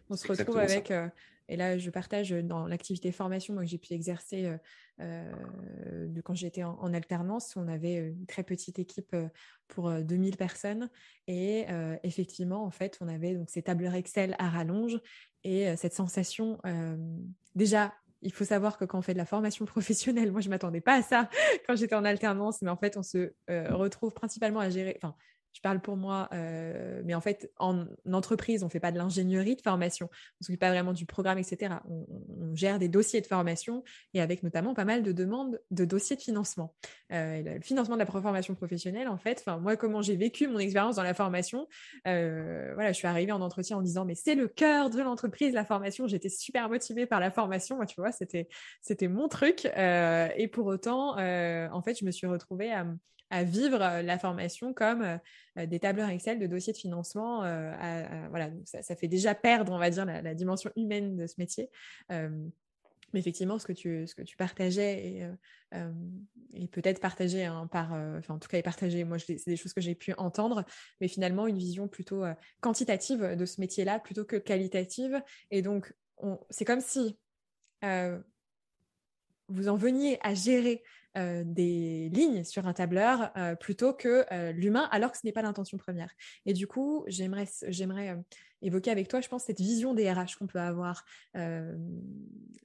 qu'on 0.07 0.15
se 0.15 0.27
retrouve 0.27 0.57
avec 0.57 0.91
euh, 0.91 1.07
et 1.53 1.55
là, 1.55 1.77
je 1.77 1.91
partage 1.91 2.31
dans 2.31 2.65
l'activité 2.65 3.11
formation 3.11 3.55
que 3.55 3.63
j'ai 3.63 3.77
pu 3.77 3.93
exercer 3.93 4.45
euh, 4.45 4.57
euh, 5.01 6.07
de 6.07 6.19
quand 6.19 6.33
j'étais 6.33 6.63
en, 6.63 6.91
alternance. 6.95 7.55
On 7.55 7.67
avait 7.67 7.97
une 7.97 8.25
très 8.25 8.41
petite 8.41 8.79
équipe 8.79 9.13
euh, 9.13 9.27
pour 9.67 9.91
2000 9.91 10.35
personnes. 10.35 10.89
Et 11.27 11.67
effectivement, 12.01 12.65
en 12.65 12.71
fait, 12.71 12.97
on 13.01 13.07
avait 13.07 13.35
donc 13.35 13.51
ces 13.51 13.61
tableurs 13.61 13.93
Excel 13.93 14.35
à 14.39 14.49
rallonge 14.49 14.99
et 15.43 15.75
cette 15.75 15.93
sensation, 15.93 16.59
déjà, 17.55 17.93
il 18.21 18.33
faut 18.33 18.45
savoir 18.45 18.77
que 18.77 18.85
quand 18.85 18.97
on 18.97 19.01
fait 19.01 19.13
de 19.13 19.19
la 19.19 19.25
formation 19.25 19.65
professionnelle, 19.65 20.31
moi 20.31 20.41
je 20.41 20.49
m'attendais 20.49 20.81
pas 20.81 20.95
à 20.95 21.01
ça 21.01 21.29
quand 21.67 21.75
j'étais 21.75 21.95
en 21.95 22.05
alternance, 22.05 22.61
mais 22.61 22.69
en 22.69 22.77
fait 22.77 22.97
on 22.97 23.03
se 23.03 23.33
retrouve 23.47 24.11
principalement 24.11 24.59
à 24.59 24.69
gérer, 24.69 24.99
je 25.53 25.61
parle 25.61 25.79
pour 25.79 25.95
moi, 25.95 26.29
euh, 26.33 27.01
mais 27.05 27.13
en 27.13 27.21
fait, 27.21 27.51
en 27.59 27.85
entreprise, 28.11 28.63
on 28.63 28.65
ne 28.65 28.71
fait 28.71 28.79
pas 28.79 28.91
de 28.91 28.97
l'ingénierie 28.97 29.55
de 29.55 29.61
formation, 29.61 30.07
on 30.11 30.17
ne 30.41 30.45
s'occupe 30.45 30.59
pas 30.59 30.71
vraiment 30.71 30.93
du 30.93 31.05
programme, 31.05 31.37
etc. 31.37 31.75
On, 31.87 32.05
gère 32.55 32.77
des 32.77 32.87
dossiers 32.87 33.21
de 33.21 33.25
formation 33.25 33.83
et 34.13 34.21
avec 34.21 34.43
notamment 34.43 34.75
pas 34.75 34.85
mal 34.85 35.01
de 35.01 35.11
demandes 35.11 35.59
de 35.71 35.85
dossiers 35.85 36.15
de 36.15 36.21
financement. 36.21 36.75
Euh, 37.11 37.41
le 37.41 37.61
financement 37.61 37.95
de 37.95 37.99
la 37.99 38.05
formation 38.05 38.53
professionnelle, 38.53 39.07
en 39.07 39.17
fait, 39.17 39.43
moi, 39.61 39.75
comment 39.75 40.03
j'ai 40.03 40.15
vécu 40.15 40.47
mon 40.47 40.59
expérience 40.59 40.97
dans 40.97 41.03
la 41.03 41.15
formation, 41.15 41.67
euh, 42.07 42.71
voilà, 42.75 42.91
je 42.91 42.97
suis 42.97 43.07
arrivée 43.07 43.31
en 43.31 43.41
entretien 43.41 43.77
en 43.77 43.81
disant, 43.81 44.05
mais 44.05 44.13
c'est 44.13 44.35
le 44.35 44.47
cœur 44.47 44.91
de 44.91 45.01
l'entreprise, 45.01 45.53
la 45.53 45.65
formation. 45.65 46.05
J'étais 46.07 46.29
super 46.29 46.69
motivée 46.69 47.07
par 47.07 47.19
la 47.19 47.31
formation, 47.31 47.75
moi, 47.75 47.87
tu 47.87 47.99
vois, 47.99 48.11
c'était, 48.11 48.47
c'était 48.81 49.07
mon 49.07 49.27
truc. 49.27 49.65
et 49.65 50.47
pour 50.51 50.67
autant, 50.67 51.17
en 51.17 51.81
fait, 51.81 51.99
je 51.99 52.05
me 52.05 52.11
suis 52.11 52.27
retrouvée 52.27 52.71
à 52.71 52.85
à 53.33 53.43
vivre 53.43 53.81
euh, 53.81 54.01
la 54.03 54.19
formation 54.19 54.73
comme 54.73 55.01
euh, 55.01 55.17
euh, 55.57 55.65
des 55.65 55.79
tableurs 55.79 56.09
Excel 56.09 56.37
de 56.37 56.45
dossiers 56.45 56.71
de 56.71 56.77
financement. 56.77 57.39
voilà, 58.29 58.51
ça, 58.65 58.95
fait 58.95 59.07
déjà 59.07 59.33
perdre, 59.33 59.73
on 59.73 59.79
va 59.79 59.89
dire, 59.89 60.05
la, 60.05 60.35
dimension 60.35 60.71
humaine 60.75 61.15
de 61.15 61.25
ce 61.25 61.35
métier. 61.39 61.69
mais 62.09 63.19
effectivement, 63.19 63.59
ce 63.59 63.65
que 63.65 63.73
tu, 63.73 64.07
ce 64.07 64.15
que 64.15 64.21
tu 64.21 64.37
partageais 64.37 65.27
et, 65.73 66.67
peut-être 66.67 66.99
partagé 66.99 67.45
hein, 67.45 67.67
par, 67.71 67.91
enfin 67.91 68.35
en 68.35 68.39
tout 68.39 68.47
cas, 68.47 68.57
est 68.57 68.63
partagé. 68.63 69.03
Moi, 69.03 69.17
c'est 69.19 69.45
des 69.45 69.55
choses 69.55 69.73
que 69.73 69.81
j'ai 69.81 69.95
pu 69.95 70.13
entendre, 70.17 70.63
mais 71.01 71.07
finalement 71.07 71.47
une 71.47 71.57
vision 71.57 71.87
plutôt 71.87 72.23
quantitative 72.61 73.35
de 73.35 73.45
ce 73.45 73.61
métier-là 73.61 73.99
plutôt 73.99 74.25
que 74.25 74.35
qualitative. 74.35 75.21
Et 75.51 75.61
donc, 75.61 75.93
c'est 76.49 76.65
comme 76.65 76.81
si 76.81 77.17
vous 79.49 79.67
en 79.67 79.75
veniez 79.75 80.17
à 80.21 80.33
gérer 80.33 80.83
des 81.15 82.09
lignes 82.09 82.43
sur 82.43 82.67
un 82.67 82.73
tableur 82.73 83.31
plutôt 83.59 83.93
que 83.93 84.25
l'humain, 84.51 84.87
alors 84.91 85.11
que 85.11 85.17
ce 85.17 85.25
n'est 85.25 85.31
pas 85.31 85.41
l'intention 85.41 85.77
première. 85.77 86.11
Et 86.45 86.53
du 86.53 86.67
coup, 86.67 87.03
j'aimerais, 87.07 87.47
j'aimerais 87.67 88.17
évoquer 88.61 88.91
avec 88.91 89.07
toi, 89.07 89.21
je 89.21 89.27
pense, 89.29 89.43
cette 89.43 89.59
vision 89.59 89.93
des 89.93 90.11
RH 90.11 90.37
qu'on 90.39 90.47
peut 90.47 90.59
avoir 90.59 91.05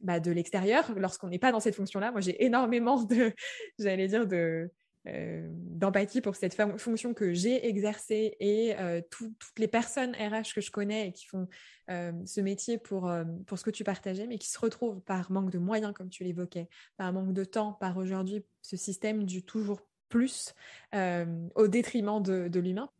bah, 0.00 0.20
de 0.20 0.30
l'extérieur 0.30 0.92
lorsqu'on 0.96 1.28
n'est 1.28 1.38
pas 1.38 1.52
dans 1.52 1.60
cette 1.60 1.74
fonction-là. 1.74 2.12
Moi, 2.12 2.20
j'ai 2.20 2.44
énormément 2.44 3.02
de, 3.02 3.32
j'allais 3.78 4.08
dire, 4.08 4.26
de 4.26 4.70
euh, 5.06 5.46
d'empathie 5.52 6.20
pour 6.20 6.34
cette 6.34 6.60
fonction 6.76 7.14
que 7.14 7.32
j'ai 7.32 7.68
exercée 7.68 8.36
et 8.40 8.74
euh, 8.78 9.00
toutes 9.10 9.32
les 9.56 9.68
personnes 9.68 10.14
RH 10.16 10.54
que 10.54 10.60
je 10.60 10.72
connais 10.72 11.08
et 11.08 11.12
qui 11.12 11.24
font 11.24 11.48
euh, 11.88 12.12
ce 12.26 12.40
métier 12.40 12.78
pour, 12.78 13.10
pour 13.46 13.58
ce 13.58 13.64
que 13.64 13.70
tu 13.70 13.84
partageais, 13.84 14.26
mais 14.26 14.38
qui 14.38 14.48
se 14.48 14.58
retrouvent 14.58 15.00
par 15.00 15.30
manque 15.30 15.50
de 15.50 15.58
moyens, 15.58 15.94
comme 15.94 16.10
tu 16.10 16.24
l'évoquais, 16.24 16.68
par 16.96 17.12
manque 17.12 17.32
de 17.32 17.44
temps, 17.44 17.72
par 17.74 17.96
aujourd'hui 17.96 18.44
ce 18.60 18.76
système 18.76 19.24
du 19.24 19.44
toujours 19.44 19.86
plus 20.08 20.54
au 20.92 21.68
détriment 21.68 22.20
de, 22.20 22.58
l'humain. 22.58 22.90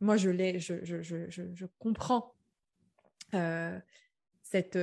Moi, 0.00 0.16
je 0.16 0.30
l'ai, 0.30 0.58
je, 0.58 0.74
je, 0.84 1.00
je, 1.00 1.30
je, 1.30 1.66
comprends 1.78 2.34
cette, 4.42 4.78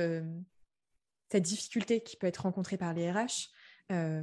cette 1.30 1.42
difficulté 1.42 2.00
qui 2.02 2.16
peut 2.16 2.26
être 2.26 2.42
rencontrée 2.42 2.76
par 2.76 2.94
les 2.94 3.10
RH. 3.10 3.50
Euh, 3.90 4.22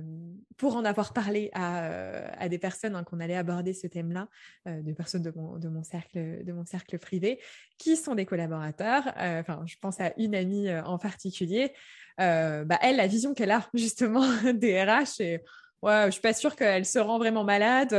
pour 0.57 0.75
en 0.75 0.85
avoir 0.85 1.11
parlé 1.11 1.49
à, 1.53 1.85
euh, 1.85 2.27
à 2.37 2.49
des 2.49 2.59
personnes 2.59 2.95
hein, 2.95 3.03
qu'on 3.03 3.19
allait 3.19 3.35
aborder 3.35 3.73
ce 3.73 3.87
thème-là, 3.87 4.29
euh, 4.67 4.83
des 4.83 4.93
personnes 4.93 5.23
de 5.23 5.31
mon, 5.35 5.57
de, 5.57 5.67
mon 5.69 5.83
cercle, 5.83 6.43
de 6.43 6.53
mon 6.53 6.65
cercle 6.65 6.99
privé, 6.99 7.41
qui 7.79 7.97
sont 7.97 8.13
des 8.13 8.27
collaborateurs. 8.27 9.03
Enfin, 9.17 9.63
je 9.65 9.75
pense 9.81 9.99
à 9.99 10.13
une 10.17 10.35
amie 10.35 10.71
en 10.71 10.99
particulier. 10.99 11.73
bah, 12.17 12.77
elle, 12.81 12.97
la 12.97 13.07
vision 13.07 13.33
qu'elle 13.33 13.51
a 13.51 13.67
justement 13.73 14.25
des 14.53 14.81
RH, 14.83 15.21
et 15.21 15.43
ouais, 15.81 16.05
je 16.05 16.11
suis 16.11 16.21
pas 16.21 16.33
sûre 16.33 16.55
qu'elle 16.55 16.85
se 16.85 16.99
rend 16.99 17.17
vraiment 17.17 17.43
malade. 17.43 17.91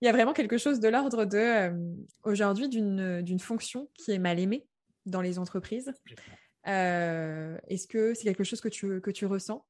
Il 0.00 0.06
y 0.06 0.08
a 0.08 0.12
vraiment 0.12 0.32
quelque 0.32 0.58
chose 0.58 0.80
de 0.80 0.88
l'ordre 0.88 1.24
de 1.24 1.72
aujourd'hui 2.24 2.68
d'une 2.68 3.40
fonction 3.40 3.88
qui 3.94 4.10
est 4.10 4.18
mal 4.18 4.40
aimée 4.40 4.66
dans 5.06 5.20
les 5.20 5.38
entreprises. 5.38 5.92
Est-ce 6.64 7.86
que 7.86 8.14
c'est 8.14 8.24
quelque 8.24 8.44
chose 8.44 8.60
que 8.60 8.68
tu, 8.68 9.00
que 9.00 9.12
tu 9.12 9.26
ressens? 9.26 9.64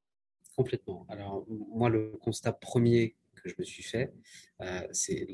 Complètement. 0.57 1.07
Alors, 1.09 1.47
moi, 1.49 1.89
le 1.89 2.13
constat 2.23 2.53
premier 2.53 3.17
que 3.35 3.49
je 3.49 3.55
me 3.59 3.65
suis 3.65 3.83
fait, 3.83 4.13
euh, 4.61 4.87
c'est 4.93 5.27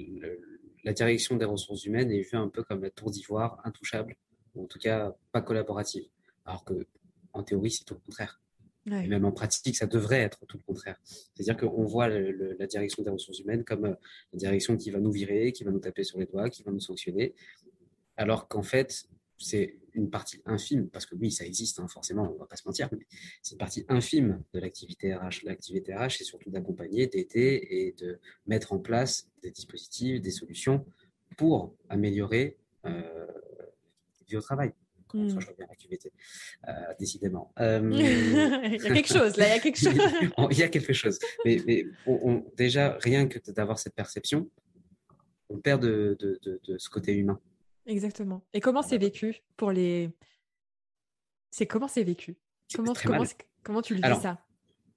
la 0.84 0.92
direction 0.92 1.36
des 1.36 1.44
ressources 1.44 1.84
humaines 1.84 2.10
est 2.10 2.22
vue 2.22 2.38
un 2.38 2.48
peu 2.48 2.62
comme 2.62 2.82
la 2.82 2.90
tour 2.90 3.10
d'ivoire, 3.10 3.60
intouchable, 3.64 4.16
ou 4.54 4.64
en 4.64 4.66
tout 4.66 4.78
cas 4.78 5.14
pas 5.32 5.42
collaborative. 5.42 6.04
Alors 6.46 6.64
que, 6.64 6.86
en 7.32 7.42
théorie, 7.42 7.70
c'est 7.70 7.84
tout 7.84 7.94
le 7.94 8.00
contraire. 8.00 8.40
Et 8.86 9.08
même 9.08 9.24
en 9.24 9.30
pratique, 9.30 9.76
ça 9.76 9.86
devrait 9.86 10.20
être 10.20 10.46
tout 10.46 10.56
le 10.56 10.62
contraire. 10.64 10.96
C'est-à-dire 11.04 11.56
qu'on 11.56 11.84
voit 11.84 12.08
la 12.08 12.66
direction 12.66 13.02
des 13.02 13.10
ressources 13.10 13.38
humaines 13.38 13.62
comme 13.62 13.84
euh, 13.84 13.94
la 14.32 14.38
direction 14.38 14.76
qui 14.76 14.90
va 14.90 14.98
nous 14.98 15.12
virer, 15.12 15.52
qui 15.52 15.64
va 15.64 15.70
nous 15.70 15.78
taper 15.78 16.02
sur 16.02 16.18
les 16.18 16.26
doigts, 16.26 16.48
qui 16.48 16.62
va 16.62 16.72
nous 16.72 16.80
sanctionner, 16.80 17.34
alors 18.16 18.48
qu'en 18.48 18.62
fait, 18.62 19.06
c'est 19.40 19.76
une 19.94 20.10
partie 20.10 20.40
infime, 20.44 20.88
parce 20.88 21.06
que 21.06 21.14
oui, 21.16 21.32
ça 21.32 21.44
existe, 21.44 21.80
hein, 21.80 21.88
forcément, 21.88 22.28
on 22.30 22.34
ne 22.34 22.38
va 22.38 22.46
pas 22.46 22.56
se 22.56 22.62
mentir, 22.66 22.88
mais 22.92 23.06
c'est 23.42 23.54
une 23.54 23.58
partie 23.58 23.84
infime 23.88 24.42
de 24.52 24.60
l'activité 24.60 25.14
RH. 25.14 25.44
L'activité 25.44 25.94
RH, 25.94 26.18
c'est 26.18 26.24
surtout 26.24 26.50
d'accompagner, 26.50 27.06
d'aider 27.06 27.66
et 27.70 27.94
de 27.98 28.20
mettre 28.46 28.72
en 28.72 28.78
place 28.78 29.28
des 29.42 29.50
dispositifs, 29.50 30.20
des 30.20 30.30
solutions 30.30 30.84
pour 31.36 31.74
améliorer 31.88 32.58
euh, 32.86 33.26
vie 34.28 34.36
au 34.36 34.40
travail. 34.40 34.72
Mmh. 35.12 35.28
Je 35.28 35.34
reviens 35.48 35.64
à 35.64 35.68
l'activité, 35.68 36.12
euh, 36.68 36.72
décidément. 36.98 37.52
Euh, 37.58 37.80
il 37.92 38.82
y 38.82 38.86
a 38.86 38.94
quelque 38.94 39.12
chose, 39.12 39.36
là, 39.36 39.48
il 39.48 39.50
y 39.50 39.52
a 39.52 39.58
quelque 39.58 39.78
chose. 39.80 39.98
il 40.50 40.58
y 40.58 40.62
a 40.62 40.68
quelque 40.68 40.92
chose. 40.92 41.18
Mais, 41.44 41.60
mais 41.66 41.84
déjà, 42.56 42.96
rien 43.00 43.26
que 43.26 43.38
d'avoir 43.50 43.78
cette 43.78 43.94
perception, 43.94 44.48
on 45.48 45.58
perd 45.58 45.82
de, 45.82 46.16
de, 46.20 46.60
de 46.62 46.78
ce 46.78 46.88
côté 46.88 47.12
humain. 47.12 47.40
Exactement. 47.86 48.42
Et 48.52 48.60
comment 48.60 48.82
c'est 48.82 48.98
vécu 48.98 49.42
pour 49.56 49.72
les. 49.72 50.10
C'est 51.50 51.66
comment 51.66 51.88
c'est 51.88 52.04
vécu? 52.04 52.36
Comment, 52.74 52.92
comment, 52.94 53.24
comment, 53.64 53.82
tu 53.82 53.94
le 53.94 54.00
vis 54.00 54.20
ça? 54.20 54.44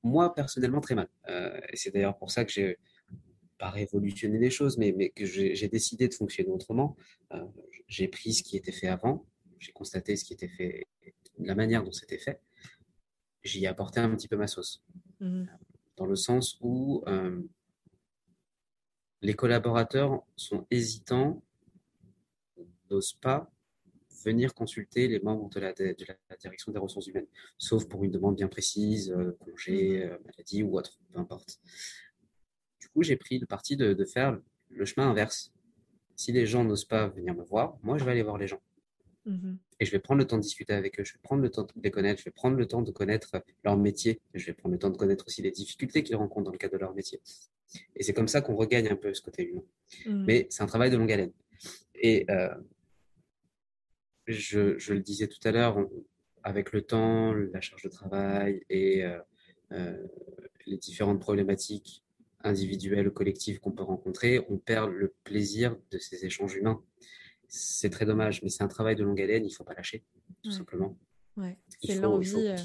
Moi, 0.03 0.33
personnellement, 0.35 0.81
très 0.81 0.95
mal. 0.95 1.07
Euh, 1.29 1.59
c'est 1.73 1.91
d'ailleurs 1.91 2.17
pour 2.17 2.29
ça 2.29 2.45
que 2.45 2.51
j'ai 2.51 2.77
pas 3.57 3.69
révolutionné 3.69 4.37
les 4.37 4.51
choses, 4.51 4.77
mais, 4.77 4.93
mais 4.95 5.09
que 5.09 5.25
j'ai 5.25 5.67
décidé 5.67 6.07
de 6.07 6.13
fonctionner 6.13 6.49
autrement. 6.49 6.95
Euh, 7.31 7.43
j'ai 7.87 8.07
pris 8.07 8.33
ce 8.33 8.43
qui 8.43 8.57
était 8.57 8.71
fait 8.71 8.87
avant, 8.87 9.25
j'ai 9.59 9.71
constaté 9.71 10.15
ce 10.15 10.25
qui 10.25 10.33
était 10.33 10.49
fait, 10.49 10.87
la 11.39 11.55
manière 11.55 11.83
dont 11.83 11.91
c'était 11.91 12.17
fait. 12.17 12.41
J'y 13.43 13.63
ai 13.63 13.67
apporté 13.67 13.99
un 13.99 14.13
petit 14.15 14.27
peu 14.27 14.37
ma 14.37 14.47
sauce. 14.47 14.83
Mmh. 15.19 15.45
Dans 15.97 16.05
le 16.05 16.15
sens 16.15 16.57
où 16.61 17.03
euh, 17.07 17.41
les 19.21 19.33
collaborateurs 19.33 20.23
sont 20.35 20.67
hésitants 20.69 21.43
n'osent 22.93 23.13
pas 23.13 23.51
venir 24.23 24.53
consulter 24.53 25.07
les 25.07 25.19
membres 25.19 25.49
de 25.49 25.59
la, 25.59 25.73
de 25.73 25.95
la, 26.07 26.37
direction 26.37 26.71
des 26.71 26.79
ressources 26.79 27.07
humaines, 27.07 27.27
sauf 27.57 27.87
pour 27.87 28.03
une 28.03 28.11
demande 28.11 28.35
bien 28.35 28.47
précise, 28.47 29.11
euh, 29.11 29.35
congé, 29.39 30.05
mhm. 30.05 30.11
euh, 30.11 30.17
maladie 30.25 30.63
ou 30.63 30.77
autre, 30.77 30.99
peu 31.11 31.19
importe. 31.19 31.59
Du 32.79 32.87
coup, 32.89 33.03
j'ai 33.03 33.17
pris 33.17 33.39
le 33.39 33.45
parti 33.45 33.75
de, 33.75 34.05
faire 34.05 34.39
le 34.69 34.85
chemin 34.85 35.09
inverse. 35.09 35.51
Si 36.15 36.31
les 36.31 36.45
gens 36.45 36.63
n'osent 36.63 36.85
pas 36.85 37.07
venir 37.07 37.33
me 37.33 37.43
voir, 37.43 37.77
moi, 37.83 37.97
je 37.97 38.05
vais 38.05 38.11
aller 38.11 38.23
voir 38.23 38.37
les 38.37 38.47
gens. 38.47 38.61
Mhm. 39.25 39.57
Et 39.79 39.85
je 39.85 39.91
vais 39.91 39.99
prendre 39.99 40.19
le 40.19 40.27
temps 40.27 40.37
de 40.37 40.41
discuter 40.41 40.73
avec 40.73 40.99
eux, 40.99 41.03
je 41.03 41.13
vais 41.13 41.19
prendre 41.23 41.41
le 41.41 41.49
temps 41.49 41.63
de 41.63 41.71
les 41.81 41.91
connaître, 41.91 42.19
je 42.19 42.25
vais 42.25 42.31
prendre 42.31 42.57
le 42.57 42.65
temps 42.67 42.81
de 42.81 42.91
connaître 42.91 43.31
leur 43.63 43.77
métier, 43.77 44.21
je 44.33 44.45
vais 44.45 44.53
prendre 44.53 44.73
le 44.73 44.79
temps 44.79 44.89
de 44.89 44.97
connaître 44.97 45.25
aussi 45.27 45.41
les 45.41 45.51
difficultés 45.51 46.03
qu'ils 46.03 46.15
rencontrent 46.15 46.45
dans 46.45 46.51
le 46.51 46.57
cadre 46.57 46.73
de 46.73 46.79
leur 46.79 46.93
métier. 46.93 47.19
Et 47.95 48.03
c'est 48.03 48.13
comme 48.13 48.27
ça 48.27 48.41
qu'on 48.41 48.55
regagne 48.55 48.87
un 48.89 48.95
peu 48.95 49.13
ce 49.13 49.21
côté 49.21 49.49
humain. 49.49 49.63
Mhm. 50.05 50.25
Mais 50.25 50.47
c'est 50.49 50.63
un 50.63 50.67
travail 50.67 50.91
de 50.91 50.97
longue 50.97 51.11
haleine. 51.11 51.31
Et 51.95 52.25
euh, 52.29 52.53
je, 54.27 54.93
le 54.93 54.99
disais 54.99 55.27
tout 55.27 55.39
à 55.43 55.51
l'heure, 55.51 55.77
avec 56.43 56.71
le 56.71 56.81
temps, 56.81 57.33
la 57.33 57.61
charge 57.61 57.83
de 57.83 57.89
travail 57.89 58.61
et 58.69 59.03
euh, 59.03 59.19
euh, 59.71 60.07
les 60.65 60.77
différentes 60.77 61.19
problématiques 61.19 62.03
individuelles 62.43 63.07
ou 63.07 63.11
collectives 63.11 63.59
qu'on 63.59 63.71
peut 63.71 63.83
rencontrer, 63.83 64.45
on 64.49 64.57
perd 64.57 64.91
le 64.91 65.13
plaisir 65.23 65.77
de 65.91 65.97
ces 65.97 66.25
échanges 66.25 66.55
humains. 66.55 66.81
C'est 67.47 67.89
très 67.89 68.05
dommage, 68.05 68.41
mais 68.43 68.49
c'est 68.49 68.63
un 68.63 68.67
travail 68.67 68.95
de 68.95 69.03
longue 69.03 69.21
haleine, 69.21 69.45
il 69.45 69.49
ne 69.49 69.53
faut 69.53 69.63
pas 69.63 69.75
lâcher, 69.75 70.03
tout 70.43 70.51
simplement. 70.51 70.97
Ouais. 71.37 71.57
C'est 71.81 71.95
l'envie. 71.95 72.55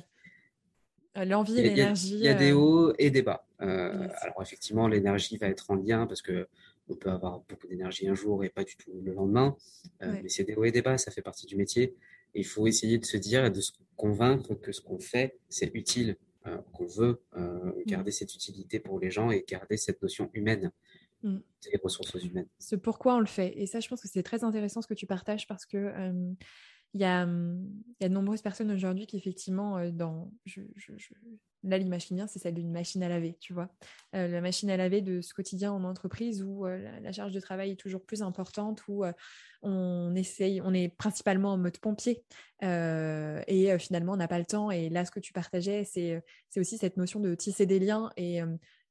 Euh, 1.17 1.25
l'envie 1.25 1.59
et 1.59 1.63
l'énergie. 1.63 2.15
Il 2.15 2.25
y, 2.25 2.29
a 2.29 2.35
des 2.35 2.53
hauts 2.53 2.93
et 2.99 3.11
des 3.11 3.23
bas. 3.23 3.47
Alors 3.59 4.41
effectivement, 4.41 4.89
l'énergie 4.89 5.37
va 5.37 5.49
être 5.49 5.71
en 5.71 5.77
lien 5.77 6.07
parce 6.07 6.23
que 6.23 6.49
on 6.89 6.95
peut 6.95 7.11
avoir 7.11 7.41
beaucoup 7.49 7.67
d'énergie 7.67 8.09
un 8.09 8.15
jour 8.15 8.45
et 8.45 8.49
pas 8.49 8.65
du 8.65 8.77
tout 8.77 8.91
le 9.03 9.13
lendemain. 9.13 9.57
Euh, 10.03 10.15
mais 10.23 10.29
c'est 10.29 10.45
des 10.45 10.55
hauts 10.55 10.65
et 10.65 10.73
des 10.73 10.83
bas, 10.83 10.99
ça 10.99 11.11
fait 11.11 11.23
partie 11.23 11.47
du 11.47 11.57
métier. 11.57 11.95
il 12.35 12.47
faut 12.47 12.67
essayer 12.67 12.99
de 12.99 13.05
se 13.05 13.17
dire 13.17 13.45
et 13.45 13.51
de 13.51 13.61
se 13.61 13.73
convaincre 13.97 14.55
que 14.55 14.73
ce 14.73 14.81
qu'on 14.81 14.99
fait, 14.99 15.39
c'est 15.49 15.71
utile, 15.75 16.17
euh, 16.47 16.57
qu'on 16.73 16.87
veut 16.87 17.21
euh, 17.37 17.73
garder 17.87 18.11
cette 18.11 18.35
utilité 18.35 18.79
pour 18.79 19.01
les 19.01 19.11
gens 19.11 19.31
et 19.31 19.45
garder 19.47 19.77
cette 19.77 20.01
notion 20.03 20.31
humaine. 20.35 20.73
Mm. 21.25 21.39
des 21.65 21.81
ressources 21.83 22.15
humaines. 22.23 22.47
C'est 22.61 22.81
pourquoi 22.81 23.17
on 23.17 23.19
le 23.19 23.27
fait. 23.27 23.53
Et 23.57 23.67
ça, 23.67 23.81
je 23.81 23.89
pense 23.89 24.01
que 24.01 24.07
c'est 24.07 24.23
très 24.23 24.45
intéressant 24.45 24.83
ce 24.83 24.87
que 24.87 24.95
tu 24.95 25.05
partages 25.05 25.49
parce 25.49 25.67
que 25.67 25.93
il 26.95 27.01
y, 27.01 27.05
a, 27.05 27.25
il 27.25 28.03
y 28.03 28.05
a 28.05 28.09
de 28.09 28.15
nombreuses 28.15 28.43
personnes 28.43 28.71
aujourd'hui 28.71 29.07
qui, 29.07 29.17
effectivement, 29.17 29.91
dans. 29.91 30.33
Je, 30.47 30.63
je, 30.77 30.93
Là, 31.65 31.77
l'image 31.77 32.07
qui 32.07 32.15
c'est 32.29 32.39
celle 32.39 32.55
d'une 32.55 32.71
machine 32.71 33.03
à 33.03 33.09
laver, 33.09 33.37
tu 33.41 33.53
vois. 33.53 33.69
Euh, 34.15 34.29
la 34.29 34.41
machine 34.41 34.71
à 34.71 34.77
laver 34.77 35.03
de 35.03 35.21
ce 35.21 35.35
quotidien 35.35 35.73
en 35.73 35.83
entreprise 35.83 36.43
où 36.43 36.65
euh, 36.67 37.01
la, 37.01 37.13
charge 37.13 37.33
de 37.33 37.41
travail 37.41 37.73
est 37.73 37.77
toujours 37.77 38.05
plus 38.05 38.23
importante, 38.23 38.85
où 38.87 39.05
euh, 39.05 39.13
on 39.63 40.15
essaye, 40.15 40.61
on 40.61 40.73
est 40.73 40.89
principalement 40.89 41.53
en 41.53 41.59
mode 41.59 41.79
pompier 41.79 42.23
et 42.63 43.79
finalement 43.79 44.13
on 44.13 44.17
n'a 44.17 44.29
pas 44.29 44.39
le 44.39 44.45
temps. 44.45 44.71
Et 44.71 44.89
là, 44.89 45.05
ce 45.05 45.11
que 45.11 45.21
tu 45.21 45.33
partageais, 45.33 45.85
c'est 45.85 46.23
aussi 46.57 46.79
cette 46.79 46.97
notion 46.97 47.19
de 47.19 47.35
tisser 47.35 47.67
des 47.67 47.81
liens 47.81 48.11
et 48.17 48.41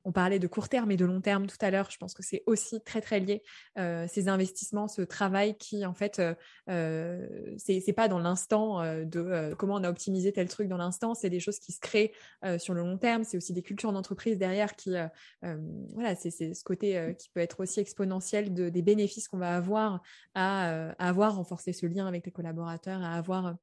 on 0.08 0.14
parlait 0.14 0.40
de 0.40 0.48
court 0.48 0.70
terme 0.70 0.90
et 0.90 0.96
de 0.96 1.04
long 1.04 1.20
terme 1.20 1.48
tout 1.48 1.58
à 1.60 1.70
l'heure. 1.70 1.92
Je 1.92 1.98
pense 1.98 2.14
que 2.14 2.24
c'est 2.24 2.42
aussi 2.46 2.80
très 2.80 3.02
très 3.02 3.20
lié 3.20 3.44
euh, 3.78 4.08
ces 4.08 4.30
investissements, 4.30 4.88
ce 4.88 5.02
travail 5.02 5.58
qui 5.58 5.86
en 5.86 5.94
fait 5.94 6.20
euh, 6.20 6.34
euh 6.70 7.28
c'est 7.58 7.92
pas 7.92 8.08
dans 8.08 8.18
l'instant 8.18 8.82
euh, 8.82 9.04
de 9.04 9.54
comment 9.56 9.76
on 9.76 9.84
a 9.84 9.90
optimisé 9.90 10.32
tel 10.32 10.48
truc 10.48 10.70
dans 10.70 10.78
l'instant. 10.78 11.14
C'est 11.14 11.30
des 11.30 11.42
choses 11.42 11.60
qui 11.60 11.74
se 11.74 11.82
créent 11.82 12.14
sur 12.58 12.74
le 12.74 12.82
long 12.82 12.98
terme. 12.98 13.26
C'est 13.26 13.36
aussi 13.36 13.52
des 13.52 13.62
cultures 13.62 13.92
d'entreprise 13.92 14.38
derrière 14.38 14.78
qui 14.78 14.96
voilà 15.42 16.16
c'est 16.16 16.32
ce 16.32 16.64
côté 16.64 17.14
qui 17.20 17.30
peut 17.30 17.42
être 17.42 17.60
aussi 17.60 17.82
exponentiel 17.82 18.54
de, 18.54 18.70
des 18.70 18.82
bénéfices 18.82 19.28
qu'on 19.28 19.40
va 19.40 19.58
avoir 19.58 20.02
à, 20.36 20.92
à, 20.92 21.10
avoir 21.10 21.36
renforcé 21.36 21.74
ce 21.74 21.86
lien 21.86 22.08
avec 22.08 22.26
les 22.26 22.32
collaborateurs, 22.32 23.04
à 23.04 23.16
avoir 23.16 23.58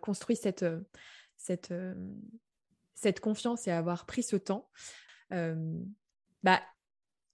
construit 0.00 0.34
cette 0.34 0.66
cette 1.36 1.72
cette 2.94 3.20
confiance 3.20 3.68
et 3.68 3.70
avoir 3.70 4.06
pris 4.06 4.24
ce 4.24 4.34
temps 4.34 4.68
bah, 6.42 6.62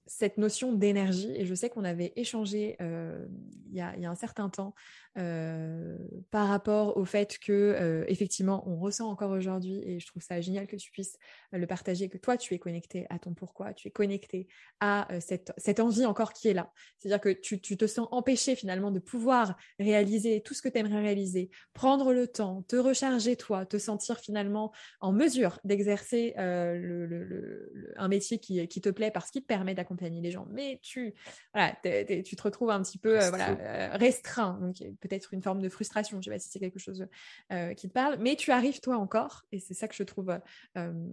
cette 0.07 0.39
notion 0.39 0.73
d'énergie, 0.73 1.33
et 1.37 1.47
je 1.47 1.55
sais 1.55 1.71
qu'on 1.71 1.85
avait 1.85 2.13
échangé 2.17 2.77
il 2.81 3.77
y, 3.77 3.81
a, 3.81 4.11
un 4.11 4.15
certain 4.15 4.49
temps 4.49 4.75
par 5.15 6.49
rapport 6.49 6.97
au 6.97 7.05
fait 7.05 7.39
que, 7.39 7.53
euh, 7.53 8.05
effectivement, 8.09 8.63
on 8.67 8.79
ressent 8.79 9.09
encore 9.09 9.31
aujourd'hui, 9.31 9.83
et 9.85 10.01
je 10.01 10.07
trouve 10.07 10.23
ça 10.23 10.41
génial 10.41 10.67
que 10.67 10.77
tu 10.77 10.91
puisses 10.91 11.19
euh, 11.55 11.59
le 11.59 11.67
partager, 11.67 12.09
que 12.09 12.19
toi, 12.19 12.37
tu 12.37 12.55
es 12.55 12.59
connecté 12.59 13.07
à 13.11 13.19
ton 13.19 13.35
pourquoi, 13.35 13.75
tu 13.75 13.89
es 13.89 13.91
connecté 13.91 14.49
à 14.81 15.13
euh, 15.13 15.21
cette, 15.21 15.53
cette, 15.57 15.81
envie 15.81 16.07
encore 16.07 16.33
qui 16.33 16.49
est 16.49 16.55
là. 16.55 16.73
C'est-à-dire 16.99 17.21
que 17.21 17.31
tu, 17.31 17.61
tu, 17.61 17.77
te 17.77 17.87
sens 17.87 18.09
empêché 18.11 18.55
finalement 18.55 18.91
de 18.91 18.99
pouvoir 18.99 19.57
réaliser 19.79 20.43
tout 20.43 20.55
ce 20.55 20.63
que 20.63 20.69
tu 20.69 20.79
aimerais 20.79 21.01
réaliser, 21.01 21.51
prendre 21.73 22.13
le 22.13 22.27
temps, 22.27 22.63
te 22.69 22.77
recharger 22.77 23.37
toi, 23.37 23.67
te 23.67 23.79
sentir 23.79 24.19
finalement 24.19 24.73
en 25.01 25.13
mesure 25.13 25.59
d'exercer 25.65 26.35
le, 26.37 27.93
un 27.97 28.09
métier 28.09 28.39
qui, 28.39 28.67
qui, 28.69 28.81
te 28.81 28.89
plaît 28.89 29.11
parce 29.11 29.31
qu'il 29.31 29.43
te 29.43 29.47
permet 29.47 29.75
d'accompagner 29.93 30.21
les 30.21 30.31
gens. 30.31 30.47
Mais 30.51 30.81
tu, 30.83 31.15
voilà, 31.55 31.77
tu 31.83 32.37
te 32.37 32.43
retrouves 32.43 32.71
un 32.71 32.83
petit 32.83 32.99
peu 32.99 33.19
voilà, 33.29 33.97
restreint, 33.97 34.59
donc 34.61 34.77
peut-être 35.01 35.35
une 35.35 35.43
forme 35.43 35.61
de 35.61 35.69
frustration 35.69 36.03
je 36.11 36.17
ne 36.17 36.23
sais 36.23 36.31
pas 36.31 36.39
si 36.39 36.49
c'est 36.51 36.59
quelque 36.59 36.79
chose 36.79 37.07
euh, 37.53 37.75
qui 37.75 37.89
te 37.89 37.93
parle, 37.93 38.19
mais 38.21 38.37
tu 38.37 38.51
arrives 38.51 38.81
toi 38.81 38.97
encore, 38.97 39.45
et 39.53 39.59
c'est 39.59 39.75
ça 39.75 39.89
que 39.89 39.95
je 39.95 40.03
trouve 40.03 40.39
euh, 40.77 41.09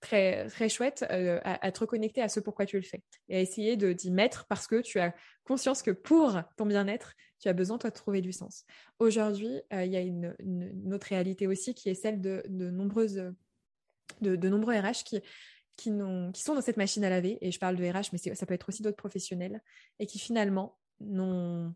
très, 0.00 0.46
très 0.48 0.68
chouette, 0.68 1.04
euh, 1.10 1.40
à, 1.44 1.70
te 1.72 1.80
reconnecter 1.80 2.22
à 2.22 2.28
ce 2.28 2.40
pourquoi 2.40 2.66
tu 2.66 2.76
le 2.76 2.82
fais, 2.82 3.02
et 3.28 3.36
à 3.36 3.40
essayer 3.40 3.76
d'y 3.76 4.10
mettre 4.10 4.46
parce 4.46 4.66
que 4.66 4.80
tu 4.80 4.98
as 4.98 5.14
conscience 5.44 5.82
que 5.82 5.90
pour 5.90 6.40
ton 6.56 6.66
bien-être, 6.66 7.14
tu 7.40 7.48
as 7.48 7.52
besoin, 7.52 7.78
toi, 7.78 7.90
de 7.90 7.94
trouver 7.94 8.20
du 8.20 8.32
sens. 8.32 8.64
Aujourd'hui, 8.98 9.60
il 9.70 9.86
y 9.86 9.96
a 9.96 10.00
une, 10.00 10.34
autre 10.92 11.06
réalité 11.08 11.46
aussi 11.46 11.74
qui 11.74 11.88
est 11.88 11.94
celle 11.94 12.20
de, 12.20 12.42
nombreuses, 12.48 13.32
de, 14.20 14.48
nombreux 14.48 14.74
RH 14.74 15.04
qui, 15.04 15.20
qui, 15.78 15.90
sont 15.90 16.54
dans 16.54 16.60
cette 16.60 16.76
machine 16.76 17.04
à 17.04 17.08
laver, 17.08 17.38
et 17.40 17.52
je 17.52 17.58
parle 17.58 17.76
de 17.76 17.84
RH, 17.84 18.08
mais 18.12 18.18
ça 18.34 18.46
peut 18.46 18.54
être 18.54 18.68
aussi 18.68 18.82
d'autres 18.82 18.96
professionnels, 18.96 19.62
et 20.00 20.06
qui 20.06 20.18
finalement 20.18 20.76
n'ont 21.00 21.74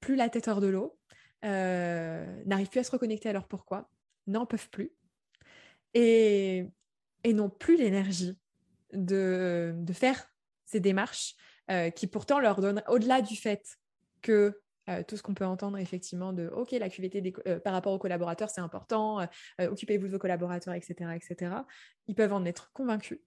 plus 0.00 0.16
la 0.16 0.28
tête 0.28 0.48
hors 0.48 0.60
de 0.60 0.66
l'eau, 0.66 0.98
euh, 1.44 2.42
n'arrivent 2.44 2.68
plus 2.68 2.80
à 2.80 2.84
se 2.84 2.90
reconnecter 2.90 3.28
à 3.28 3.32
leur 3.32 3.46
pourquoi, 3.46 3.88
n'en 4.26 4.46
peuvent 4.46 4.68
plus, 4.68 4.92
et, 5.94 6.66
n'ont 7.24 7.50
plus 7.50 7.76
l'énergie 7.76 8.36
de, 8.92 9.74
de, 9.76 9.92
faire 9.92 10.26
ces 10.66 10.80
démarches 10.80 11.36
euh, 11.70 11.90
qui 11.90 12.08
pourtant 12.08 12.40
leur 12.40 12.60
donnent, 12.60 12.82
au-delà 12.88 13.22
du 13.22 13.36
fait 13.36 13.78
que 14.22 14.60
euh, 14.88 15.02
tout 15.06 15.16
ce 15.16 15.22
qu'on 15.22 15.34
peut 15.34 15.44
entendre 15.44 15.78
effectivement 15.78 16.32
de 16.32 16.48
OK, 16.48 16.72
la 16.72 16.88
QVT 16.88 17.32
par 17.62 17.72
rapport 17.72 17.92
aux 17.92 17.98
collaborateurs, 17.98 18.50
c'est 18.50 18.60
important, 18.60 19.26
occupez-vous 19.58 20.06
de 20.06 20.12
vos 20.12 20.18
collaborateurs, 20.18 20.74
etc., 20.74 21.10
etc., 21.14 21.54
ils 22.06 22.14
peuvent 22.14 22.32
en 22.32 22.44
être 22.44 22.72
convaincus. 22.72 23.20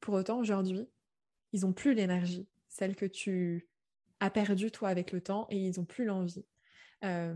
pour 0.00 0.14
autant, 0.14 0.38
aujourd'hui, 0.38 0.88
ils 1.52 1.60
n'ont 1.60 1.72
plus 1.72 1.94
l'énergie, 1.94 2.48
celle 2.68 2.96
que 2.96 3.06
tu 3.06 3.68
as 4.20 4.30
perdue 4.30 4.70
toi 4.70 4.88
avec 4.88 5.12
le 5.12 5.20
temps, 5.20 5.46
et 5.50 5.58
ils 5.58 5.78
n'ont 5.78 5.84
plus 5.84 6.04
l'envie 6.04 6.44
euh, 7.04 7.34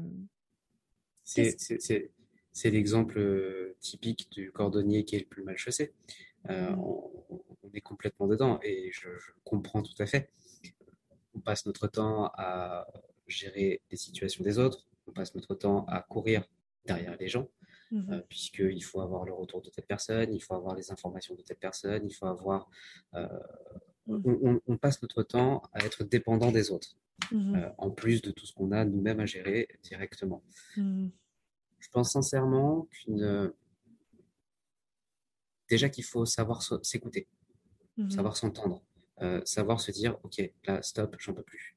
c'est 1.25 2.71
l'exemple 2.71 3.19
euh, 3.19 3.77
typique 3.81 4.31
du 4.33 4.51
cordonnier 4.51 5.05
qui 5.05 5.17
est 5.17 5.21
le 5.21 5.27
plus 5.27 5.43
mal 5.43 5.57
chaussé. 5.57 5.93
Euh, 6.49 6.71
mm. 6.71 6.81
on, 6.81 7.71
est 7.75 7.81
complètement 7.83 8.27
dedans 8.27 8.59
et 8.63 8.91
je, 8.93 9.09
comprends 9.45 9.83
tout 9.83 9.95
à 9.99 10.07
fait. 10.07 10.31
On 11.35 11.41
passe 11.41 11.67
notre 11.67 11.87
temps 11.87 12.31
à 12.35 12.87
gérer 13.29 13.83
les 13.91 13.97
situations 13.97 14.45
des 14.45 14.59
autres, 14.59 14.87
on 15.07 15.13
passe 15.13 15.35
notre 15.35 15.55
temps 15.55 15.85
à 15.87 16.03
courir 16.03 16.45
derrière 16.85 17.17
les 17.19 17.29
gens, 17.29 17.49
mm-hmm. 17.93 18.23
puisqu'il 18.29 18.83
faut 18.83 19.01
avoir 19.01 19.25
le 19.25 19.33
retour 19.33 19.63
de 19.63 19.71
telle 19.71 19.87
personne, 19.87 20.33
il 20.33 20.41
faut 20.41 20.55
avoir 20.55 20.75
les 20.75 20.91
informations 20.91 21.35
de 21.35 21.43
telle 21.43 21.59
personne, 21.59 22.07
il 22.07 22.15
faut 22.15 22.27
avoir... 22.27 22.71
Mm. 24.07 24.59
on, 24.67 24.77
passe 24.79 25.03
notre 25.03 25.23
temps 25.23 25.63
à 25.73 25.85
être 25.85 26.03
dépendant 26.03 26.51
des 26.51 26.71
autres. 26.71 26.97
Mmh 27.33 27.57
euh, 27.57 27.71
en 27.79 27.91
plus 27.91 28.23
de 28.23 28.31
tout 28.31 28.47
ce 28.47 28.53
qu'on 28.53 28.73
a 28.73 28.85
nous-mêmes 28.85 29.21
à 29.21 29.27
gérer 29.27 29.69
directement. 29.83 30.43
Je 30.77 31.89
pense 31.93 32.13
sincèrement 32.13 32.89
qu'une. 32.91 33.53
Déjà 35.69 35.89
qu'il 35.89 36.05
faut 36.05 36.25
savoir 36.25 36.63
s'écouter, 36.83 37.29
savoir 38.09 38.37
s'entendre, 38.37 38.83
euh, 39.21 39.43
savoir 39.45 39.81
se 39.81 39.91
dire 39.91 40.17
Ok, 40.23 40.41
là, 40.65 40.81
stop, 40.83 41.17
j'en 41.19 41.35
peux 41.35 41.43
plus. 41.43 41.77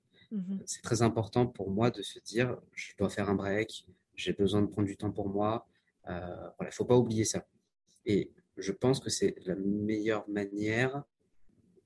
C'est 0.66 0.82
très 0.82 1.02
important 1.02 1.46
pour 1.46 1.72
moi 1.72 1.92
de 1.92 2.02
se 2.02 2.20
dire 2.20 2.58
Je 2.74 2.94
dois 2.98 3.10
faire 3.10 3.30
un 3.30 3.36
break, 3.36 3.88
j'ai 4.16 4.34
besoin 4.34 4.62
de 4.62 4.68
prendre 4.68 4.88
du 4.88 4.98
temps 4.98 5.12
pour 5.12 5.30
moi. 5.30 5.68
Euh, 6.08 6.20
voilà, 6.58 6.64
il 6.64 6.66
ne 6.66 6.72
faut 6.72 6.86
pas 6.86 6.98
oublier 6.98 7.26
ça. 7.26 7.46
Et 8.06 8.32
je 8.58 8.72
pense 8.72 9.00
que 9.00 9.10
c'est 9.10 9.36
la 9.46 9.56
meilleure 9.56 10.28
manière 10.30 11.04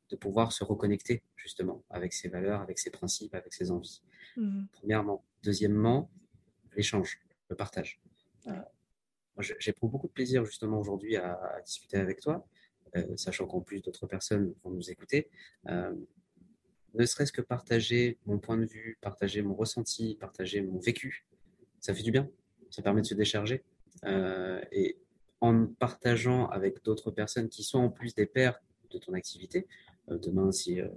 de 0.10 0.16
pouvoir 0.16 0.52
se 0.52 0.64
reconnecter 0.64 1.24
justement 1.36 1.84
avec 1.90 2.14
ses 2.14 2.30
valeurs, 2.30 2.62
avec 2.62 2.80
ses 2.80 2.92
principes, 2.92 3.34
avec 3.34 3.54
ses 3.54 3.72
envies. 3.72 4.02
Mhm. 4.38 4.68
Premièrement. 4.74 5.24
Deuxièmement, 5.44 6.10
l'échange, 6.76 7.20
le 7.50 7.56
partage. 7.56 8.02
Euh, 8.48 8.52
j'éprouve 9.60 9.92
beaucoup 9.92 10.08
de 10.08 10.14
plaisir 10.14 10.46
justement 10.46 10.80
aujourd'hui 10.80 11.18
à, 11.18 11.62
discuter 11.66 11.98
avec 11.98 12.20
toi, 12.20 12.48
euh, 12.96 13.16
sachant 13.18 13.46
qu'en 13.48 13.62
plus 13.62 13.82
d'autres 13.82 14.08
personnes 14.08 14.54
vont 14.64 14.72
nous 14.72 14.90
écouter. 14.90 15.30
Euh, 15.68 15.94
ne 16.98 17.06
serait-ce 17.06 17.32
que 17.32 17.42
partager 17.42 18.18
mon 18.26 18.40
point 18.40 18.58
de 18.58 18.66
vue, 18.66 18.98
partager 19.02 19.42
mon 19.42 19.54
ressenti, 19.54 20.16
partager 20.20 20.62
mon 20.62 20.80
vécu, 20.80 21.26
ça 21.80 21.94
fait 21.94 22.04
du 22.04 22.12
bien, 22.12 22.30
ça 22.70 22.82
permet 22.82 23.02
de 23.02 23.08
se 23.08 23.14
décharger. 23.14 23.64
et 24.72 24.98
en 25.42 25.68
partageant 25.68 26.48
avec 26.48 26.84
d'autres 26.84 27.12
personnes 27.12 27.50
qui 27.50 27.64
sont 27.64 27.80
en 27.80 27.90
plus 27.90 28.16
des 28.16 28.26
pairs 28.26 28.60
de 28.90 28.98
ton 28.98 29.14
activité, 29.14 29.68
euh, 30.10 30.18
demain, 30.18 30.52
si 30.52 30.80
euh, 30.80 30.88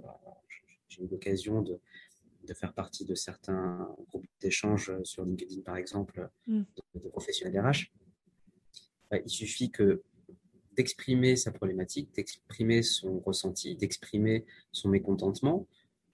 j'ai 0.87 1.03
eu 1.03 1.07
l'occasion 1.07 1.61
de, 1.61 1.79
de, 2.47 2.53
faire 2.53 2.73
partie 2.73 3.05
de 3.05 3.15
certains 3.15 3.95
groupes 4.07 4.27
d'échange 4.39 4.91
sur 5.03 5.25
LinkedIn, 5.25 5.61
par 5.61 5.77
exemple, 5.77 6.29
mm. 6.47 6.63
de, 6.95 7.09
professionnels 7.09 7.59
RH, 7.59 7.91
bah, 9.11 9.17
il 9.23 9.29
suffit 9.29 9.71
que 9.71 10.03
d'exprimer 10.75 11.35
sa 11.35 11.51
problématique, 11.51 12.13
d'exprimer 12.15 12.83
son 12.83 13.19
ressenti, 13.19 13.75
d'exprimer 13.75 14.45
son 14.71 14.89
mécontentement 14.89 15.67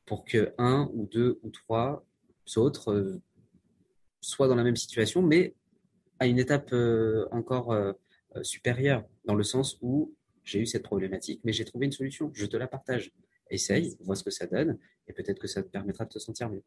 pour 0.05 0.25
que 0.25 0.53
un 0.57 0.89
ou 0.93 1.07
deux 1.07 1.39
ou 1.43 1.49
trois 1.49 2.05
autres 2.55 2.91
euh, 2.91 3.21
soient 4.21 4.47
dans 4.47 4.55
la 4.55 4.63
même 4.63 4.75
situation, 4.75 5.21
mais 5.21 5.55
à 6.19 6.27
une 6.27 6.39
étape 6.39 6.73
encore 7.31 7.75
supérieure, 8.41 9.03
dans 9.25 9.35
le 9.35 9.43
sens 9.43 9.77
où 9.81 10.15
j'ai 10.45 10.59
eu 10.59 10.65
cette 10.65 10.83
problématique, 10.83 11.41
mais 11.43 11.51
j'ai 11.51 11.65
trouvé 11.65 11.87
une 11.87 11.91
solution, 11.91 12.31
je 12.33 12.45
te 12.45 12.55
la 12.55 12.67
partage. 12.67 13.11
Essaye, 13.49 13.95
vois 13.99 14.15
ce 14.15 14.23
que 14.23 14.31
ça 14.31 14.47
donne, 14.47 14.77
et 15.07 15.13
peut-être 15.13 15.39
que 15.39 15.47
ça 15.47 15.61
te 15.61 15.67
permettra 15.67 16.05
de 16.05 16.09
te 16.09 16.19
sentir 16.19 16.49
mieux. 16.49 16.63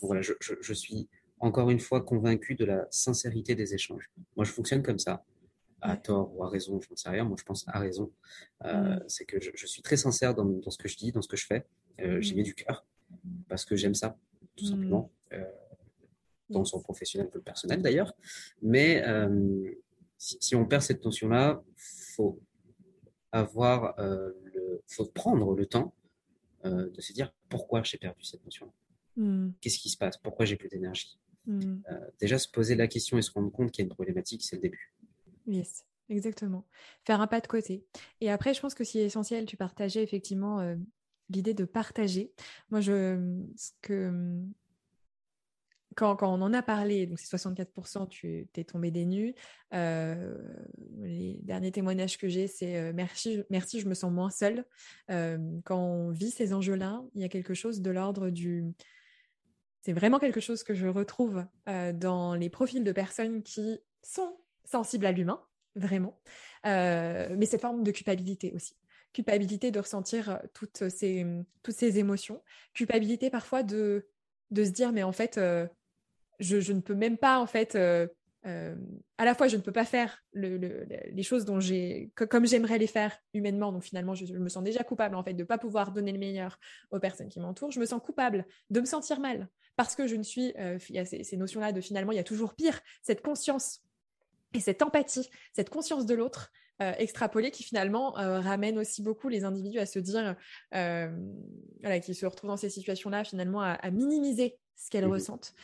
voilà, 0.00 0.20
je, 0.20 0.72
suis 0.74 1.08
encore 1.40 1.70
une 1.70 1.80
fois 1.80 2.02
convaincu 2.02 2.54
de 2.54 2.64
la 2.64 2.86
sincérité 2.90 3.54
des 3.54 3.74
échanges. 3.74 4.10
Moi, 4.36 4.44
je 4.44 4.52
fonctionne 4.52 4.82
comme 4.82 4.98
ça, 4.98 5.24
à 5.80 5.96
tort 5.96 6.34
ou 6.36 6.44
à 6.44 6.48
raison, 6.48 6.80
je 6.80 6.88
ne 6.90 6.96
sais 6.96 7.08
rien. 7.08 7.24
Moi, 7.24 7.36
je 7.38 7.44
pense 7.44 7.64
à 7.68 7.78
raison. 7.78 8.12
Euh, 8.64 8.98
c'est 9.08 9.24
que 9.24 9.40
je, 9.40 9.66
suis 9.66 9.82
très 9.82 9.96
sincère 9.96 10.34
dans, 10.34 10.70
ce 10.70 10.78
que 10.78 10.88
je 10.88 10.96
dis, 10.96 11.12
dans 11.12 11.22
ce 11.22 11.28
que 11.28 11.36
je 11.36 11.46
fais. 11.46 11.66
Euh, 12.00 12.20
j'y 12.20 12.34
mets 12.34 12.42
du 12.42 12.54
cœur 12.54 12.84
parce 13.48 13.64
que 13.64 13.76
j'aime 13.76 13.94
ça, 13.94 14.18
tout 14.56 14.66
simplement, 14.66 15.10
euh, 15.32 15.44
dans 16.50 16.64
son 16.64 16.80
professionnel 16.80 17.28
que 17.30 17.38
le 17.38 17.44
personnel 17.44 17.82
d'ailleurs. 17.82 18.14
Mais 18.62 19.02
si, 20.18 20.38
si, 20.40 20.56
on 20.56 20.66
perd 20.66 20.82
cette 20.82 21.04
notion-là, 21.04 21.62
faut 21.76 22.40
avoir 23.34 23.98
euh, 23.98 24.30
le, 24.44 24.82
faut 24.86 25.04
prendre 25.06 25.54
le 25.54 25.66
temps 25.66 25.92
euh, 26.64 26.88
de 26.88 27.00
se 27.00 27.12
dire 27.12 27.34
pourquoi 27.48 27.82
j'ai 27.82 27.98
perdu 27.98 28.24
cette 28.24 28.44
notion. 28.44 28.72
Hmm. 29.16 29.50
Qu'est-ce 29.60 29.78
qui 29.78 29.90
se 29.90 29.96
passe? 29.96 30.16
Pourquoi 30.18 30.44
j'ai 30.44 30.56
plus 30.56 30.68
d'énergie? 30.68 31.18
Euh, 31.48 31.74
Déjà 32.20 32.38
se 32.38 32.48
poser 32.48 32.74
la 32.74 32.86
question 32.86 33.18
et 33.18 33.22
se 33.22 33.30
rendre 33.32 33.50
compte 33.50 33.70
qu'il 33.70 33.82
y 33.82 33.84
a 33.84 33.86
une 33.86 33.94
problématique, 33.94 34.42
c'est 34.42 34.56
le 34.56 34.62
début. 34.62 34.94
Yes, 35.46 35.84
exactement. 36.08 36.64
Faire 37.04 37.20
un 37.20 37.26
pas 37.26 37.40
de 37.40 37.46
côté. 37.48 37.84
Et 38.20 38.30
après, 38.30 38.54
je 38.54 38.60
pense 38.60 38.74
que 38.74 38.84
c'est 38.84 39.00
essentiel, 39.00 39.44
tu 39.46 39.56
partageais 39.56 40.02
effectivement 40.02 40.76
l'idée 41.30 41.54
de 41.54 41.64
partager. 41.64 42.32
Moi, 42.70 42.80
je, 42.80 43.18
ce 43.56 43.70
que 43.82 44.42
quand, 45.94 46.22
on 46.22 46.42
en 46.42 46.52
a 46.52 46.62
parlé, 46.62 47.06
donc 47.06 47.18
c'est 47.18 47.36
64%, 47.36 48.08
tu 48.08 48.48
es 48.54 48.64
tombé 48.64 48.90
des 48.90 49.04
nues. 49.04 49.34
Euh, 49.72 50.36
les 51.00 51.38
derniers 51.42 51.72
témoignages 51.72 52.18
que 52.18 52.28
j'ai, 52.28 52.46
c'est 52.46 52.76
euh, 52.76 52.92
merci, 52.94 53.42
merci, 53.50 53.80
je 53.80 53.88
me 53.88 53.94
sens 53.94 54.12
moins 54.12 54.30
seule. 54.30 54.64
Euh, 55.10 55.38
quand 55.64 55.78
on 55.78 56.10
vit 56.10 56.30
ces 56.30 56.52
enjeux-là, 56.52 57.02
il 57.14 57.22
y 57.22 57.24
a 57.24 57.28
quelque 57.28 57.54
chose 57.54 57.80
de 57.80 57.90
l'ordre 57.90 58.30
du. 58.30 58.64
C'est 59.82 59.92
vraiment 59.92 60.18
quelque 60.18 60.40
chose 60.40 60.62
que 60.62 60.74
je 60.74 60.86
retrouve 60.86 61.44
dans 61.66 62.34
les 62.34 62.48
profils 62.48 62.82
de 62.82 62.92
personnes 62.92 63.42
qui 63.42 63.80
sont 64.02 64.34
sensibles 64.64 65.04
à 65.04 65.12
l'humain, 65.12 65.42
vraiment. 65.76 66.18
mais 66.64 67.44
cette 67.44 67.60
forme 67.60 67.82
de 67.82 67.90
culpabilité 67.90 68.50
aussi 68.54 68.74
culpabilité 69.14 69.70
de 69.70 69.80
ressentir 69.80 70.38
toutes 70.52 70.90
ces, 70.90 71.24
toutes 71.62 71.74
ces 71.74 71.98
émotions, 71.98 72.42
culpabilité 72.74 73.30
parfois 73.30 73.62
de, 73.62 74.06
de 74.50 74.64
se 74.64 74.70
dire 74.70 74.92
mais 74.92 75.02
en 75.02 75.12
fait 75.12 75.40
je, 76.40 76.72
ne 76.72 76.80
peux 76.80 76.94
même 76.94 77.16
pas 77.16 77.38
en 77.38 77.46
fait 77.46 77.76
euh, 78.46 78.74
à 79.16 79.24
la 79.24 79.34
fois, 79.34 79.48
je 79.48 79.56
ne 79.56 79.62
peux 79.62 79.72
pas 79.72 79.84
faire 79.84 80.22
les 80.34 81.22
choses 81.22 81.44
dont 81.44 81.60
j'ai, 81.60 82.10
comme 82.14 82.46
j'aimerais 82.46 82.78
les 82.78 82.86
faire 82.86 83.16
humainement. 83.32 83.72
Donc 83.72 83.84
finalement, 83.84 84.14
je, 84.14 84.32
me 84.34 84.48
sens 84.48 84.62
déjà 84.62 84.84
coupable 84.84 85.14
en 85.14 85.22
fait 85.22 85.32
de 85.32 85.42
ne 85.42 85.46
pas 85.46 85.58
pouvoir 85.58 85.92
donner 85.92 86.12
le 86.12 86.18
meilleur 86.18 86.58
aux 86.90 86.98
personnes 86.98 87.28
qui 87.28 87.40
m'entourent. 87.40 87.70
Je 87.70 87.80
me 87.80 87.86
sens 87.86 88.02
coupable 88.02 88.46
de 88.70 88.80
me 88.80 88.86
sentir 88.86 89.20
mal 89.20 89.48
parce 89.76 89.96
que 89.96 90.06
je 90.06 90.16
ne 90.16 90.22
suis. 90.22 90.52
il 90.58 90.94
y 90.94 90.98
a 90.98 91.04
ces, 91.04 91.24
ces 91.24 91.36
notions-là 91.36 91.72
de 91.72 91.80
finalement, 91.80 92.12
il 92.12 92.16
y 92.16 92.20
a 92.20 92.24
toujours 92.24 92.54
pire. 92.54 92.78
Cette 93.02 93.22
conscience 93.22 93.82
et 94.52 94.60
cette 94.60 94.82
empathie, 94.82 95.28
cette 95.52 95.70
conscience 95.70 96.04
de 96.04 96.14
l'autre 96.14 96.52
euh, 96.82 96.92
extrapolée 96.98 97.52
qui 97.52 97.62
finalement 97.62 98.18
euh, 98.18 98.40
ramène 98.40 98.78
aussi 98.78 99.00
beaucoup 99.00 99.28
les 99.28 99.44
individus 99.44 99.78
à 99.78 99.86
se 99.86 100.00
dire, 100.00 100.34
euh, 100.74 101.08
voilà, 101.80 102.00
qui 102.00 102.16
se 102.16 102.26
retrouvent 102.26 102.50
dans 102.50 102.56
ces 102.56 102.68
situations-là, 102.68 103.22
finalement 103.22 103.60
à, 103.60 103.90
minimiser 103.92 104.56
ce 104.74 104.90
qu'elles 104.90 105.06
mmh 105.06 105.12
ressentent. 105.12 105.54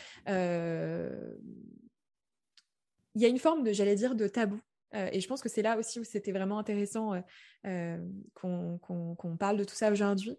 Il 3.16 3.20
y 3.20 3.24
a 3.24 3.28
une 3.28 3.40
forme 3.40 3.64
de, 3.64 3.72
j'allais 3.72 3.96
dire, 3.96 4.14
de 4.14 4.28
tabou. 4.28 4.60
et 4.94 5.20
je 5.20 5.26
pense 5.26 5.42
que 5.42 5.48
c'est 5.48 5.62
là 5.62 5.76
aussi 5.78 5.98
où 5.98 6.04
c'était 6.04 6.30
vraiment 6.30 6.60
intéressant 6.60 7.20
qu'on 7.64 9.36
parle 9.36 9.56
de 9.56 9.64
tout 9.64 9.74
ça 9.74 9.90
aujourd'hui 9.90 10.38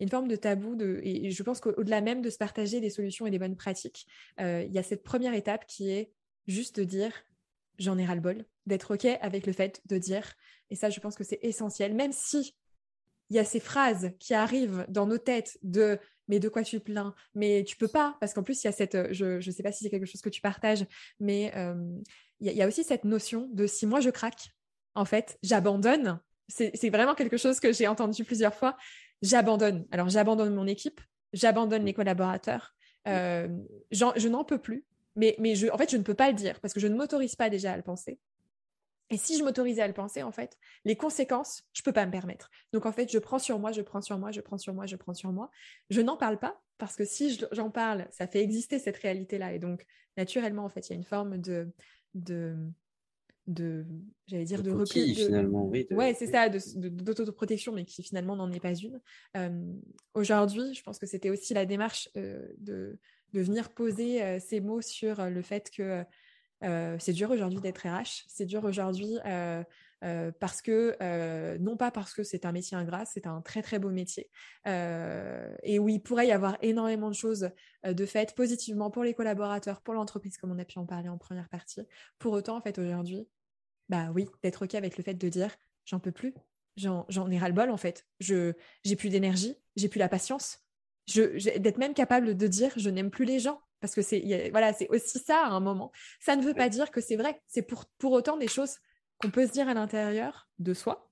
une 0.00 0.10
forme 0.10 0.28
de 0.28 0.36
tabou 0.36 0.76
de, 0.76 1.00
et 1.02 1.30
je 1.30 1.42
pense 1.42 1.58
qu'au-delà 1.58 2.00
même 2.02 2.22
de 2.22 2.30
se 2.30 2.38
partager 2.38 2.80
des 2.80 2.90
solutions 2.90 3.26
et 3.26 3.30
des 3.30 3.38
bonnes 3.38 3.56
pratiques, 3.56 4.06
il 4.38 4.70
y 4.70 4.78
a 4.78 4.82
cette 4.82 5.02
première 5.02 5.32
étape 5.32 5.66
qui 5.66 5.90
est 5.90 6.12
juste 6.46 6.78
de 6.78 6.84
dire 6.84 7.12
j'en 7.78 7.96
ai 7.96 8.04
ras-le-bol, 8.04 8.44
d'être 8.68 8.94
OK 8.94 9.06
avec 9.20 9.46
le 9.46 9.52
fait 9.52 9.80
de 9.86 9.98
dire, 9.98 10.34
et 10.70 10.76
ça 10.76 10.90
je 10.90 11.00
pense 11.00 11.16
que 11.16 11.24
c'est 11.24 11.40
essentiel, 11.42 11.94
même 11.94 12.12
si 12.12 12.54
il 13.30 13.36
y 13.36 13.38
a 13.38 13.44
ces 13.44 13.60
phrases 13.60 14.12
qui 14.18 14.34
arrivent 14.34 14.86
dans 14.88 15.06
nos 15.06 15.18
têtes 15.18 15.58
de 15.62 15.98
mais 16.28 16.40
de 16.40 16.48
quoi 16.50 16.62
tu 16.62 16.78
plains? 16.78 17.14
Mais 17.34 17.64
tu 17.64 17.76
peux 17.76 17.88
pas, 17.88 18.16
parce 18.20 18.34
qu'en 18.34 18.42
plus 18.42 18.62
il 18.62 18.66
y 18.66 18.68
a 18.68 18.72
cette, 18.72 19.12
je 19.12 19.36
ne 19.36 19.52
sais 19.52 19.62
pas 19.62 19.72
si 19.72 19.84
c'est 19.84 19.90
quelque 19.90 20.06
chose 20.06 20.20
que 20.20 20.28
tu 20.28 20.40
partages, 20.40 20.84
mais 21.20 21.52
euh, 21.56 21.74
il, 22.40 22.52
y 22.52 22.62
a, 22.62 22.68
aussi 22.68 22.84
cette 22.84 23.04
notion 23.04 23.48
de 23.52 23.66
si 23.66 23.86
moi 23.86 24.00
je 24.00 24.10
craque, 24.10 24.50
en 24.94 25.04
fait, 25.04 25.38
j'abandonne. 25.42 26.20
C'est 26.48 26.88
vraiment 26.88 27.14
quelque 27.14 27.36
chose 27.36 27.60
que 27.60 27.72
j'ai 27.74 27.86
entendu 27.86 28.24
plusieurs 28.24 28.54
fois. 28.54 28.76
J'abandonne. 29.20 29.86
Alors 29.90 30.08
j'abandonne 30.08 30.54
mon 30.54 30.66
équipe, 30.66 31.00
j'abandonne 31.34 31.84
les 31.84 31.92
collaborateurs. 31.92 32.74
Euh, 33.06 33.48
je 33.90 34.28
n'en 34.28 34.44
peux 34.44 34.58
plus. 34.58 34.84
Mais, 35.14 35.34
mais 35.38 35.56
je, 35.56 35.66
en 35.68 35.76
fait, 35.76 35.90
je 35.90 35.96
ne 35.96 36.02
peux 36.02 36.14
pas 36.14 36.28
le 36.28 36.34
dire 36.34 36.60
parce 36.60 36.72
que 36.72 36.80
je 36.80 36.86
ne 36.86 36.94
m'autorise 36.94 37.34
pas 37.34 37.50
déjà 37.50 37.72
à 37.72 37.76
le 37.76 37.82
penser. 37.82 38.18
Et 39.10 39.16
si 39.16 39.38
je 39.38 39.44
m'autorisais 39.44 39.82
à 39.82 39.86
le 39.86 39.94
penser, 39.94 40.22
en 40.22 40.32
fait, 40.32 40.56
les 40.84 40.96
conséquences, 40.96 41.62
je 41.72 41.80
ne 41.80 41.84
peux 41.84 41.92
pas 41.92 42.06
me 42.06 42.12
permettre. 42.12 42.50
Donc, 42.72 42.86
en 42.86 42.92
fait, 42.92 43.10
je 43.10 43.18
prends 43.18 43.38
sur 43.38 43.58
moi, 43.58 43.72
je 43.72 43.80
prends 43.82 44.00
sur 44.00 44.18
moi, 44.18 44.30
je 44.30 44.40
prends 44.40 44.58
sur 44.58 44.74
moi, 44.74 44.86
je 44.86 44.96
prends 44.96 45.14
sur 45.14 45.32
moi. 45.32 45.50
Je 45.90 46.00
n'en 46.00 46.16
parle 46.16 46.38
pas 46.38 46.60
parce 46.76 46.94
que 46.94 47.04
si 47.04 47.40
j'en 47.52 47.70
parle, 47.70 48.06
ça 48.10 48.26
fait 48.26 48.42
exister 48.42 48.78
cette 48.78 48.98
réalité-là. 48.98 49.54
Et 49.54 49.58
donc, 49.58 49.84
naturellement, 50.16 50.64
en 50.64 50.68
fait, 50.68 50.88
il 50.88 50.92
y 50.92 50.92
a 50.94 50.96
une 50.96 51.04
forme 51.04 51.38
de, 51.38 51.72
de, 52.14 52.56
de 53.46 53.86
j'allais 54.26 54.44
dire, 54.44 54.62
de, 54.62 54.70
repli. 54.70 55.14
finalement, 55.14 55.66
oui. 55.66 55.86
Ouais, 55.90 56.14
c'est 56.14 56.26
ça, 56.26 56.48
d'autoprotection, 56.48 57.72
mais 57.72 57.86
qui 57.86 58.02
finalement 58.02 58.36
n'en 58.36 58.52
est 58.52 58.60
pas 58.60 58.74
une. 58.74 59.00
Euh, 59.36 59.72
aujourd'hui, 60.14 60.74
je 60.74 60.82
pense 60.82 60.98
que 60.98 61.06
c'était 61.06 61.30
aussi 61.30 61.54
la 61.54 61.64
démarche 61.64 62.10
euh, 62.16 62.46
de 62.58 62.98
de 63.32 63.40
venir 63.40 63.70
poser 63.70 64.22
euh, 64.22 64.38
ces 64.40 64.60
mots 64.60 64.80
sur 64.80 65.20
euh, 65.20 65.30
le 65.30 65.42
fait 65.42 65.70
que 65.70 66.04
euh, 66.64 66.96
c'est 66.98 67.12
dur 67.12 67.30
aujourd'hui 67.30 67.60
d'être 67.60 67.86
RH, 67.86 68.24
c'est 68.28 68.46
dur 68.46 68.64
aujourd'hui 68.64 69.18
parce 70.38 70.62
que, 70.62 71.56
non 71.58 71.76
pas 71.76 71.90
parce 71.90 72.14
que 72.14 72.22
c'est 72.22 72.44
un 72.44 72.52
métier 72.52 72.76
ingrat, 72.76 73.04
c'est 73.04 73.26
un 73.26 73.40
très 73.40 73.62
très 73.62 73.78
beau 73.78 73.90
métier, 73.90 74.30
et 74.66 75.78
où 75.78 75.88
il 75.88 76.00
pourrait 76.00 76.28
y 76.28 76.32
avoir 76.32 76.56
énormément 76.62 77.08
de 77.08 77.14
choses 77.14 77.50
de 77.84 78.06
faites 78.06 78.34
positivement 78.34 78.90
pour 78.90 79.04
les 79.04 79.14
collaborateurs, 79.14 79.80
pour 79.80 79.94
l'entreprise, 79.94 80.38
comme 80.38 80.52
on 80.52 80.58
a 80.58 80.64
pu 80.64 80.78
en 80.78 80.86
parler 80.86 81.08
en 81.08 81.18
première 81.18 81.48
partie. 81.48 81.80
Pour 82.18 82.32
autant, 82.32 82.56
en 82.56 82.60
fait, 82.60 82.78
aujourd'hui, 82.78 83.28
bah 83.88 84.10
oui, 84.14 84.28
d'être 84.42 84.64
OK 84.64 84.74
avec 84.74 84.96
le 84.96 85.02
fait 85.02 85.14
de 85.14 85.28
dire 85.28 85.56
j'en 85.84 85.98
peux 85.98 86.12
plus, 86.12 86.34
j'en 86.76 87.30
ai 87.30 87.38
ras-le-bol 87.38 87.70
en 87.70 87.76
fait, 87.76 88.06
j'ai 88.20 88.54
plus 88.96 89.08
d'énergie, 89.10 89.56
j'ai 89.76 89.88
plus 89.88 89.98
la 89.98 90.08
patience, 90.08 90.60
d'être 91.14 91.78
même 91.78 91.94
capable 91.94 92.36
de 92.36 92.46
dire 92.46 92.72
je 92.76 92.90
n'aime 92.90 93.10
plus 93.10 93.24
les 93.24 93.38
gens 93.38 93.60
parce 93.80 93.94
que 93.94 94.02
c'est 94.02 94.50
voilà 94.50 94.72
c'est 94.72 94.88
aussi 94.88 95.18
ça 95.18 95.44
à 95.44 95.50
un 95.50 95.60
moment 95.60 95.92
ça 96.20 96.36
ne 96.36 96.42
veut 96.42 96.54
pas 96.54 96.68
dire 96.68 96.90
que 96.90 97.00
c'est 97.00 97.16
vrai 97.16 97.40
c'est 97.46 97.62
pour 97.62 97.86
pour 97.98 98.12
autant 98.12 98.36
des 98.36 98.48
choses 98.48 98.78
qu'on 99.18 99.30
peut 99.30 99.46
se 99.46 99.52
dire 99.52 99.68
à 99.68 99.74
l'intérieur 99.74 100.48
de 100.58 100.74
soi 100.74 101.10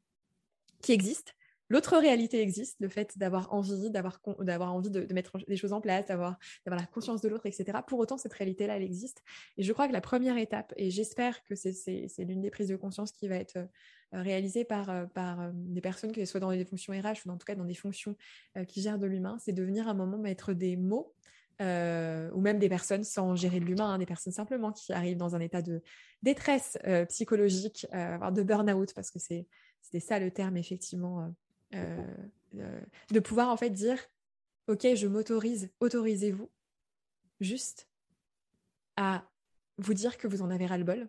qui 0.82 0.92
existent 0.92 1.32
L'autre 1.68 1.96
réalité 1.96 2.40
existe, 2.40 2.76
le 2.80 2.88
fait 2.88 3.18
d'avoir 3.18 3.52
envie, 3.52 3.90
d'avoir 3.90 4.20
d'avoir 4.38 4.72
envie 4.72 4.90
de, 4.90 5.12
mettre 5.12 5.36
des 5.48 5.56
choses 5.56 5.72
en 5.72 5.80
place, 5.80 6.06
d'avoir 6.06 6.38
d'avoir 6.64 6.80
la 6.80 6.86
conscience 6.86 7.20
de 7.20 7.28
l'autre, 7.28 7.46
etc. 7.46 7.78
Pour 7.86 7.98
autant, 7.98 8.18
cette 8.18 8.32
réalité-là, 8.32 8.76
elle 8.76 8.84
existe. 8.84 9.22
Et 9.56 9.64
je 9.64 9.72
crois 9.72 9.88
que 9.88 9.92
la 9.92 10.00
première 10.00 10.38
étape, 10.38 10.72
et 10.76 10.90
j'espère 10.90 11.42
que 11.44 11.54
c'est 11.56 12.08
l'une 12.18 12.40
des 12.40 12.50
prises 12.50 12.68
de 12.68 12.76
conscience 12.76 13.10
qui 13.10 13.26
va 13.26 13.36
être 13.36 13.56
euh, 13.56 13.66
réalisée 14.12 14.64
par, 14.64 14.90
euh, 14.90 15.06
par 15.06 15.40
euh, 15.40 15.50
des 15.52 15.80
personnes, 15.80 16.12
que 16.12 16.24
ce 16.24 16.30
soit 16.30 16.40
dans 16.40 16.52
des 16.52 16.64
fonctions 16.64 16.92
RH 16.92 17.26
ou 17.26 17.30
en 17.30 17.36
tout 17.36 17.46
cas 17.46 17.56
dans 17.56 17.64
des 17.64 17.74
fonctions 17.74 18.16
qui 18.68 18.80
gèrent 18.80 18.98
de 18.98 19.06
l'humain, 19.06 19.36
c'est 19.40 19.52
de 19.52 19.62
venir 19.62 19.88
à 19.88 19.90
un 19.90 19.94
moment 19.94 20.18
mettre 20.18 20.52
des 20.52 20.76
mots 20.76 21.14
ou 21.60 22.40
même 22.40 22.58
des 22.58 22.68
personnes 22.68 23.04
sans 23.04 23.34
gérer 23.34 23.60
de 23.60 23.64
l'humain, 23.64 23.94
hein, 23.94 23.98
des 23.98 24.06
personnes 24.06 24.32
simplement 24.32 24.72
qui 24.72 24.92
arrivent 24.92 25.16
dans 25.16 25.34
un 25.34 25.40
état 25.40 25.62
de 25.62 25.82
détresse 26.22 26.78
psychologique, 27.08 27.86
voire 27.92 28.32
de 28.32 28.42
burn-out, 28.42 28.92
parce 28.94 29.10
que 29.10 29.18
c'était 29.18 29.46
ça 30.00 30.18
le 30.18 30.30
terme 30.30 30.56
effectivement 30.56 31.32
euh, 31.74 32.02
euh, 32.54 32.80
de 33.10 33.20
pouvoir 33.20 33.50
en 33.50 33.56
fait 33.56 33.70
dire, 33.70 33.98
ok, 34.68 34.94
je 34.94 35.06
m'autorise, 35.06 35.70
autorisez-vous 35.80 36.50
juste 37.40 37.88
à 38.96 39.28
vous 39.76 39.92
dire 39.92 40.16
que 40.16 40.26
vous 40.26 40.40
en 40.40 40.50
avez 40.50 40.64
ras-le-bol, 40.64 41.08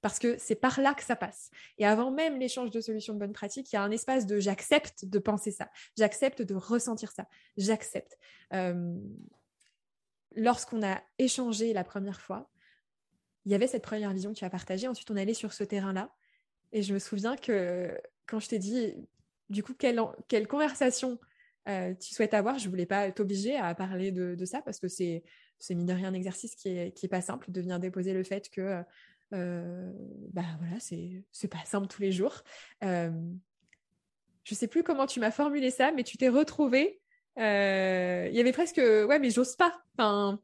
parce 0.00 0.18
que 0.18 0.36
c'est 0.38 0.56
par 0.56 0.80
là 0.80 0.94
que 0.94 1.04
ça 1.04 1.14
passe. 1.14 1.50
Et 1.78 1.86
avant 1.86 2.10
même 2.10 2.40
l'échange 2.40 2.70
de 2.70 2.80
solutions 2.80 3.14
de 3.14 3.20
bonne 3.20 3.32
pratique, 3.32 3.72
il 3.72 3.76
y 3.76 3.78
a 3.78 3.82
un 3.82 3.90
espace 3.92 4.26
de 4.26 4.40
j'accepte 4.40 5.04
de 5.04 5.18
penser 5.20 5.52
ça, 5.52 5.70
j'accepte 5.96 6.42
de 6.42 6.54
ressentir 6.54 7.12
ça, 7.12 7.28
j'accepte. 7.56 8.18
Euh, 8.52 8.98
lorsqu'on 10.36 10.82
a 10.82 11.02
échangé 11.18 11.72
la 11.72 11.84
première 11.84 12.20
fois, 12.20 12.50
il 13.44 13.52
y 13.52 13.54
avait 13.54 13.66
cette 13.66 13.82
première 13.82 14.12
vision 14.12 14.32
que 14.32 14.38
tu 14.38 14.44
as 14.44 14.50
partagée, 14.50 14.88
ensuite 14.88 15.10
on 15.10 15.16
allait 15.16 15.34
sur 15.34 15.52
ce 15.52 15.64
terrain-là, 15.64 16.14
et 16.72 16.82
je 16.82 16.94
me 16.94 16.98
souviens 16.98 17.36
que 17.36 17.96
quand 18.26 18.40
je 18.40 18.48
t'ai 18.48 18.58
dit, 18.58 18.94
du 19.50 19.62
coup, 19.62 19.74
quelle, 19.74 20.00
quelle 20.28 20.48
conversation 20.48 21.18
euh, 21.68 21.94
tu 21.94 22.14
souhaites 22.14 22.34
avoir 22.34 22.58
Je 22.58 22.68
voulais 22.68 22.86
pas 22.86 23.10
t'obliger 23.12 23.56
à 23.56 23.74
parler 23.74 24.12
de, 24.12 24.44
ça 24.44 24.60
parce 24.62 24.78
que 24.78 24.88
c'est, 24.88 25.22
c'est 25.58 25.74
mine 25.74 25.86
de 25.86 25.92
rien 25.92 26.08
un 26.08 26.14
exercice 26.14 26.54
qui 26.54 26.68
est, 26.68 26.92
qui 26.92 27.06
est 27.06 27.08
pas 27.08 27.20
simple 27.20 27.50
de 27.50 27.60
venir 27.60 27.78
déposer 27.78 28.12
le 28.12 28.24
fait 28.24 28.50
que 28.50 28.82
euh, 29.32 29.92
bah 30.32 30.44
voilà, 30.58 30.78
c'est, 30.78 31.24
c'est 31.32 31.48
pas 31.48 31.64
simple 31.64 31.88
tous 31.88 32.02
les 32.02 32.12
jours. 32.12 32.42
Euh, 32.84 33.10
je 34.44 34.54
sais 34.54 34.68
plus 34.68 34.82
comment 34.82 35.06
tu 35.06 35.20
m'as 35.20 35.30
formulé 35.30 35.70
ça, 35.70 35.90
mais 35.92 36.04
tu 36.04 36.16
t'es 36.16 36.28
retrouvé. 36.28 37.00
Euh, 37.38 38.28
il 38.30 38.36
y 38.36 38.40
avait 38.40 38.52
presque 38.52 38.78
ouais, 38.78 39.18
mais 39.18 39.30
j'ose 39.30 39.56
pas. 39.56 39.82
Enfin, 39.96 40.40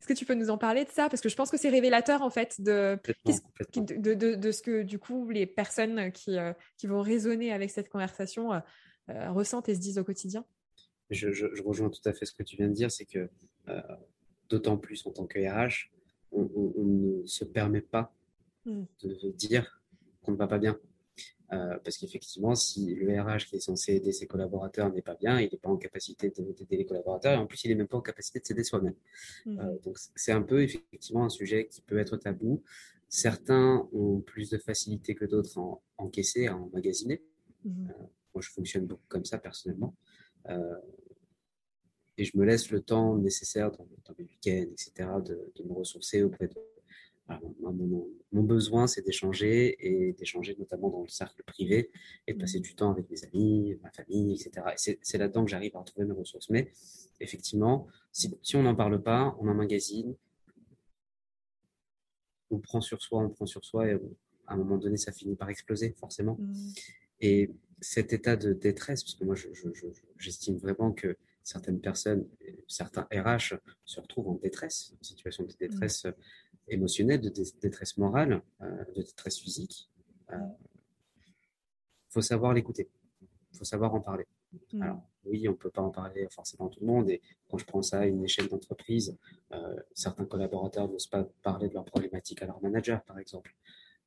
est-ce 0.00 0.14
que 0.14 0.18
tu 0.18 0.24
peux 0.24 0.34
nous 0.34 0.50
en 0.50 0.58
parler 0.58 0.84
de 0.84 0.90
ça? 0.90 1.08
Parce 1.08 1.20
que 1.20 1.28
je 1.28 1.36
pense 1.36 1.50
que 1.50 1.56
c'est 1.56 1.70
révélateur 1.70 2.22
en 2.22 2.30
fait 2.30 2.60
de, 2.60 2.98
de, 3.74 4.14
de, 4.14 4.34
de, 4.34 4.50
ce 4.52 4.62
que 4.62 4.82
du 4.82 4.98
coup 4.98 5.30
les 5.30 5.46
personnes 5.46 6.12
qui, 6.12 6.38
euh, 6.38 6.52
qui 6.76 6.86
vont 6.86 7.00
résonner 7.00 7.52
avec 7.52 7.70
cette 7.70 7.88
conversation 7.88 8.52
euh, 8.52 8.60
euh, 9.10 9.30
ressentent 9.32 9.68
et 9.68 9.74
se 9.74 9.80
disent 9.80 9.98
au 9.98 10.04
quotidien. 10.04 10.44
Je, 11.10 11.32
je, 11.32 11.46
rejoins 11.62 11.88
tout 11.88 12.06
à 12.08 12.12
fait 12.12 12.26
ce 12.26 12.32
que 12.32 12.42
tu 12.42 12.56
viens 12.56 12.68
de 12.68 12.72
dire, 12.72 12.90
c'est 12.90 13.04
que 13.04 13.30
d'autant 14.48 14.76
plus 14.76 15.06
en 15.06 15.12
tant 15.12 15.26
que 15.26 15.38
RH, 15.38 15.90
on, 16.32 16.48
ne 16.76 17.24
se 17.26 17.44
permet 17.44 17.80
pas 17.80 18.12
mmh. 18.64 18.82
de 19.02 19.30
dire 19.30 19.82
qu'on 20.22 20.32
ne 20.32 20.36
va 20.36 20.46
pas 20.46 20.58
bien. 20.58 20.78
Euh, 21.52 21.78
parce 21.84 21.96
qu'effectivement, 21.98 22.54
si 22.56 22.94
le 22.94 23.20
RH 23.20 23.46
qui 23.46 23.56
est 23.56 23.60
censé 23.60 23.94
aider 23.94 24.12
ses 24.12 24.26
collaborateurs 24.26 24.92
n'est 24.92 25.02
pas 25.02 25.14
bien, 25.14 25.40
il 25.40 25.48
n'est 25.50 25.58
pas 25.58 25.68
en 25.68 25.76
capacité 25.76 26.30
d'aider 26.30 26.76
les 26.76 26.84
collaborateurs 26.84 27.34
et 27.34 27.36
en 27.36 27.46
plus, 27.46 27.64
il 27.64 27.68
n'est 27.68 27.76
même 27.76 27.86
pas 27.86 27.98
en 27.98 28.02
capacité 28.02 28.40
de 28.40 28.46
s'aider 28.46 28.64
soi-même. 28.64 28.96
Mmh. 29.44 29.60
Euh, 29.60 29.78
donc, 29.84 29.96
c'est 30.16 30.32
un 30.32 30.42
peu 30.42 30.62
effectivement 30.62 31.24
un 31.24 31.28
sujet 31.28 31.68
qui 31.68 31.82
peut 31.82 31.98
être 31.98 32.16
tabou. 32.16 32.62
Certains 33.08 33.88
ont 33.92 34.20
plus 34.20 34.50
de 34.50 34.58
facilité 34.58 35.14
que 35.14 35.24
d'autres 35.24 35.58
à 35.58 35.60
en, 35.60 35.82
encaisser, 35.98 36.48
à 36.48 36.56
emmagasiner. 36.56 37.22
Mmh. 37.64 37.90
Euh, 37.90 37.92
moi, 38.34 38.42
je 38.42 38.50
fonctionne 38.50 38.86
beaucoup 38.86 39.06
comme 39.08 39.24
ça 39.24 39.38
personnellement. 39.38 39.94
et 42.18 42.24
je 42.24 42.36
me 42.36 42.44
laisse 42.44 42.70
le 42.70 42.80
temps 42.80 43.16
nécessaire 43.16 43.70
dans, 43.70 43.86
dans 44.04 44.14
mes 44.18 44.24
week-ends, 44.24 44.70
etc., 44.72 44.92
de, 45.24 45.52
de 45.54 45.62
me 45.62 45.72
ressourcer 45.72 46.22
auprès 46.22 46.48
de 46.48 46.54
mon, 47.28 48.42
besoin, 48.42 48.86
c'est 48.86 49.02
d'échanger 49.02 49.76
et 49.80 50.12
d'échanger 50.12 50.54
notamment 50.58 50.90
dans 50.90 51.02
le 51.02 51.08
cercle 51.08 51.42
privé 51.44 51.90
et 52.26 52.34
de 52.34 52.38
passer 52.38 52.60
du 52.60 52.74
temps 52.74 52.90
avec 52.90 53.10
mes 53.10 53.24
amis, 53.24 53.76
ma 53.82 53.90
famille, 53.90 54.34
etc. 54.34 54.66
Et 54.72 54.96
c'est 55.02 55.18
là-dedans 55.18 55.44
que 55.44 55.50
j'arrive 55.50 55.74
à 55.76 55.80
retrouver 55.80 56.06
mes 56.06 56.14
ressources. 56.14 56.50
Mais 56.50 56.70
effectivement, 57.20 57.88
si, 58.12 58.30
on 58.54 58.62
n'en 58.62 58.74
parle 58.74 59.02
pas, 59.02 59.36
on 59.40 59.48
emmagasine, 59.48 60.14
on 62.50 62.58
prend 62.58 62.80
sur 62.80 63.02
soi, 63.02 63.22
on 63.22 63.30
prend 63.30 63.46
sur 63.46 63.64
soi 63.64 63.88
et 63.88 63.94
à 64.46 64.54
un 64.54 64.56
moment 64.56 64.78
donné, 64.78 64.96
ça 64.96 65.10
finit 65.10 65.34
par 65.34 65.50
exploser, 65.50 65.96
forcément. 65.98 66.36
Mmh. 66.38 66.68
Et 67.20 67.50
cet 67.80 68.12
état 68.12 68.36
de 68.36 68.52
détresse, 68.52 69.02
parce 69.02 69.14
que 69.14 69.24
moi, 69.24 69.34
j'estime 70.18 70.56
vraiment 70.56 70.92
que 70.92 71.16
certaines 71.42 71.80
personnes, 71.80 72.26
certains 72.66 73.06
RH 73.12 73.54
se 73.84 74.00
retrouvent 74.00 74.28
en 74.28 74.34
détresse, 74.34 74.92
en 75.00 75.02
situation 75.04 75.44
de 75.44 75.52
détresse. 75.58 76.06
Émotionnelle, 76.68 77.20
de 77.20 77.32
détresse 77.60 77.96
morale, 77.96 78.42
de 78.60 79.02
détresse 79.02 79.38
physique. 79.38 79.90
Il 80.30 80.36
faut 82.10 82.22
savoir 82.22 82.52
l'écouter. 82.52 82.88
Il 83.52 83.58
faut 83.58 83.64
savoir 83.64 83.94
en 83.94 84.00
parler. 84.00 84.26
Mm. 84.72 84.82
Alors, 84.82 85.02
oui, 85.24 85.48
on 85.48 85.52
ne 85.52 85.56
peut 85.56 85.70
pas 85.70 85.82
en 85.82 85.90
parler 85.90 86.26
forcément 86.30 86.68
à 86.68 86.70
tout 86.70 86.80
le 86.80 86.86
monde. 86.86 87.10
Et 87.10 87.20
quand 87.48 87.58
je 87.58 87.64
prends 87.64 87.82
ça 87.82 88.00
à 88.00 88.06
une 88.06 88.22
échelle 88.24 88.48
d'entreprise, 88.48 89.16
euh, 89.52 89.76
certains 89.94 90.24
collaborateurs 90.24 90.88
n'osent 90.88 91.06
pas 91.06 91.24
parler 91.42 91.68
de 91.68 91.74
leurs 91.74 91.84
problématiques 91.84 92.42
à 92.42 92.46
leur 92.46 92.60
manager, 92.62 93.02
par 93.04 93.18
exemple. 93.18 93.54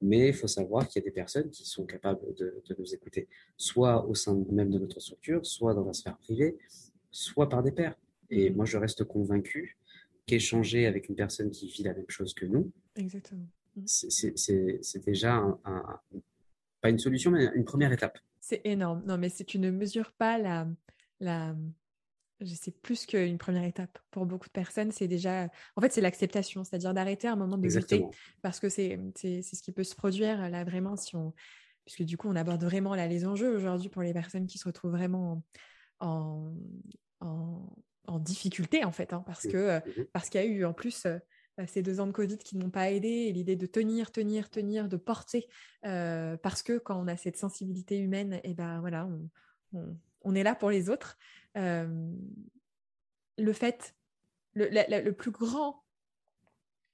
Mais 0.02 0.30
il 0.30 0.34
faut 0.34 0.48
savoir 0.48 0.88
qu'il 0.88 1.02
y 1.02 1.04
a 1.04 1.10
des 1.10 1.14
personnes 1.14 1.50
qui 1.50 1.66
sont 1.66 1.86
capables 1.86 2.34
de, 2.36 2.64
nous 2.78 2.94
écouter, 2.94 3.28
soit 3.58 4.06
au 4.06 4.16
sein 4.16 4.34
même 4.50 4.70
de 4.70 4.80
notre 4.80 5.00
structure, 5.02 5.46
soit 5.46 5.74
dans 5.74 5.84
la 5.84 5.94
sphère 5.94 6.18
privée, 6.18 6.58
soit 7.12 7.50
par 7.50 7.64
des 7.64 7.72
pairs. 7.72 7.96
Et 8.30 8.50
mm. 8.50 8.56
moi, 8.56 8.66
je 8.66 8.78
reste 8.78 9.04
convaincu 9.04 9.78
qu'échanger 10.30 10.86
avec 10.86 11.10
une 11.10 11.16
personne 11.16 11.50
qui 11.50 11.68
vit 11.68 11.84
la 11.84 11.94
même 11.94 12.10
chose 12.10 12.34
que 12.34 12.46
nous, 12.46 12.72
Exactement. 12.96 13.48
Mm. 13.76 13.84
c'est 13.86 15.06
déjà 15.06 15.44
pas 16.82 16.90
une 16.90 17.00
solution, 17.00 17.32
mais 17.32 17.50
une 17.56 17.66
première 17.66 17.92
étape. 17.92 18.20
C'est 18.40 18.62
énorme. 18.64 19.04
Non, 19.06 19.18
mais 19.18 19.30
si 19.30 19.46
tu 19.46 19.60
ne 19.60 19.70
mesures 19.70 20.12
pas 20.14 20.38
la, 20.38 20.68
la, 21.20 21.56
sais 22.46 22.72
plus 22.72 23.06
qu'une 23.06 23.38
première 23.38 23.66
étape 23.66 24.00
pour 24.12 24.26
beaucoup 24.26 24.48
de 24.48 24.54
personnes, 24.54 24.92
c'est 24.92 25.08
déjà, 25.08 25.50
en 25.76 25.82
fait, 25.82 25.92
c'est 25.92 26.02
l'acceptation, 26.02 26.64
c'est-à-dire 26.64 26.94
d'arrêter 26.94 27.28
un 27.28 27.36
moment 27.36 27.58
de 27.58 27.68
lutter, 27.68 28.06
parce 28.42 28.60
que 28.60 28.70
c'est 28.70 28.98
ce 29.16 29.62
qui 29.62 29.72
peut 29.72 29.84
se 29.84 29.96
produire 29.96 30.50
là 30.50 30.64
vraiment 30.64 30.96
si 30.96 31.16
on, 31.16 31.34
puisque 31.86 32.04
du 32.04 32.18
coup, 32.18 32.30
on 32.30 32.36
aborde 32.36 32.64
vraiment 32.64 32.96
là 32.96 33.08
les 33.08 33.26
enjeux 33.26 33.56
aujourd'hui 33.56 33.90
pour 33.90 34.04
les 34.04 34.14
personnes 34.14 34.48
qui 34.48 34.58
se 34.58 34.66
retrouvent 34.66 34.92
vraiment 34.92 35.44
en, 36.00 36.54
en, 37.20 37.28
en 37.28 37.76
difficulté 38.18 38.84
en 38.84 38.92
fait, 38.92 39.14
hein, 39.14 39.24
parce 39.28 39.46
mmh. 39.46 39.52
que 39.52 39.78
mmh 39.78 40.06
parce 40.14 40.30
qu'il 40.30 40.42
y 40.42 40.44
a 40.44 40.48
eu 40.48 40.66
en 40.66 40.74
plus 40.74 41.06
euh, 41.06 41.20
ces 41.68 41.84
deux 41.84 42.00
ans 42.00 42.08
de 42.08 42.12
Covid 42.12 42.38
qui 42.38 42.58
n'ont 42.58 42.72
pas 42.72 42.90
aidé, 42.90 43.32
l'idée 43.32 43.56
de 43.56 43.66
tenir, 43.68 44.12
tenir, 44.12 44.50
tenir, 44.50 44.88
de 44.88 44.98
porter, 44.98 45.48
euh, 45.86 46.38
parce 46.38 46.64
que 46.64 46.78
quand 46.78 47.00
on 47.00 47.08
a 47.08 47.18
cette 47.18 47.38
sensibilité 47.38 48.00
humaine, 48.00 48.36
et 48.36 48.52
eh 48.52 48.54
ben 48.54 48.80
voilà, 48.80 49.06
on, 49.74 49.98
on 50.22 50.36
est 50.36 50.44
là 50.44 50.56
pour 50.56 50.70
les 50.70 50.90
autres. 50.90 51.18
Euh, 51.58 52.14
le 53.38 53.54
fait, 53.54 53.96
le, 54.54 55.12
plus 55.12 55.32
grand, 55.32 55.84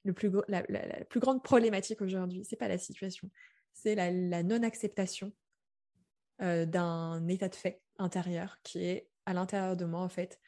le 0.03 0.13
plus, 0.13 0.31
la, 0.47 0.63
plus 1.05 1.19
grande 1.19 1.43
problématique 1.43 2.01
aujourd'hui, 2.01 2.45
c'est 2.45 2.55
pas 2.55 2.67
la 2.67 2.77
situation, 2.77 3.29
c'est 3.73 3.95
la, 3.95 4.43
non-acceptation 4.43 5.33
euh, 6.41 6.65
d'un 6.65 7.27
état 7.27 7.49
de 7.49 7.55
fait 7.55 7.81
intérieur 7.97 8.59
qui 8.63 8.83
est 8.85 9.09
à 9.25 9.33
l'intérieur 9.33 9.75
de 9.75 9.85
moi 9.85 10.01
en 10.01 10.09
fait. 10.09 10.39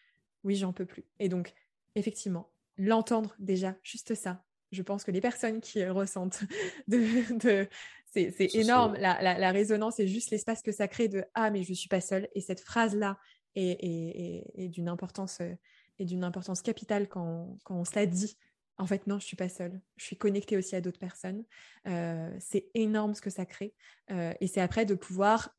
Oui, 0.48 0.56
j'en 0.56 0.72
peux 0.72 0.86
plus. 0.86 1.04
Et 1.20 1.28
donc, 1.28 1.54
effectivement, 1.96 2.50
l'entendre 2.78 3.36
déjà, 3.38 3.76
juste 3.84 4.16
ça. 4.16 4.46
Je 4.72 4.82
pense 4.82 5.04
que 5.04 5.12
les 5.12 5.20
personnes 5.20 5.60
qui 5.60 5.86
ressentent 5.90 6.40
de, 6.88 7.68
c'est 8.06 8.56
énorme. 8.56 8.96
La, 8.96 9.52
résonance 9.52 10.00
et 10.00 10.08
juste 10.08 10.32
l'espace 10.32 10.62
que 10.62 10.72
ça 10.72 10.88
crée 10.88 11.10
de 11.10 11.26
Ah, 11.34 11.52
mais 11.52 11.64
je 11.64 11.72
ne 11.72 11.76
suis 11.76 11.90
pas 11.90 12.00
seule. 12.00 12.30
Et 12.34 12.40
cette 12.40 12.62
phrase-là 12.62 13.18
est, 13.56 14.70
d'une 14.70 14.88
importance, 14.88 15.40
euh, 15.42 15.54
d'une 16.00 16.24
importance 16.24 16.62
capitale 16.62 17.10
quand, 17.10 17.58
on 17.70 17.84
se 17.84 17.96
la 17.96 18.06
dit. 18.06 18.38
En 18.78 18.88
fait, 18.88 19.06
non, 19.06 19.16
je 19.16 19.26
ne 19.26 19.28
suis 19.28 19.36
pas 19.36 19.50
seule. 19.50 19.82
Je 19.98 20.06
suis 20.06 20.16
connectée 20.16 20.56
aussi 20.56 20.78
à 20.78 20.82
d'autres 20.82 21.00
personnes. 21.00 21.44
Euh, 21.88 22.34
c'est 22.40 22.70
énorme 22.74 23.16
ce 23.16 23.22
que 23.22 23.30
ça 23.30 23.46
crée. 23.46 23.74
Euh, 24.12 24.34
et 24.40 24.48
c'est 24.48 24.62
après 24.62 24.86
de 24.86 24.96
pouvoir, 24.96 25.54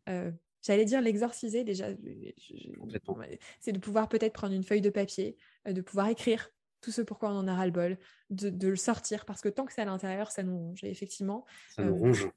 j'allais 0.62 0.84
dire 0.84 1.00
l'exorciser 1.00 1.64
déjà. 1.64 1.88
C'est 3.60 3.72
de 3.72 3.78
pouvoir 3.78 4.08
peut-être 4.08 4.32
prendre 4.32 4.54
une 4.54 4.64
feuille 4.64 4.80
de 4.80 4.90
papier, 4.90 5.36
de 5.66 5.80
pouvoir 5.80 6.08
écrire 6.08 6.50
tout 6.80 6.92
ce 6.92 7.02
pourquoi 7.02 7.30
on 7.30 7.36
en 7.36 7.48
a 7.48 7.54
ras-le-bol, 7.54 7.98
de, 8.30 8.68
le 8.68 8.76
sortir, 8.76 9.24
parce 9.24 9.40
que 9.40 9.48
tant 9.48 9.64
que 9.66 9.72
c'est 9.72 9.82
à 9.82 9.84
l'intérieur, 9.84 10.30
ça 10.30 10.42
nous 10.44 10.56
ronge. 10.56 10.84
Et 10.84 10.90
effectivement, 10.90 11.44
ça 11.74 11.82
nous 11.82 11.96
ronge 11.96 12.30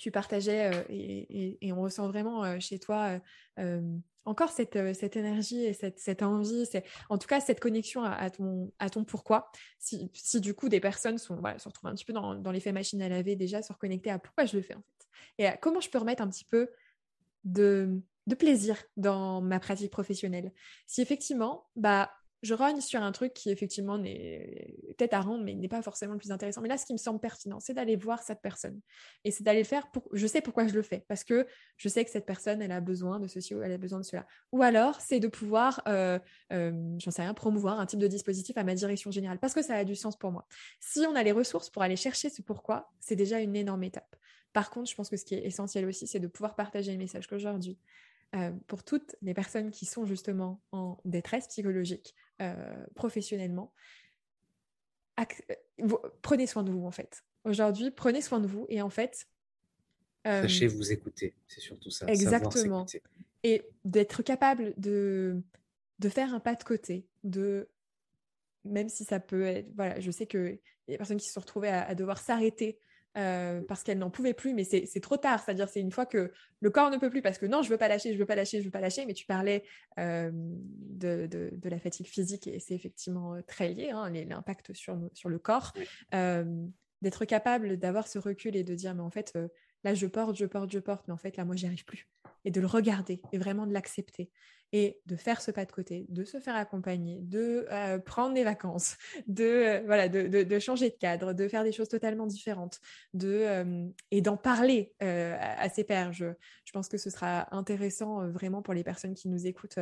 tu 0.00 0.10
partageais 0.10 0.74
euh, 0.74 0.82
et, 0.88 1.72
on 1.72 1.82
ressent 1.82 2.08
vraiment 2.08 2.42
euh, 2.42 2.58
chez 2.58 2.78
toi 2.78 3.20
euh, 3.58 3.82
encore 4.24 4.48
cette, 4.48 4.94
cette, 4.94 5.16
énergie 5.16 5.62
et 5.62 5.74
cette, 5.74 5.98
cette 5.98 6.22
envie, 6.22 6.64
en 7.10 7.18
tout 7.18 7.28
cas 7.28 7.40
cette 7.40 7.60
connexion 7.60 8.02
à, 8.02 8.30
ton, 8.30 8.72
à 8.78 8.88
ton 8.88 9.04
pourquoi. 9.04 9.50
Si, 9.78 10.10
si, 10.14 10.40
du 10.40 10.54
coup 10.54 10.68
des 10.68 10.80
personnes 10.80 11.18
sont, 11.18 11.36
voilà, 11.36 11.58
se 11.58 11.68
retrouvent 11.68 11.90
un 11.90 11.94
petit 11.94 12.06
peu 12.06 12.14
dans, 12.14 12.34
dans 12.34 12.50
l'effet 12.50 12.72
machine 12.72 13.02
à 13.02 13.08
laver 13.08 13.36
déjà, 13.36 13.60
se 13.60 13.72
reconnecter 13.72 14.10
à 14.10 14.18
pourquoi 14.18 14.46
je 14.46 14.56
le 14.56 14.62
fais 14.62 14.74
en 14.74 14.82
fait. 14.82 15.08
Et 15.38 15.46
à 15.46 15.56
comment 15.56 15.80
je 15.80 15.90
peux 15.90 15.98
remettre 15.98 16.22
un 16.22 16.28
petit 16.28 16.44
peu 16.44 16.70
de, 17.44 18.00
plaisir 18.38 18.76
dans 18.96 19.40
ma 19.40 19.58
pratique 19.58 19.90
professionnelle. 19.90 20.52
Si 20.86 21.02
effectivement, 21.02 21.66
bah, 21.74 22.10
je 22.42 22.54
rogne 22.54 22.80
sur 22.80 23.02
un 23.02 23.12
truc 23.12 23.34
qui 23.34 23.50
effectivement 23.50 23.98
n'est 23.98 24.74
peut-être 24.96 25.14
à 25.14 25.20
rendre, 25.20 25.44
mais 25.44 25.54
n'est 25.54 25.68
pas 25.68 25.82
forcément 25.82 26.14
le 26.14 26.18
plus 26.18 26.32
intéressant. 26.32 26.62
Mais 26.62 26.68
là, 26.68 26.78
ce 26.78 26.86
qui 26.86 26.92
me 26.92 26.98
semble 26.98 27.20
pertinent, 27.20 27.60
c'est 27.60 27.74
d'aller 27.74 27.96
voir 27.96 28.22
cette 28.22 28.40
personne. 28.40 28.80
Et 29.24 29.30
c'est 29.30 29.44
d'aller 29.44 29.60
le 29.60 29.66
faire 29.66 29.90
pour... 29.90 30.08
Je 30.12 30.26
sais 30.26 30.40
pourquoi 30.40 30.66
je 30.66 30.74
le 30.74 30.82
fais, 30.82 31.04
parce 31.06 31.22
que 31.22 31.46
je 31.76 31.88
sais 31.88 32.04
que 32.04 32.10
cette 32.10 32.24
personne, 32.24 32.62
elle 32.62 32.72
a 32.72 32.80
besoin 32.80 33.20
de 33.20 33.26
ceci 33.26 33.54
ou 33.54 33.62
elle 33.62 33.72
a 33.72 33.78
besoin 33.78 34.00
de 34.00 34.04
cela. 34.04 34.26
Ou 34.52 34.62
alors, 34.62 35.00
c'est 35.00 35.20
de 35.20 35.28
pouvoir, 35.28 35.82
euh, 35.86 36.18
euh, 36.52 36.72
j'en 36.98 37.10
sais 37.10 37.22
rien, 37.22 37.34
promouvoir 37.34 37.78
un 37.78 37.86
type 37.86 38.00
de 38.00 38.08
dispositif 38.08 38.56
à 38.56 38.64
ma 38.64 38.74
direction 38.74 39.10
générale, 39.10 39.38
parce 39.38 39.52
que 39.52 39.62
ça 39.62 39.74
a 39.74 39.84
du 39.84 39.94
sens 39.94 40.16
pour 40.16 40.32
moi. 40.32 40.46
Si 40.80 41.00
on 41.00 41.14
a 41.16 41.22
les 41.22 41.32
ressources 41.32 41.68
pour 41.68 41.82
aller 41.82 41.96
chercher 41.96 42.30
ce 42.30 42.40
pourquoi, 42.40 42.90
c'est 43.00 43.16
déjà 43.16 43.40
une 43.40 43.54
énorme 43.54 43.84
étape. 43.84 44.16
Par 44.52 44.70
contre, 44.70 44.90
je 44.90 44.94
pense 44.96 45.08
que 45.08 45.16
ce 45.16 45.24
qui 45.24 45.34
est 45.34 45.46
essentiel 45.46 45.86
aussi, 45.86 46.06
c'est 46.06 46.20
de 46.20 46.26
pouvoir 46.26 46.56
partager 46.56 46.92
le 46.92 46.98
message 46.98 47.26
qu'aujourd'hui, 47.28 47.78
euh, 48.34 48.52
pour 48.66 48.84
toutes 48.84 49.16
les 49.22 49.34
personnes 49.34 49.70
qui 49.70 49.86
sont 49.86 50.04
justement 50.06 50.60
en 50.72 50.98
détresse 51.04 51.48
psychologique 51.48 52.14
euh, 52.40 52.86
professionnellement, 52.94 53.72
euh, 55.20 55.24
prenez 56.22 56.46
soin 56.46 56.62
de 56.62 56.70
vous 56.72 56.84
en 56.86 56.90
fait. 56.90 57.24
Aujourd'hui, 57.44 57.90
prenez 57.90 58.22
soin 58.22 58.40
de 58.40 58.46
vous 58.46 58.66
et 58.68 58.82
en 58.82 58.90
fait... 58.90 59.28
Sachez 60.24 60.66
vous 60.66 60.92
écouter, 60.92 61.34
c'est 61.48 61.60
surtout 61.60 61.90
ça. 61.90 62.06
Exactement. 62.06 62.84
Et 63.42 63.64
d'être 63.84 64.22
capable 64.22 64.74
de, 64.76 65.42
de 65.98 66.08
faire 66.10 66.34
un 66.34 66.40
pas 66.40 66.54
de 66.54 66.62
côté, 66.62 67.06
de 67.24 67.68
même 68.64 68.90
si 68.90 69.04
ça 69.04 69.18
peut 69.18 69.44
être, 69.44 69.68
voilà, 69.74 69.98
je 69.98 70.10
sais 70.10 70.26
qu'il 70.26 70.58
y 70.88 70.90
a 70.90 70.92
des 70.92 70.98
personnes 70.98 71.16
qui 71.16 71.26
se 71.26 71.32
sont 71.32 71.40
retrouvées 71.40 71.68
à 71.70 71.94
devoir 71.94 72.18
s'arrêter 72.18 72.78
euh, 73.16 73.60
parce 73.66 73.82
qu'elle 73.82 73.98
n'en 73.98 74.10
pouvait 74.10 74.34
plus, 74.34 74.54
mais 74.54 74.64
c'est 74.64 75.00
trop 75.00 75.16
tard. 75.16 75.42
C'est-à-dire, 75.42 75.68
c'est 75.68 75.80
une 75.80 75.90
fois 75.90 76.06
que 76.06 76.32
le 76.60 76.70
corps 76.70 76.90
ne 76.90 76.96
peut 76.96 77.10
plus, 77.10 77.22
parce 77.22 77.38
que 77.38 77.46
non, 77.46 77.62
je 77.62 77.70
veux 77.70 77.76
pas 77.76 77.88
lâcher, 77.88 78.12
je 78.12 78.18
veux 78.18 78.26
pas 78.26 78.36
lâcher, 78.36 78.60
je 78.60 78.64
veux 78.64 78.70
pas 78.70 78.80
lâcher. 78.80 79.04
Mais 79.06 79.14
tu 79.14 79.26
parlais 79.26 79.64
euh, 79.98 80.30
de, 80.32 81.26
de, 81.26 81.68
la 81.68 81.78
fatigue 81.78 82.06
physique 82.06 82.46
et 82.46 82.60
c'est 82.60 82.74
effectivement 82.74 83.34
euh, 83.34 83.42
très 83.42 83.68
lié, 83.68 83.90
hein, 83.90 84.10
l'impact 84.10 84.72
sur, 84.74 84.98
sur 85.12 85.28
le 85.28 85.38
corps. 85.38 85.72
D'être 87.02 87.24
capable 87.24 87.78
d'avoir 87.78 88.06
ce 88.06 88.18
recul 88.18 88.56
et 88.56 88.62
de 88.62 88.74
dire, 88.74 88.94
mais 88.94 89.00
en 89.00 89.08
fait, 89.08 89.38
là, 89.84 89.94
je 89.94 90.06
porte, 90.06 90.36
je 90.36 90.44
porte, 90.44 90.70
je 90.70 90.78
porte, 90.78 91.08
mais 91.08 91.14
en 91.14 91.16
fait, 91.16 91.38
là, 91.38 91.46
moi, 91.46 91.56
j'y 91.56 91.64
arrive 91.64 91.86
plus. 91.86 92.10
Et 92.44 92.50
de 92.50 92.60
le 92.60 92.66
regarder 92.66 93.22
et 93.32 93.38
vraiment 93.38 93.66
de 93.66 93.72
l'accepter 93.72 94.30
et 94.72 95.00
de 95.06 95.16
faire 95.16 95.42
ce 95.42 95.50
pas 95.50 95.64
de 95.64 95.72
côté, 95.72 96.06
de 96.08 96.24
se 96.24 96.38
faire 96.38 96.54
accompagner, 96.54 97.18
de 97.22 97.66
euh, 97.72 97.98
prendre 97.98 98.34
des 98.34 98.44
vacances, 98.44 98.96
de, 99.26 99.44
euh, 99.44 99.82
voilà, 99.84 100.08
de, 100.08 100.26
de, 100.44 100.58
changer 100.58 100.90
de 100.90 100.94
cadre, 100.94 101.32
de 101.32 101.48
faire 101.48 101.64
des 101.64 101.72
choses 101.72 101.88
totalement 101.88 102.26
différentes, 102.26 102.80
de, 103.12 103.28
euh, 103.28 103.88
et 104.10 104.20
d'en 104.20 104.36
parler 104.36 104.92
à, 105.00 105.68
ses 105.68 105.84
pairs. 105.84 106.12
Je, 106.12 106.26
je, 106.64 106.72
pense 106.72 106.88
que 106.88 106.98
ce 106.98 107.10
sera 107.10 107.54
intéressant 107.54 108.28
vraiment 108.28 108.62
pour 108.62 108.74
les 108.74 108.84
personnes 108.84 109.14
qui 109.14 109.28
nous 109.28 109.46
écoutent. 109.46 109.78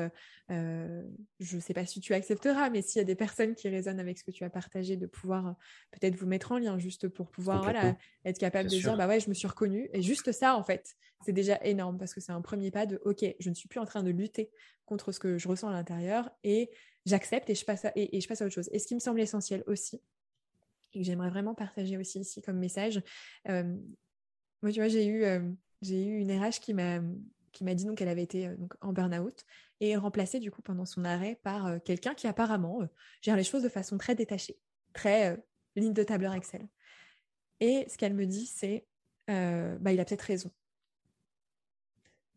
je 0.49 1.57
ne 1.57 1.61
sais 1.61 1.75
pas 1.75 1.85
si 1.85 2.01
tu 2.01 2.15
accepteras, 2.15 2.71
mais 2.71 2.83
s'il 2.83 3.01
y 3.01 3.03
a 3.03 3.05
des 3.05 3.15
personnes 3.15 3.55
qui 3.55 3.69
résonnent 3.69 4.01
avec 4.01 4.19
ce 4.19 4.25
que 4.25 4.31
tu 4.31 4.45
as 4.45 4.51
partagé, 4.51 4.97
de 4.97 5.07
pouvoir 5.07 5.57
peut-être 5.91 6.17
vous 6.17 6.27
mettre 6.27 6.53
en 6.53 6.59
lien 6.59 6.79
juste 6.79 7.09
pour 7.09 7.31
pouvoir 7.31 7.63
voilà, 7.63 7.97
être 8.25 8.39
capable 8.39 8.71
de 8.71 8.77
dire, 8.77 8.97
bah 8.97 9.07
ouais, 9.07 9.21
je 9.21 9.29
me 9.29 9.35
suis 9.35 9.49
reconnue. 9.49 9.91
Et 9.93 10.03
juste 10.03 10.33
ça, 10.33 10.57
en 10.57 10.63
fait, 10.63 10.97
c'est 11.25 11.33
déjà 11.33 11.59
énorme 11.63 11.99
parce 11.99 12.15
que 12.15 12.21
c'est 12.21 12.33
un 12.33 12.41
premier 12.41 12.71
pas 12.71 12.87
de, 12.87 13.01
OK, 13.05 13.25
je 13.39 13.51
ne 13.51 13.55
suis 13.55 13.69
plus 13.69 13.81
en 13.81 13.85
train 13.85 14.03
de 14.03 14.11
lutter 14.11 14.51
contre 14.89 15.13
ce 15.13 15.21
que 15.21 15.39
je 15.39 15.49
ressens 15.49 15.69
à 15.69 15.73
l'intérieur 15.73 16.31
et 16.43 16.71
j'accepte 17.07 17.49
et, 17.51 17.55
je 17.55 17.65
passe 17.65 17.85
à, 17.85 17.93
et, 17.95 18.21
je 18.21 18.29
passe 18.29 18.43
à 18.43 18.47
autre 18.47 18.55
chose. 18.55 18.69
Et 18.73 18.79
ce 18.79 18.87
qui 18.87 18.95
me 18.95 19.01
semble 19.01 19.21
essentiel 19.21 19.63
aussi, 19.67 20.03
et 20.93 20.99
que 20.99 21.05
j'aimerais 21.05 21.31
vraiment 21.31 21.55
partager 21.55 21.97
aussi 21.97 22.21
ici 22.21 22.43
comme 22.43 22.59
message, 22.59 23.03
euh, 23.49 23.77
moi, 24.63 24.73
tu 24.73 24.81
vois, 24.81 24.89
j'ai 24.89 25.07
eu, 25.07 25.25
euh, 25.25 25.41
j'ai 25.83 26.05
eu 26.05 26.19
une 26.19 26.33
RH 26.33 26.61
qui 26.61 26.75
m'a 26.75 27.01
qui 27.53 27.65
m'a 27.65 27.75
dit 27.75 27.87
donc 27.87 27.97
qu'elle 27.99 28.09
avait 28.09 28.23
été 28.23 28.47
euh, 28.47 28.57
donc, 28.57 28.75
en 28.83 28.93
burn-out 28.93 29.45
et 29.81 29.97
remplacée 29.97 30.39
du 30.39 30.51
coup 30.51 30.61
pendant 30.61 30.85
son 30.85 31.05
arrêt 31.05 31.41
par 31.43 31.83
quelqu'un 31.83 32.15
qui 32.15 32.27
apparemment 32.27 32.81
gère 33.23 33.37
les 33.37 33.45
choses 33.45 33.63
de 33.63 33.69
façon 33.69 33.97
très 33.97 34.15
détachée, 34.15 34.59
très 34.93 35.43
ligne 35.77 35.93
de 35.93 36.03
tableur 36.03 36.35
Excel. 36.35 36.69
Et 37.61 37.87
ce 37.89 37.97
qu'elle 37.97 38.15
me 38.15 38.27
dit, 38.27 38.47
c'est 38.47 38.87
bah, 39.29 39.93
il 39.93 40.01
a 40.01 40.05
peut-être 40.05 40.23
raison. 40.23 40.51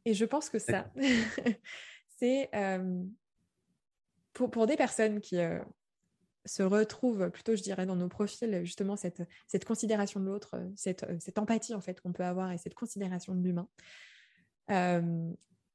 Et 0.06 0.14
je 0.14 0.26
pense 0.26 0.50
que 0.50 0.60
ça, 0.60 0.92
c'est 2.22 2.50
euh, 2.54 3.04
pour, 4.34 4.52
pour, 4.52 4.68
des 4.68 4.78
personnes 4.78 5.20
qui 5.22 5.40
euh, 5.40 5.60
se 6.46 6.62
retrouvent 6.62 7.32
plutôt, 7.32 7.56
je 7.56 7.64
dirais, 7.64 7.86
dans 7.86 7.96
nos 7.96 8.08
profils, 8.08 8.64
justement, 8.64 8.96
cette, 8.96 9.24
cette 9.48 9.66
considération 9.66 10.20
de 10.20 10.26
l'autre, 10.26 10.62
cette, 10.76 11.06
cette, 11.20 11.40
empathie, 11.40 11.74
en 11.74 11.82
fait, 11.82 12.00
qu'on 12.00 12.14
peut 12.14 12.24
avoir 12.24 12.52
et 12.52 12.58
cette 12.58 12.76
considération 12.76 13.34
de 13.34 13.42
l'humain. 13.42 13.68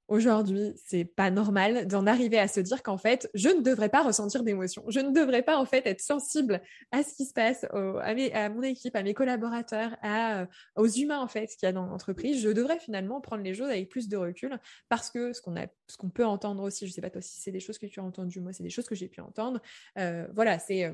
Aujourd'hui, 0.09 0.73
c'est 0.85 1.05
pas 1.05 1.31
normal 1.31 1.87
d'en 1.87 2.07
arriver 2.07 2.39
à 2.39 2.49
se 2.49 2.61
dire 2.61 2.83
qu'en 2.83 2.99
fait, 2.99 3.29
je 3.35 3.49
ne 3.49 3.61
devrais 3.61 3.89
pas 3.89 4.03
ressentir 4.03 4.43
d'émotions. 4.45 4.85
Je 4.89 5.01
ne 5.01 5.11
devrais 5.11 5.43
pas 5.43 5.59
en 5.59 5.65
fait 5.65 5.87
être 5.87 6.01
sensible 6.01 6.63
à 6.93 7.03
ce 7.03 7.15
qui 7.15 7.25
se 7.25 7.33
passe, 7.33 7.65
à, 7.65 8.49
mon 8.49 8.63
équipe, 8.63 8.95
à 8.95 9.03
mes 9.03 9.15
collaborateurs, 9.15 9.97
à, 10.03 10.43
euh, 10.43 10.47
aux 10.77 10.87
humains 10.87 11.21
en 11.21 11.29
fait 11.29 11.47
qu'il 11.47 11.67
y 11.67 11.67
a 11.67 11.73
dans 11.73 11.87
l'entreprise. 11.87 12.41
Je 12.41 12.51
devrais 12.51 12.79
finalement 12.79 13.21
prendre 13.21 13.43
les 13.43 13.55
choses 13.55 13.69
avec 13.69 13.89
plus 13.89 14.09
de 14.09 14.17
recul 14.17 14.59
parce 14.89 15.11
que 15.11 15.33
ce 15.33 15.41
qu'on 15.41 15.57
a, 15.57 15.67
ce 15.89 15.97
qu'on 15.97 16.11
peut 16.11 16.25
entendre 16.27 16.63
aussi, 16.63 16.87
je 16.87 16.93
sais 16.93 17.01
pas 17.01 17.11
toi 17.11 17.21
si 17.21 17.41
c'est 17.41 17.53
des 17.53 17.61
choses 17.61 17.79
que 17.79 17.87
tu 17.87 18.01
as 18.01 18.05
entendues, 18.05 18.41
moi 18.41 18.53
c'est 18.53 18.63
des 18.63 18.71
choses 18.71 18.87
que 18.87 18.95
j'ai 18.95 19.09
pu 19.09 19.21
entendre. 19.21 19.61
Euh, 19.99 20.27
voilà, 20.35 20.59
c'est 20.59 20.85
euh, 20.85 20.93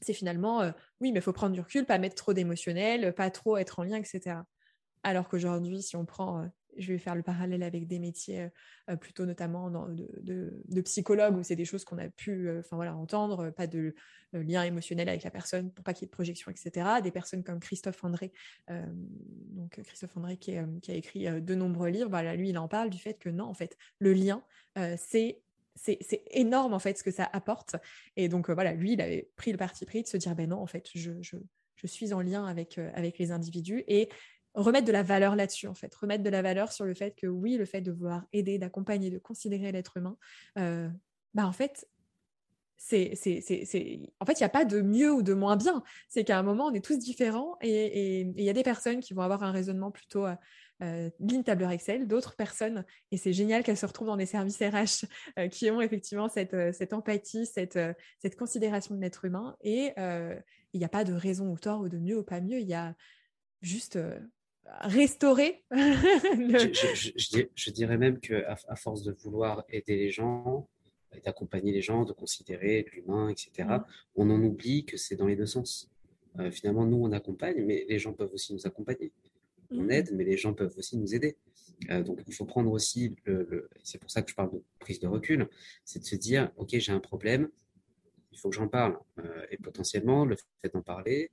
c'est 0.00 0.14
finalement 0.14 0.60
oui, 1.00 1.12
mais 1.12 1.20
il 1.20 1.22
faut 1.22 1.32
prendre 1.32 1.54
du 1.54 1.60
recul, 1.60 1.84
pas 1.86 1.98
mettre 1.98 2.16
trop 2.16 2.32
d'émotionnel, 2.32 3.14
pas 3.14 3.30
trop 3.30 3.56
être 3.58 3.78
en 3.78 3.84
lien, 3.84 3.96
etc. 3.96 4.38
Alors 5.04 5.28
qu'aujourd'hui, 5.28 5.82
si 5.82 5.94
on 5.94 6.04
prend 6.04 6.50
je 6.76 6.92
vais 6.92 6.98
faire 6.98 7.14
le 7.14 7.22
parallèle 7.22 7.62
avec 7.62 7.86
des 7.86 7.98
métiers 7.98 8.42
euh, 8.42 8.48
euh, 8.90 8.96
plutôt 8.96 9.26
notamment 9.26 9.70
de, 9.70 10.62
de, 10.68 10.80
psychologue 10.82 11.36
où 11.36 11.42
c'est 11.42 11.56
des 11.56 11.64
choses 11.64 11.84
qu'on 11.84 11.98
a 11.98 12.08
pu 12.08 12.48
euh, 12.48 12.62
voilà, 12.72 12.94
entendre, 12.94 13.50
pas 13.50 13.66
de 13.66 13.94
lien 14.32 14.64
émotionnel 14.64 15.08
avec 15.08 15.22
la 15.22 15.30
personne 15.30 15.70
pour 15.70 15.84
pas 15.84 15.94
qu'il 15.94 16.02
y 16.02 16.06
ait 16.06 16.08
de 16.08 16.12
projection, 16.12 16.50
etc. 16.50 16.86
Des 17.02 17.12
personnes 17.12 17.44
comme 17.44 17.60
Christophe 17.60 18.02
André, 18.02 18.32
donc 18.68 19.80
Christophe 19.84 20.16
André 20.16 20.36
qui, 20.36 20.56
qui, 20.82 20.90
a 20.90 20.94
écrit 20.94 21.40
de 21.40 21.54
nombreux 21.54 21.88
livres, 21.88 22.10
voilà, 22.10 22.34
lui 22.34 22.48
il 22.48 22.58
en 22.58 22.66
parle 22.66 22.90
du 22.90 22.98
fait 22.98 23.14
que 23.14 23.28
non, 23.28 23.44
en 23.44 23.54
fait, 23.54 23.76
le 24.00 24.12
lien, 24.12 24.42
c'est 24.96 25.40
c'est 25.76 26.22
énorme 26.30 26.72
en 26.72 26.78
fait 26.80 26.98
ce 26.98 27.04
que 27.04 27.12
ça 27.12 27.28
apporte. 27.32 27.76
Et 28.16 28.28
donc 28.28 28.50
voilà, 28.50 28.72
lui, 28.72 28.94
il 28.94 29.00
avait 29.00 29.30
pris 29.36 29.52
le 29.52 29.58
parti 29.58 29.84
pris 29.86 30.02
de 30.02 30.08
se 30.08 30.16
dire 30.16 30.34
ben 30.34 30.48
non, 30.48 30.58
en 30.60 30.66
fait, 30.66 30.88
je, 30.94 31.12
je, 31.20 31.36
je 31.76 31.86
suis 31.86 32.12
en 32.12 32.20
lien 32.20 32.44
avec, 32.46 32.78
avec 32.78 33.18
les 33.18 33.30
individus 33.30 33.84
et 33.86 34.08
remettre 34.54 34.86
de 34.86 34.92
la 34.92 35.02
valeur 35.02 35.36
là-dessus, 35.36 35.66
en 35.66 35.74
fait, 35.74 35.94
remettre 35.94 36.22
de 36.22 36.30
la 36.30 36.42
valeur 36.42 36.72
sur 36.72 36.84
le 36.84 36.94
fait 36.94 37.14
que 37.14 37.26
oui, 37.26 37.56
le 37.56 37.64
fait 37.64 37.80
de 37.80 37.90
vouloir 37.92 38.24
aider, 38.32 38.58
d'accompagner, 38.58 39.10
de 39.10 39.18
considérer 39.18 39.72
l'être 39.72 39.96
humain, 39.96 40.16
euh, 40.58 40.88
bah 41.34 41.46
en 41.46 41.52
fait, 41.52 41.88
c'est, 42.76 43.12
c'est, 43.14 43.40
c'est, 43.40 44.00
en 44.20 44.26
fait, 44.26 44.34
il 44.34 44.42
n'y 44.42 44.46
a 44.46 44.50
pas 44.50 44.64
de 44.64 44.80
mieux 44.80 45.12
ou 45.12 45.22
de 45.22 45.32
moins 45.32 45.56
bien. 45.56 45.82
C'est 46.08 46.24
qu'à 46.24 46.38
un 46.38 46.42
moment, 46.42 46.66
on 46.66 46.74
est 46.74 46.84
tous 46.84 46.98
différents 46.98 47.56
et 47.62 48.20
il 48.20 48.42
y 48.42 48.50
a 48.50 48.52
des 48.52 48.62
personnes 48.62 49.00
qui 49.00 49.14
vont 49.14 49.22
avoir 49.22 49.42
un 49.42 49.52
raisonnement 49.52 49.90
plutôt 49.90 50.26
euh, 50.26 50.34
euh 50.82 51.10
tableur 51.44 51.70
Excel, 51.70 52.06
d'autres 52.06 52.36
personnes, 52.36 52.84
et 53.10 53.16
c'est 53.16 53.32
génial 53.32 53.62
qu'elles 53.62 53.76
se 53.76 53.86
retrouvent 53.86 54.08
dans 54.08 54.16
des 54.16 54.26
services 54.26 54.58
RH 54.58 55.06
euh, 55.38 55.48
qui 55.48 55.70
ont 55.70 55.80
effectivement 55.80 56.28
cette, 56.28 56.74
cette 56.74 56.92
empathie, 56.92 57.46
cette, 57.46 57.78
cette 58.18 58.36
considération 58.36 58.94
de 58.94 59.00
l'être 59.00 59.24
humain. 59.24 59.56
Et 59.62 59.92
il 59.96 60.78
n'y 60.78 60.84
a 60.84 60.88
pas 60.88 61.04
de 61.04 61.12
raison 61.12 61.50
ou 61.50 61.58
tort 61.58 61.80
ou 61.80 61.88
de 61.88 61.98
mieux 61.98 62.18
ou 62.18 62.24
pas 62.24 62.40
mieux. 62.40 62.60
Il 62.60 62.68
y 62.68 62.74
a 62.74 62.94
juste 63.62 63.98
restaurer. 64.80 65.62
je, 65.70 67.70
dirais 67.70 67.98
même 67.98 68.20
qu'à 68.20 68.56
à 68.68 68.76
force 68.76 69.02
de 69.02 69.12
vouloir 69.12 69.64
aider 69.68 69.96
les 69.96 70.10
gens, 70.10 70.68
d'accompagner 71.24 71.72
les 71.72 71.82
gens, 71.82 72.04
de 72.04 72.12
considérer 72.12 72.86
l'humain, 72.92 73.28
etc., 73.28 73.68
mm. 73.68 73.84
on 74.16 74.30
en 74.30 74.42
oublie 74.42 74.84
que 74.84 74.96
c'est 74.96 75.16
dans 75.16 75.26
les 75.26 75.36
deux 75.36 75.46
sens. 75.46 75.90
Euh, 76.38 76.50
finalement, 76.50 76.86
nous, 76.86 76.96
on 76.96 77.12
accompagne, 77.12 77.64
mais 77.64 77.84
les 77.88 77.98
gens 77.98 78.12
peuvent 78.12 78.32
aussi 78.32 78.52
nous 78.52 78.66
accompagner. 78.66 79.12
On 79.70 79.84
mm. 79.84 79.90
aide, 79.90 80.10
mais 80.14 80.24
les 80.24 80.36
gens 80.36 80.54
peuvent 80.54 80.74
aussi 80.76 80.96
nous 80.96 81.14
aider. 81.14 81.36
Euh, 81.90 82.02
donc, 82.02 82.20
il 82.26 82.34
faut 82.34 82.44
prendre 82.44 82.70
aussi, 82.70 83.14
le, 83.24 83.68
c'est 83.82 83.98
pour 83.98 84.10
ça 84.10 84.22
que 84.22 84.30
je 84.30 84.34
parle 84.34 84.52
de 84.52 84.62
prise 84.78 85.00
de 85.00 85.06
recul, 85.06 85.48
c'est 85.84 86.00
de 86.00 86.04
se 86.04 86.16
dire, 86.16 86.50
OK, 86.56 86.70
j'ai 86.72 86.92
un 86.92 87.00
problème, 87.00 87.48
il 88.32 88.38
faut 88.38 88.50
que 88.50 88.56
j'en 88.56 88.68
parle. 88.68 88.98
Euh, 89.20 89.46
et 89.50 89.58
potentiellement, 89.58 90.24
le 90.24 90.36
fait 90.36 90.72
d'en 90.72 90.82
parler, 90.82 91.30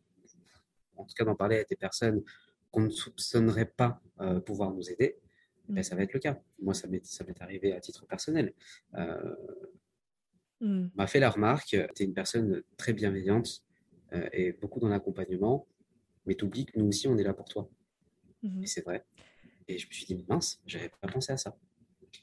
en 0.97 1.05
tout 1.05 1.15
cas 1.15 1.25
d'en 1.25 1.35
parler 1.35 1.57
à 1.57 1.63
des 1.63 1.75
personnes 1.75 2.23
qu'on 2.71 2.81
ne 2.81 2.89
soupçonnerait 2.89 3.71
pas 3.77 4.01
euh, 4.19 4.39
pouvoir 4.39 4.71
nous 4.71 4.89
aider, 4.89 5.17
ben, 5.67 5.81
mm. 5.81 5.83
ça 5.83 5.95
va 5.95 6.03
être 6.03 6.13
le 6.13 6.19
cas. 6.19 6.41
Moi, 6.59 6.73
ça 6.73 6.87
m'est, 6.87 7.05
ça 7.05 7.23
m'est 7.25 7.39
arrivé 7.41 7.73
à 7.73 7.79
titre 7.79 8.05
personnel. 8.07 8.53
Euh, 8.95 9.35
mm. 10.61 10.87
m'a 10.95 11.07
fait 11.07 11.19
la 11.19 11.29
remarque, 11.29 11.67
tu 11.69 11.77
es 11.77 12.05
une 12.05 12.13
personne 12.13 12.63
très 12.77 12.93
bienveillante 12.93 13.63
euh, 14.13 14.27
et 14.33 14.53
beaucoup 14.53 14.79
dans 14.79 14.89
l'accompagnement, 14.89 15.67
mais 16.25 16.35
tu 16.35 16.45
oublies 16.45 16.65
que 16.65 16.79
nous 16.79 16.87
aussi, 16.87 17.07
on 17.07 17.17
est 17.17 17.23
là 17.23 17.33
pour 17.33 17.47
toi. 17.47 17.69
Mm-hmm. 18.43 18.63
Et 18.63 18.67
c'est 18.67 18.83
vrai. 18.85 19.05
Et 19.67 19.77
je 19.77 19.87
me 19.87 19.91
suis 19.91 20.05
dit, 20.05 20.25
mince, 20.27 20.61
j'avais 20.65 20.89
pas 20.89 21.07
pensé 21.07 21.31
à 21.31 21.37
ça. 21.37 21.57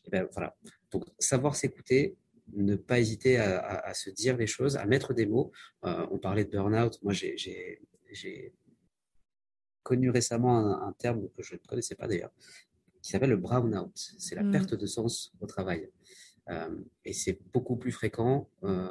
Et 0.07 0.11
ben 0.11 0.26
voilà. 0.32 0.57
Donc, 0.90 1.05
savoir 1.18 1.57
s'écouter, 1.57 2.16
ne 2.55 2.76
pas 2.76 2.99
hésiter 2.99 3.36
à, 3.36 3.92
se 3.92 4.09
dire 4.09 4.36
les 4.36 4.46
choses, 4.46 4.76
à 4.76 4.86
mettre 4.86 5.12
des 5.12 5.26
mots. 5.26 5.53
on 5.82 6.18
parlait 6.18 6.44
de 6.44 6.51
burn-out. 6.51 6.99
Moi, 7.03 7.12
j'ai, 7.12 7.36
j'ai 7.36 8.55
connu 9.89 10.11
récemment 10.11 10.82
un, 10.82 10.93
terme 10.93 11.30
que 11.34 11.43
je 11.43 11.55
ne 11.55 11.61
connaissais 11.66 11.95
pas 11.95 12.07
d'ailleurs, 12.07 12.30
qui 13.01 13.11
s'appelle 13.11 13.30
le 13.30 13.39
brown-out. 13.39 13.91
C'est 13.95 14.34
la 14.34 14.43
mm. 14.43 14.51
perte 14.53 14.74
de 14.74 14.86
sens 14.86 15.32
au 15.41 15.47
travail. 15.47 15.89
Euh, 16.51 16.76
et 17.07 17.14
c'est 17.14 17.39
beaucoup 17.55 17.76
plus 17.76 17.91
fréquent 17.91 18.51
euh, 18.64 18.86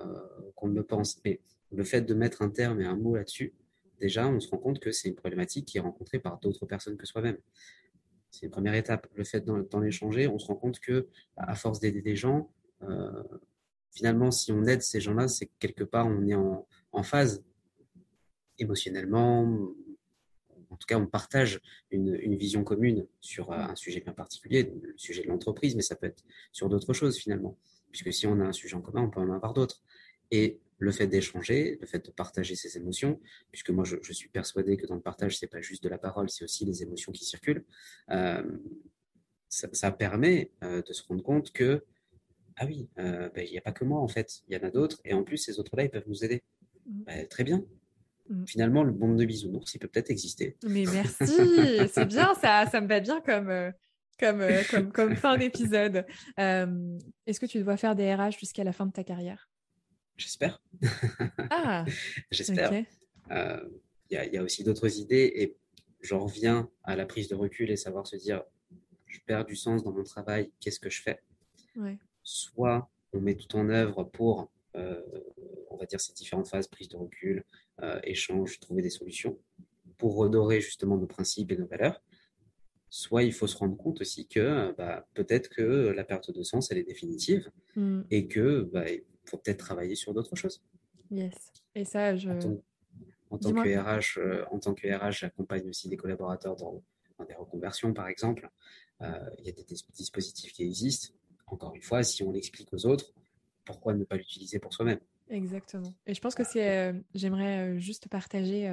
qu'on 0.55 0.69
ne 0.69 0.73
le 0.73 0.83
pense. 0.83 1.21
Mais 1.23 1.39
le 1.71 1.83
fait 1.83 2.01
de 2.01 2.15
mettre 2.15 2.41
un 2.41 2.49
terme 2.49 2.81
et 2.81 2.85
un 2.85 2.95
mot 2.95 3.15
là-dessus, 3.15 3.53
déjà, 3.99 4.27
on 4.27 4.39
se 4.39 4.49
rend 4.49 4.57
compte 4.57 4.79
que 4.79 4.91
c'est 4.91 5.07
une 5.07 5.15
problématique 5.15 5.65
qui 5.67 5.77
est 5.77 5.81
rencontrée 5.81 6.17
par 6.17 6.39
d'autres 6.39 6.65
personnes 6.65 6.97
que 6.97 7.05
soi-même. 7.05 7.37
C'est 8.31 8.47
une 8.47 8.51
première 8.51 8.73
étape. 8.73 9.07
Le 9.13 9.23
fait 9.23 9.41
d'en 9.41 9.83
échanger, 9.83 10.27
on 10.27 10.39
se 10.39 10.47
rend 10.47 10.55
compte 10.55 10.79
que, 10.79 11.09
à 11.35 11.53
force 11.53 11.79
d'aider 11.79 12.01
des 12.01 12.15
gens, 12.15 12.51
euh, 12.81 13.23
finalement, 13.91 14.31
si 14.31 14.51
on 14.51 14.63
aide 14.65 14.81
ces 14.81 14.99
gens-là, 14.99 15.27
c'est 15.27 15.51
quelque 15.59 15.83
part, 15.83 16.07
on 16.07 16.25
est 16.27 16.35
en, 16.35 16.67
en 16.91 17.03
phase 17.03 17.43
émotionnellement, 18.57 19.75
en 20.69 20.75
tout 20.75 20.85
cas, 20.87 20.97
on 20.97 21.07
partage 21.07 21.59
une, 21.91 22.35
vision 22.35 22.63
commune 22.63 23.05
sur 23.21 23.51
euh, 23.51 23.55
un 23.55 23.75
sujet 23.75 24.01
bien 24.01 24.13
particulier, 24.13 24.71
le 24.81 24.97
sujet 24.97 25.23
de 25.23 25.27
l'entreprise, 25.27 25.75
mais 25.75 25.81
ça 25.81 25.95
peut 25.95 26.07
être 26.07 26.23
sur 26.51 26.69
d'autres 26.69 26.93
choses 26.93 27.17
finalement. 27.17 27.57
Puisque 27.91 28.13
si 28.13 28.27
on 28.27 28.39
a 28.39 28.45
un 28.45 28.51
sujet 28.51 28.75
en 28.75 28.81
commun, 28.81 29.03
on 29.03 29.09
peut 29.09 29.19
en 29.19 29.31
avoir 29.31 29.53
d'autres. 29.53 29.81
Et 30.31 30.59
le 30.79 30.91
fait 30.91 31.07
d'échanger, 31.07 31.77
le 31.79 31.87
fait 31.87 32.05
de 32.05 32.11
partager 32.11 32.55
ses 32.55 32.77
émotions, 32.77 33.19
puisque 33.51 33.69
moi 33.69 33.85
je, 33.85 34.13
suis 34.13 34.29
persuadé 34.29 34.77
que 34.77 34.85
dans 34.85 34.95
le 34.95 35.01
partage, 35.01 35.37
c'est 35.37 35.47
pas 35.47 35.61
juste 35.61 35.83
de 35.83 35.89
la 35.89 35.97
parole, 35.97 36.29
c'est 36.29 36.43
aussi 36.43 36.65
les 36.65 36.83
émotions 36.83 37.11
qui 37.11 37.25
circulent, 37.25 37.63
euh, 38.11 38.43
ça, 39.49 39.91
permet 39.91 40.51
euh, 40.63 40.81
de 40.83 40.93
se 40.93 41.01
rendre 41.03 41.23
compte 41.23 41.51
que, 41.51 41.83
ah 42.57 42.65
oui, 42.65 42.89
ben, 42.95 43.31
il 43.37 43.51
n'y 43.51 43.57
a 43.57 43.61
pas 43.61 43.71
que 43.71 43.85
moi 43.85 43.99
en 43.99 44.07
fait, 44.07 44.41
il 44.47 44.55
y 44.55 44.57
en 44.57 44.67
a 44.67 44.69
d'autres, 44.69 44.99
et 45.05 45.13
en 45.13 45.23
plus 45.23 45.37
ces 45.37 45.59
autres-là, 45.59 45.83
ils 45.85 45.89
peuvent 45.89 46.07
nous 46.07 46.23
aider. 46.23 46.43
Mmh. 46.85 47.03
Ben, 47.03 47.27
très 47.27 47.43
bien. 47.43 47.63
Finalement, 48.45 48.83
le 48.83 48.93
monde 48.93 49.17
de 49.17 49.25
bisounours, 49.25 49.73
il 49.73 49.79
peut 49.79 49.87
peut-être 49.87 50.09
exister. 50.09 50.57
Mais 50.63 50.85
merci, 50.93 51.87
c'est 51.89 52.05
bien, 52.05 52.33
ça, 52.35 52.65
ça 52.65 52.81
me 52.81 52.87
va 52.87 52.99
bien 52.99 53.21
comme, 53.21 53.49
euh, 53.49 53.71
comme, 54.19 54.41
euh, 54.41 54.61
comme, 54.69 54.91
comme 54.91 55.15
fin 55.15 55.37
d'épisode. 55.37 56.05
Euh, 56.39 56.97
est-ce 57.25 57.39
que 57.39 57.45
tu 57.45 57.63
dois 57.63 57.77
faire 57.77 57.95
des 57.95 58.13
RH 58.13 58.39
jusqu'à 58.39 58.63
la 58.63 58.73
fin 58.73 58.85
de 58.85 58.91
ta 58.91 59.03
carrière? 59.03 59.49
J'espère. 60.17 60.61
Ah, 61.49 61.85
j'espère. 62.31 62.71
Il 64.09 64.15
y, 64.15 64.37
a 64.37 64.43
aussi 64.43 64.63
d'autres 64.63 64.99
idées 64.99 65.31
et 65.35 65.57
j'en 66.01 66.19
reviens 66.19 66.69
à 66.83 66.95
la 66.95 67.05
prise 67.05 67.27
de 67.27 67.35
recul 67.35 67.69
et 67.69 67.75
savoir 67.75 68.07
se 68.07 68.15
dire 68.15 68.43
je 69.05 69.19
perds 69.25 69.45
du 69.45 69.55
sens 69.55 69.83
dans 69.83 69.91
mon 69.91 70.03
travail, 70.03 70.51
qu'est-ce 70.59 70.79
que 70.79 70.89
je 70.89 71.01
fais? 71.01 71.21
Soit 72.23 72.89
on 73.13 73.21
met 73.21 73.35
tout 73.35 73.55
en 73.55 73.69
œuvre 73.69 74.03
pour 74.03 74.49
euh, 74.77 75.01
on 75.69 75.77
va 75.77 75.85
dire, 75.85 75.99
ces 75.99 76.13
différentes 76.13 76.47
phases, 76.47 76.67
prise 76.67 76.89
de 76.89 76.97
recul, 76.97 77.43
échange, 78.03 78.59
trouver 78.59 78.81
des 78.81 78.89
solutions 78.89 79.37
pour 79.97 80.15
redorer 80.15 80.61
justement 80.61 80.97
nos 80.97 81.07
principes 81.07 81.51
et 81.51 81.57
nos 81.57 81.67
valeurs. 81.67 82.01
Soit 82.89 83.23
il 83.23 83.33
faut 83.33 83.47
se 83.47 83.57
rendre 83.57 83.75
compte 83.75 84.01
aussi 84.01 84.27
que 84.27 84.73
bah, 84.77 85.07
peut-être 85.13 85.49
que 85.49 85.61
la 85.89 86.03
perte 86.03 86.31
de 86.31 86.43
sens, 86.43 86.71
elle 86.71 86.77
est 86.77 86.83
définitive 86.83 87.51
mm. 87.75 88.01
et 88.09 88.27
que 88.27 88.61
bah, 88.61 88.89
il 88.89 89.03
faut 89.25 89.37
peut-être 89.37 89.59
travailler 89.59 89.95
sur 89.95 90.13
d'autres 90.13 90.35
choses. 90.35 90.63
Yes. 91.11 91.33
Et 91.75 91.85
ça, 91.85 92.15
je... 92.15 92.29
En 93.29 93.37
tant, 93.37 93.51
que 93.51 93.77
RH, 93.77 94.19
euh, 94.19 94.45
en 94.51 94.59
tant 94.59 94.73
que 94.73 94.87
RH, 94.87 95.19
j'accompagne 95.19 95.67
aussi 95.67 95.89
des 95.89 95.97
collaborateurs 95.97 96.55
dans, 96.55 96.81
des 97.27 97.35
reconversions, 97.35 97.93
par 97.93 98.07
exemple. 98.07 98.49
il 99.01 99.45
y 99.45 99.49
a 99.49 99.51
des 99.51 99.65
dispositifs 99.93 100.53
qui 100.53 100.63
existent. 100.63 101.13
Encore 101.47 101.75
une 101.75 101.81
fois, 101.81 102.03
si 102.03 102.23
on 102.23 102.31
l'explique 102.31 102.73
aux 102.73 102.85
autres, 102.85 103.13
pourquoi 103.65 103.93
ne 103.93 104.05
pas 104.05 104.15
l'utiliser 104.15 104.59
pour 104.59 104.73
soi-même? 104.73 104.99
Exactement. 105.29 105.93
Et 106.05 106.13
je 106.13 106.21
pense 106.21 106.35
que 106.35 106.43
c'est, 106.43 106.69
euh, 106.69 106.93
j'aimerais 107.13 107.75
euh, 107.75 107.79
juste 107.79 108.07
partager 108.07 108.69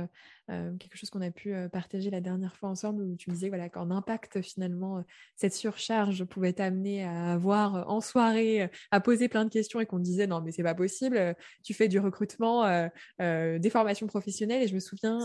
euh, 0.50 0.72
quelque 0.78 0.96
chose 0.96 1.10
qu'on 1.10 1.20
a 1.20 1.30
pu 1.30 1.54
partager 1.72 2.10
la 2.10 2.20
dernière 2.20 2.54
fois 2.56 2.68
ensemble, 2.68 3.02
où 3.02 3.16
tu 3.16 3.30
me 3.30 3.34
disais 3.34 3.48
voilà, 3.48 3.68
qu'en 3.68 3.90
impact, 3.90 4.40
finalement, 4.40 5.02
cette 5.36 5.54
surcharge 5.54 6.24
pouvait 6.24 6.52
t'amener 6.52 7.02
à 7.02 7.32
avoir 7.32 7.90
en 7.90 8.00
soirée, 8.00 8.70
à 8.90 9.00
poser 9.00 9.28
plein 9.28 9.44
de 9.44 9.50
questions 9.50 9.80
et 9.80 9.86
qu'on 9.86 9.98
disait 9.98 10.26
non, 10.26 10.42
mais 10.42 10.52
c'est 10.52 10.62
pas 10.62 10.74
possible, 10.74 11.34
tu 11.62 11.72
fais 11.72 11.88
du 11.88 11.98
recrutement, 11.98 12.88
des 13.18 13.70
formations 13.70 14.06
professionnelles. 14.06 14.62
Et 14.62 14.68
je 14.68 14.74
me 14.74 14.80
souviens 14.80 15.18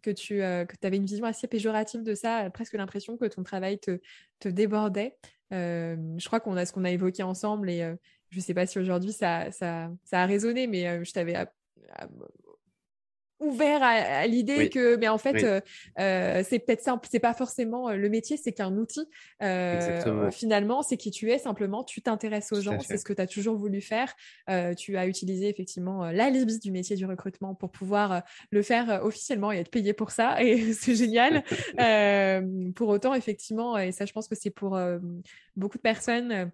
que 0.00 0.10
tu 0.10 0.36
que 0.36 0.86
avais 0.86 0.96
une 0.96 1.06
vision 1.06 1.26
assez 1.26 1.48
péjorative 1.48 2.04
de 2.04 2.14
ça, 2.14 2.48
presque 2.50 2.74
l'impression 2.74 3.16
que 3.16 3.24
ton 3.24 3.42
travail 3.42 3.80
te, 3.80 3.98
te 4.38 4.48
débordait. 4.48 5.16
je 5.50 6.24
crois 6.24 6.38
qu'on 6.38 6.56
a 6.56 6.66
ce 6.66 6.72
qu'on 6.72 6.84
a 6.84 6.90
évoqué 6.92 7.24
ensemble 7.24 7.68
et 7.68 7.96
je 8.32 8.38
ne 8.38 8.42
sais 8.42 8.54
pas 8.54 8.66
si 8.66 8.78
aujourd'hui 8.78 9.12
ça, 9.12 9.52
ça, 9.52 9.90
ça, 10.04 10.22
a 10.22 10.26
résonné, 10.26 10.66
mais 10.66 10.88
euh, 10.88 11.04
je 11.04 11.12
t'avais 11.12 11.36
ouvert 13.42 13.82
à, 13.82 14.26
l'idée 14.26 14.68
que, 14.70 14.96
mais 14.96 15.08
en 15.08 15.18
fait, 15.18 15.42
euh, 15.42 15.60
euh, 15.98 16.42
c'est 16.48 16.60
peut-être 16.60 16.82
ça, 16.82 17.00
c'est 17.10 17.20
pas 17.20 17.34
forcément 17.34 17.88
euh, 17.88 17.96
le 17.96 18.08
métier, 18.08 18.36
c'est 18.36 18.52
qu'un 18.52 18.76
outil. 18.76 19.06
finalement, 20.30 20.82
c'est 20.82 20.96
qui 20.96 21.10
tu 21.10 21.30
es 21.30 21.38
simplement. 21.38 21.84
Tu 21.84 22.02
t'intéresses 22.02 22.52
aux 22.52 22.60
gens, 22.60 22.78
c'est 22.80 22.96
ce 22.96 23.04
que 23.04 23.12
tu 23.12 23.20
as 23.20 23.26
toujours 23.26 23.56
voulu 23.56 23.80
faire. 23.80 24.14
tu 24.76 24.96
as 24.96 25.06
utilisé 25.06 25.48
effectivement 25.48 26.06
la 26.06 26.22
l'alibi 26.22 26.60
du 26.60 26.70
métier 26.70 26.94
du 26.94 27.04
recrutement 27.04 27.54
pour 27.54 27.72
pouvoir 27.72 28.22
le 28.50 28.62
faire 28.62 29.00
officiellement 29.02 29.50
et 29.50 29.58
être 29.58 29.70
payé 29.70 29.92
pour 29.92 30.12
ça. 30.12 30.40
Et 30.42 30.72
c'est 30.72 30.94
génial. 30.94 31.42
pour 32.74 32.88
autant, 32.88 33.14
effectivement, 33.14 33.76
et 33.76 33.92
ça, 33.92 34.06
je 34.06 34.12
pense 34.12 34.28
que 34.28 34.36
c'est 34.36 34.50
pour 34.50 34.78
beaucoup 35.56 35.78
de 35.78 35.82
personnes 35.82 36.52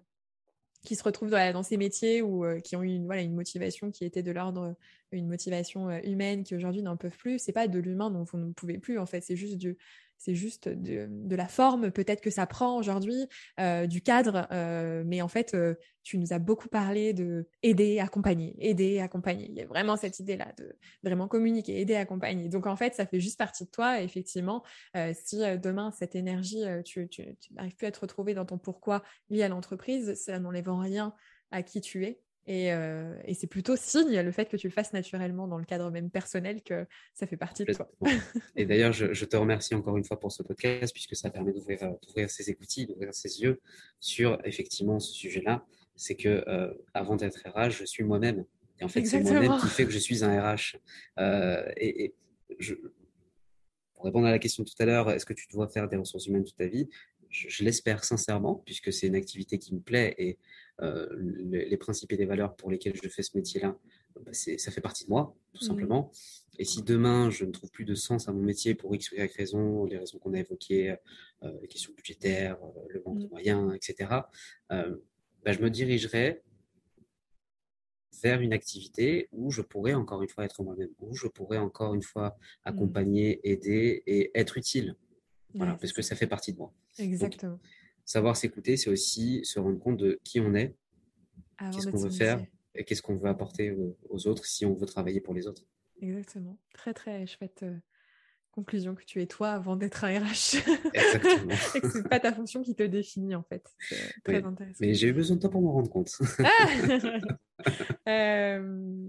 qui 0.85 0.95
se 0.95 1.03
retrouvent 1.03 1.29
dans, 1.29 1.63
ces 1.63 1.77
métiers 1.77 2.21
ou 2.21 2.45
euh, 2.45 2.59
qui 2.59 2.75
ont 2.75 2.83
eu 2.83 2.93
une, 2.93 3.05
voilà, 3.05 3.21
une 3.21 3.35
motivation 3.35 3.91
qui 3.91 4.05
était 4.05 4.23
de 4.23 4.31
l'ordre, 4.31 4.75
une 5.11 5.27
motivation 5.27 5.89
euh, 5.89 5.99
humaine 6.03 6.43
qui 6.43 6.55
aujourd'hui 6.55 6.81
n'en 6.81 6.97
peuvent 6.97 7.17
plus. 7.17 7.39
C'est 7.39 7.51
pas 7.51 7.67
de 7.67 7.79
l'humain 7.79 8.09
dont 8.11 8.23
vous 8.23 8.37
ne 8.37 8.53
pouvez 8.53 8.77
plus, 8.77 8.97
en 8.97 9.05
fait. 9.05 9.21
C'est 9.21 9.35
juste 9.35 9.57
du, 9.57 9.77
c'est 10.19 10.35
juste 10.35 10.67
de, 10.67 11.35
la 11.35 11.47
forme 11.47 11.91
peut-être 11.91 12.21
que 12.21 12.29
ça 12.29 12.45
prend 12.45 12.77
aujourd'hui, 12.77 13.27
euh, 13.59 13.87
du 13.87 14.01
cadre, 14.01 14.47
euh, 14.51 15.03
mais 15.05 15.21
en 15.21 15.29
fait, 15.29 15.53
euh, 15.53 15.75
tu 16.03 16.17
nous 16.17 16.33
as 16.33 16.39
beaucoup 16.39 16.67
parlé 16.67 17.13
de 17.13 17.47
aider, 17.63 17.99
accompagner, 17.99 18.53
aider, 18.59 18.99
accompagner. 18.99 19.47
Il 19.49 19.55
y 19.55 19.61
a 19.61 19.65
vraiment 19.65 19.95
cette 19.95 20.19
idée-là 20.19 20.53
de 20.57 20.75
vraiment 21.03 21.27
communiquer, 21.29 21.79
aider, 21.79 21.95
accompagner. 21.95 22.49
Donc 22.49 22.67
en 22.67 22.75
fait, 22.75 22.93
ça 22.95 23.05
fait 23.05 23.21
juste 23.21 23.37
partie 23.37 23.63
de 23.63 23.69
toi. 23.69 24.01
effectivement, 24.01 24.63
si 25.13 25.37
demain 25.61 25.91
cette 25.91 26.15
énergie, 26.15 26.63
tu 26.83 27.07
n'arrives 27.51 27.75
plus 27.75 27.87
à 27.87 27.91
te 27.91 27.99
retrouver 27.99 28.33
dans 28.33 28.45
ton 28.45 28.57
pourquoi 28.57 29.03
lié 29.29 29.43
à 29.43 29.49
l'entreprise, 29.49 30.15
ça 30.15 30.39
n'enlève 30.39 30.69
en 30.69 30.79
rien 30.79 31.13
à 31.51 31.63
qui 31.63 31.79
tu 31.79 32.05
es. 32.05 32.21
Euh, 32.49 33.15
et, 33.25 33.33
c'est 33.35 33.47
plutôt 33.47 33.75
signe, 33.75 34.19
le 34.19 34.31
fait 34.31 34.49
que 34.49 34.57
tu 34.57 34.67
le 34.67 34.73
fasses 34.73 34.91
naturellement 34.91 35.47
dans 35.47 35.57
le 35.57 35.65
cadre 35.65 35.91
même 35.91 36.09
personnel, 36.09 36.63
que 36.63 36.85
ça 37.13 37.27
fait 37.27 37.37
partie 37.37 37.63
de 37.63 37.73
toi. 37.73 37.89
et 38.55 38.65
d'ailleurs, 38.65 38.91
je, 38.91 39.25
te 39.25 39.37
remercie 39.37 39.75
encore 39.75 39.97
une 39.97 40.03
fois 40.03 40.19
pour 40.19 40.31
ce 40.31 40.41
podcast, 40.41 40.91
puisque 40.93 41.15
ça 41.15 41.29
permet 41.29 41.53
d'ouvrir, 41.53 42.29
ses 42.29 42.49
écoutilles, 42.49 42.87
d'ouvrir 42.87 43.13
ses 43.13 43.41
yeux 43.41 43.61
sur 43.99 44.39
effectivement 44.45 44.99
ce 44.99 45.13
sujet-là. 45.13 45.63
C'est 45.95 46.15
que 46.15 46.43
euh, 46.47 46.73
avant 46.93 47.17
d'être 47.17 47.41
RH, 47.45 47.71
je 47.71 47.85
suis 47.85 48.03
moi-même. 48.03 48.45
Et 48.79 48.83
en 48.83 48.87
fait, 48.87 49.05
c'est 49.05 49.19
moi-même 49.19 49.59
qui 49.59 49.67
fait 49.67 49.85
que 49.85 49.91
je 49.91 49.99
suis 49.99 50.23
un 50.23 50.41
RH. 50.41 50.77
Euh, 51.19 51.63
et, 51.77 52.15
je, 52.57 52.73
pour 53.93 54.05
répondre 54.05 54.27
à 54.27 54.31
la 54.31 54.39
question 54.39 54.63
tout 54.63 54.73
à 54.79 54.85
l'heure, 54.85 55.11
est-ce 55.11 55.25
que 55.25 55.33
tu 55.33 55.47
dois 55.49 55.67
faire 55.67 55.87
des 55.87 55.97
ressources 55.97 56.25
humaines 56.25 56.45
toute 56.45 56.55
ta 56.55 56.67
vie? 56.67 56.87
Je, 57.29 57.63
l'espère 57.63 58.03
sincèrement, 58.03 58.55
puisque 58.65 58.91
c'est 58.91 59.07
une 59.07 59.15
activité 59.15 59.59
qui 59.59 59.75
me 59.75 59.81
plaît 59.81 60.15
et 60.17 60.39
euh, 60.81 61.07
les, 61.17 61.77
principes 61.77 62.11
et 62.13 62.17
les 62.17 62.25
valeurs 62.25 62.55
pour 62.55 62.71
lesquels 62.71 62.95
je 62.95 63.07
fais 63.09 63.23
ce 63.23 63.35
métier-là, 63.35 63.77
bah, 64.15 64.31
ça 64.33 64.71
fait 64.71 64.81
partie 64.81 65.05
de 65.05 65.09
moi, 65.09 65.35
tout 65.53 65.63
mmh. 65.63 65.67
simplement. 65.67 66.11
Et 66.57 66.65
si 66.65 66.83
demain, 66.83 67.29
je 67.29 67.45
ne 67.45 67.51
trouve 67.51 67.71
plus 67.71 67.85
de 67.85 67.95
sens 67.95 68.27
à 68.27 68.33
mon 68.33 68.41
métier 68.41 68.75
pour 68.75 68.95
X 68.95 69.11
ou 69.11 69.15
Y 69.15 69.35
raison, 69.35 69.85
les 69.85 69.97
raisons 69.97 70.19
qu'on 70.19 70.33
a 70.33 70.39
évoquées, 70.39 70.95
euh, 71.43 71.51
les 71.61 71.67
questions 71.67 71.93
budgétaires, 71.95 72.57
euh, 72.63 72.81
le 72.89 73.01
manque 73.05 73.19
de 73.19 73.25
mmh. 73.25 73.29
moyens, 73.29 73.75
etc., 73.75 74.09
bah, 74.69 75.53
je 75.53 75.61
me 75.61 75.69
dirigerai 75.69 76.41
vers 78.21 78.41
une 78.41 78.51
activité 78.51 79.29
où 79.31 79.51
je 79.51 79.61
pourrais 79.61 79.93
encore 79.93 80.21
une 80.21 80.27
fois 80.27 80.43
être 80.43 80.63
moi-même, 80.63 80.89
où 80.99 81.15
je 81.15 81.27
pourrais 81.27 81.59
encore 81.59 81.93
une 81.93 82.01
fois 82.01 82.29
mmh. 82.29 82.69
accompagner, 82.69 83.39
aider 83.49 84.03
et 84.05 84.31
être 84.35 84.57
utile. 84.57 84.95
Voilà, 85.55 85.75
parce 85.75 85.93
que 85.93 86.01
ça 86.01 86.15
fait 86.15 86.27
partie 86.27 86.53
de 86.53 86.57
moi. 86.57 86.73
Exactement. 86.97 87.59
Savoir 88.09 88.35
s'écouter, 88.35 88.75
c'est 88.75 88.89
aussi 88.89 89.45
se 89.45 89.59
rendre 89.59 89.77
compte 89.79 89.97
de 89.97 90.19
qui 90.23 90.39
on 90.39 90.55
est, 90.55 90.75
qu'est-ce 91.59 91.87
qu'on 91.87 91.97
veut 91.97 92.09
faire 92.09 92.43
et 92.73 92.83
qu'est-ce 92.83 93.03
qu'on 93.03 93.15
veut 93.15 93.29
apporter 93.29 93.75
aux 94.09 94.27
autres 94.27 94.45
si 94.45 94.65
on 94.65 94.73
veut 94.73 94.87
travailler 94.87 95.21
pour 95.21 95.35
les 95.35 95.45
autres. 95.45 95.63
Exactement. 96.01 96.57
Très, 96.73 96.95
très 96.95 97.27
chouette 97.27 97.61
euh, 97.61 97.77
conclusion 98.51 98.95
que 98.95 99.03
tu 99.03 99.21
es 99.21 99.27
toi 99.27 99.51
avant 99.51 99.75
d'être 99.75 100.03
un 100.05 100.19
RH. 100.19 100.57
Exactement. 100.93 101.53
et 101.75 101.81
que 101.81 101.89
c'est 101.89 102.09
pas 102.09 102.19
ta 102.19 102.33
fonction 102.33 102.63
qui 102.63 102.73
te 102.73 102.81
définit, 102.81 103.35
en 103.35 103.43
fait. 103.43 103.63
C'est 103.79 104.23
très 104.23 104.43
intéressant. 104.43 104.77
Mais 104.79 104.95
j'ai 104.95 105.09
eu 105.09 105.13
besoin 105.13 105.35
de 105.35 105.41
toi 105.41 105.51
pour 105.51 105.61
m'en 105.61 105.73
rendre 105.73 105.91
compte. 105.91 106.09
euh... 108.07 109.07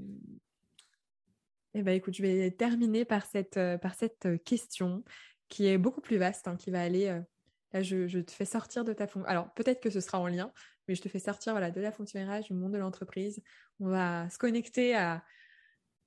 Eh 1.73 1.83
ben, 1.83 1.93
écoute, 1.93 2.15
je 2.17 2.23
vais 2.23 2.51
terminer 2.51 3.07
par 3.07 3.25
cette, 3.25 3.57
euh, 3.57 3.79
par 3.79 3.95
cette 3.95 4.29
question 4.45 5.05
qui 5.49 5.69
est 5.69 5.79
beaucoup 5.79 6.03
plus 6.03 6.19
vaste, 6.19 6.49
hein, 6.49 6.57
qui 6.57 6.71
va 6.71 6.83
aller. 6.83 7.23
Euh, 7.75 7.79
là, 7.79 7.83
je, 7.83 8.19
te 8.21 8.31
fais 8.31 8.45
sortir 8.45 8.85
de 8.85 8.93
ta 8.93 9.07
fonction. 9.07 9.29
Alors, 9.29 9.53
peut-être 9.55 9.81
que 9.81 9.91
ce 9.91 10.01
sera 10.01 10.19
en 10.19 10.27
lien, 10.27 10.53
mais 10.89 10.95
je 10.95 11.03
te 11.03 11.09
fais 11.09 11.19
sortir 11.19 11.53
voilà, 11.53 11.71
de 11.71 11.81
la 11.81 11.93
fonction 11.93 12.21
RH, 12.25 12.45
du 12.45 12.55
monde 12.55 12.73
de 12.73 12.79
l'entreprise. 12.79 13.43
On 13.81 13.89
va 13.89 14.29
se 14.31 14.39
connecter 14.39 14.95
à, 14.95 15.25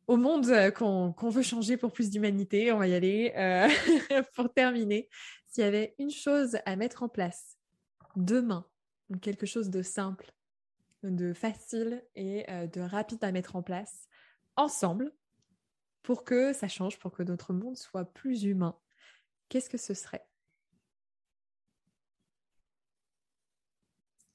au 0.07 0.18
monde 0.18 0.47
euh, 0.47 0.72
qu'on 0.72 1.30
veut 1.30 1.41
changer 1.41 1.78
pour 1.78 1.91
plus 1.91 2.09
d'humanité. 2.09 2.72
On 2.72 2.80
va 2.80 2.88
y 2.88 2.93
aller. 2.93 3.34
Euh, 3.36 3.68
pour 4.36 4.53
terminer, 4.53 5.09
s'il 5.47 5.64
y 5.64 5.68
avait 5.68 5.95
une 5.99 6.11
chose 6.11 6.57
à 6.66 6.76
mettre 6.76 7.03
en 7.03 7.09
place 7.09 7.57
demain, 8.16 8.66
quelque 9.22 9.45
chose 9.45 9.70
de 9.70 9.82
simple, 9.82 10.32
de 11.03 11.34
facile 11.34 12.03
et 12.16 12.45
de 12.74 12.80
rapide 12.80 13.24
à 13.24 13.32
mettre 13.32 13.55
en 13.55 13.61
place 13.61 14.07
ensemble 14.55 15.11
pour 16.03 16.24
que 16.24 16.53
ça 16.53 16.68
change, 16.68 16.99
pour 16.99 17.11
que 17.11 17.24
notre 17.24 17.53
monde 17.53 17.78
soit 17.78 18.05
plus 18.05 18.43
humain, 18.43 18.78
qu'est-ce 19.49 19.70
que 19.70 19.78
ce 19.78 19.93
serait? 19.93 20.26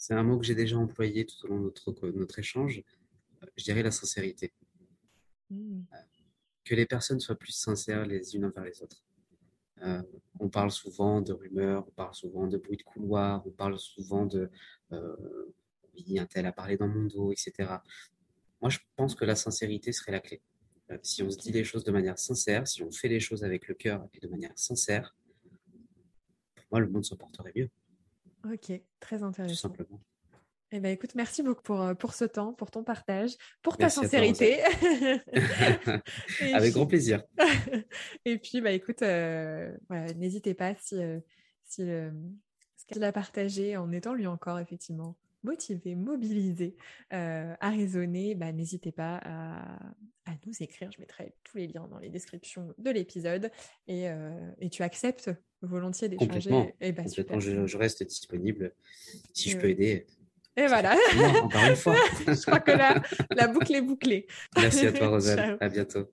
C'est 0.08 0.14
un 0.14 0.22
mot 0.22 0.38
que 0.38 0.46
j'ai 0.46 0.54
déjà 0.54 0.78
employé 0.78 1.26
tout 1.26 1.36
au 1.44 1.48
long 1.48 1.58
de 1.58 1.64
notre, 1.64 2.08
notre 2.08 2.38
échange. 2.38 2.82
Je 3.58 3.62
dirais 3.62 3.82
la 3.82 3.90
sincérité. 3.90 4.54
Hmm. 5.50 5.82
Que 6.64 6.74
les 6.74 6.86
personnes 6.86 7.20
soient 7.20 7.36
plus 7.36 7.52
sincères 7.52 8.06
les 8.06 8.34
unes 8.34 8.46
envers 8.46 8.64
les 8.64 8.82
autres. 8.82 9.04
Euh, 9.82 10.02
on 10.40 10.48
parle 10.48 10.70
souvent 10.70 11.20
de 11.20 11.34
rumeurs, 11.34 11.84
on 11.86 11.90
parle 11.90 12.14
souvent 12.14 12.46
de 12.46 12.56
bruit 12.56 12.78
de 12.78 12.84
couloir, 12.84 13.46
on 13.46 13.50
parle 13.50 13.78
souvent 13.78 14.24
de 14.24 14.50
euh, 14.92 15.52
un 16.16 16.24
tel 16.24 16.46
a 16.46 16.52
parlé 16.52 16.78
dans 16.78 16.88
mon 16.88 17.04
dos, 17.04 17.30
etc. 17.30 17.70
Moi, 18.62 18.70
je 18.70 18.78
pense 18.96 19.14
que 19.14 19.26
la 19.26 19.34
sincérité 19.34 19.92
serait 19.92 20.12
la 20.12 20.20
clé. 20.20 20.40
Euh, 20.90 20.96
si 21.02 21.22
on 21.22 21.30
se 21.30 21.36
dit 21.36 21.52
les 21.52 21.64
choses 21.64 21.84
de 21.84 21.92
manière 21.92 22.18
sincère, 22.18 22.66
si 22.66 22.82
on 22.82 22.90
fait 22.90 23.08
les 23.08 23.20
choses 23.20 23.44
avec 23.44 23.68
le 23.68 23.74
cœur 23.74 24.08
et 24.14 24.20
de 24.20 24.28
manière 24.28 24.52
sincère, 24.56 25.14
pour 26.54 26.64
moi, 26.70 26.80
le 26.80 26.88
monde 26.88 27.04
se 27.04 27.14
porterait 27.14 27.52
mieux. 27.54 27.68
Ok, 28.44 28.72
très 29.00 29.22
intéressant. 29.22 29.68
Tout 29.68 29.74
simplement. 29.76 30.00
Eh 30.70 30.80
ben, 30.80 30.90
écoute, 30.92 31.14
merci 31.14 31.42
beaucoup 31.42 31.62
pour, 31.62 31.80
euh, 31.80 31.94
pour 31.94 32.12
ce 32.12 32.26
temps, 32.26 32.52
pour 32.52 32.70
ton 32.70 32.84
partage, 32.84 33.32
pour 33.62 33.78
ta 33.78 33.88
sincérité. 33.88 34.58
Avec 36.52 36.74
grand 36.74 36.86
plaisir. 36.86 37.24
et 38.26 38.38
puis, 38.38 38.60
bah, 38.60 38.72
écoute, 38.72 39.02
euh, 39.02 39.74
n'hésitez 40.16 40.52
pas 40.52 40.74
si, 40.74 40.96
si 41.64 41.82
ce 41.82 42.86
qu'elle 42.86 43.04
a 43.04 43.12
partagé 43.12 43.76
en 43.78 43.90
étant 43.92 44.12
lui 44.12 44.26
encore, 44.26 44.58
effectivement, 44.58 45.16
motivé, 45.42 45.94
mobilisé 45.94 46.76
euh, 47.12 47.54
à 47.60 47.70
raisonner, 47.70 48.34
bah, 48.34 48.52
n'hésitez 48.52 48.92
pas 48.92 49.20
à, 49.24 49.78
nous 50.46 50.62
écrire. 50.62 50.90
Je 50.92 51.00
mettrai 51.00 51.34
tous 51.44 51.56
les 51.56 51.66
liens 51.66 51.88
dans 51.88 51.98
les 51.98 52.10
descriptions 52.10 52.74
de 52.78 52.90
l'épisode. 52.90 53.50
Et, 53.86 54.08
euh, 54.08 54.50
tu 54.70 54.82
acceptes 54.82 55.30
volontiers 55.62 56.08
d'échanger. 56.08 56.74
Et 56.80 56.92
bah, 56.92 57.02
Je, 57.06 57.76
reste 57.76 58.02
disponible 58.02 58.72
si 59.32 59.50
je 59.50 59.58
peux 59.58 59.68
aider. 59.68 60.06
Et 60.56 60.66
voilà. 60.66 60.96
encore 61.42 61.64
une 61.64 61.76
fois. 61.76 61.96
je 62.26 62.42
crois 62.42 62.60
que 62.60 62.72
la, 62.72 63.00
la 63.30 63.46
boucle 63.46 63.74
est 63.74 63.82
bouclée. 63.82 64.26
Merci 64.56 64.86
à 64.86 64.92
toi, 64.92 65.08
Roselle. 65.08 65.56
À 65.60 65.68
bientôt. 65.68 66.08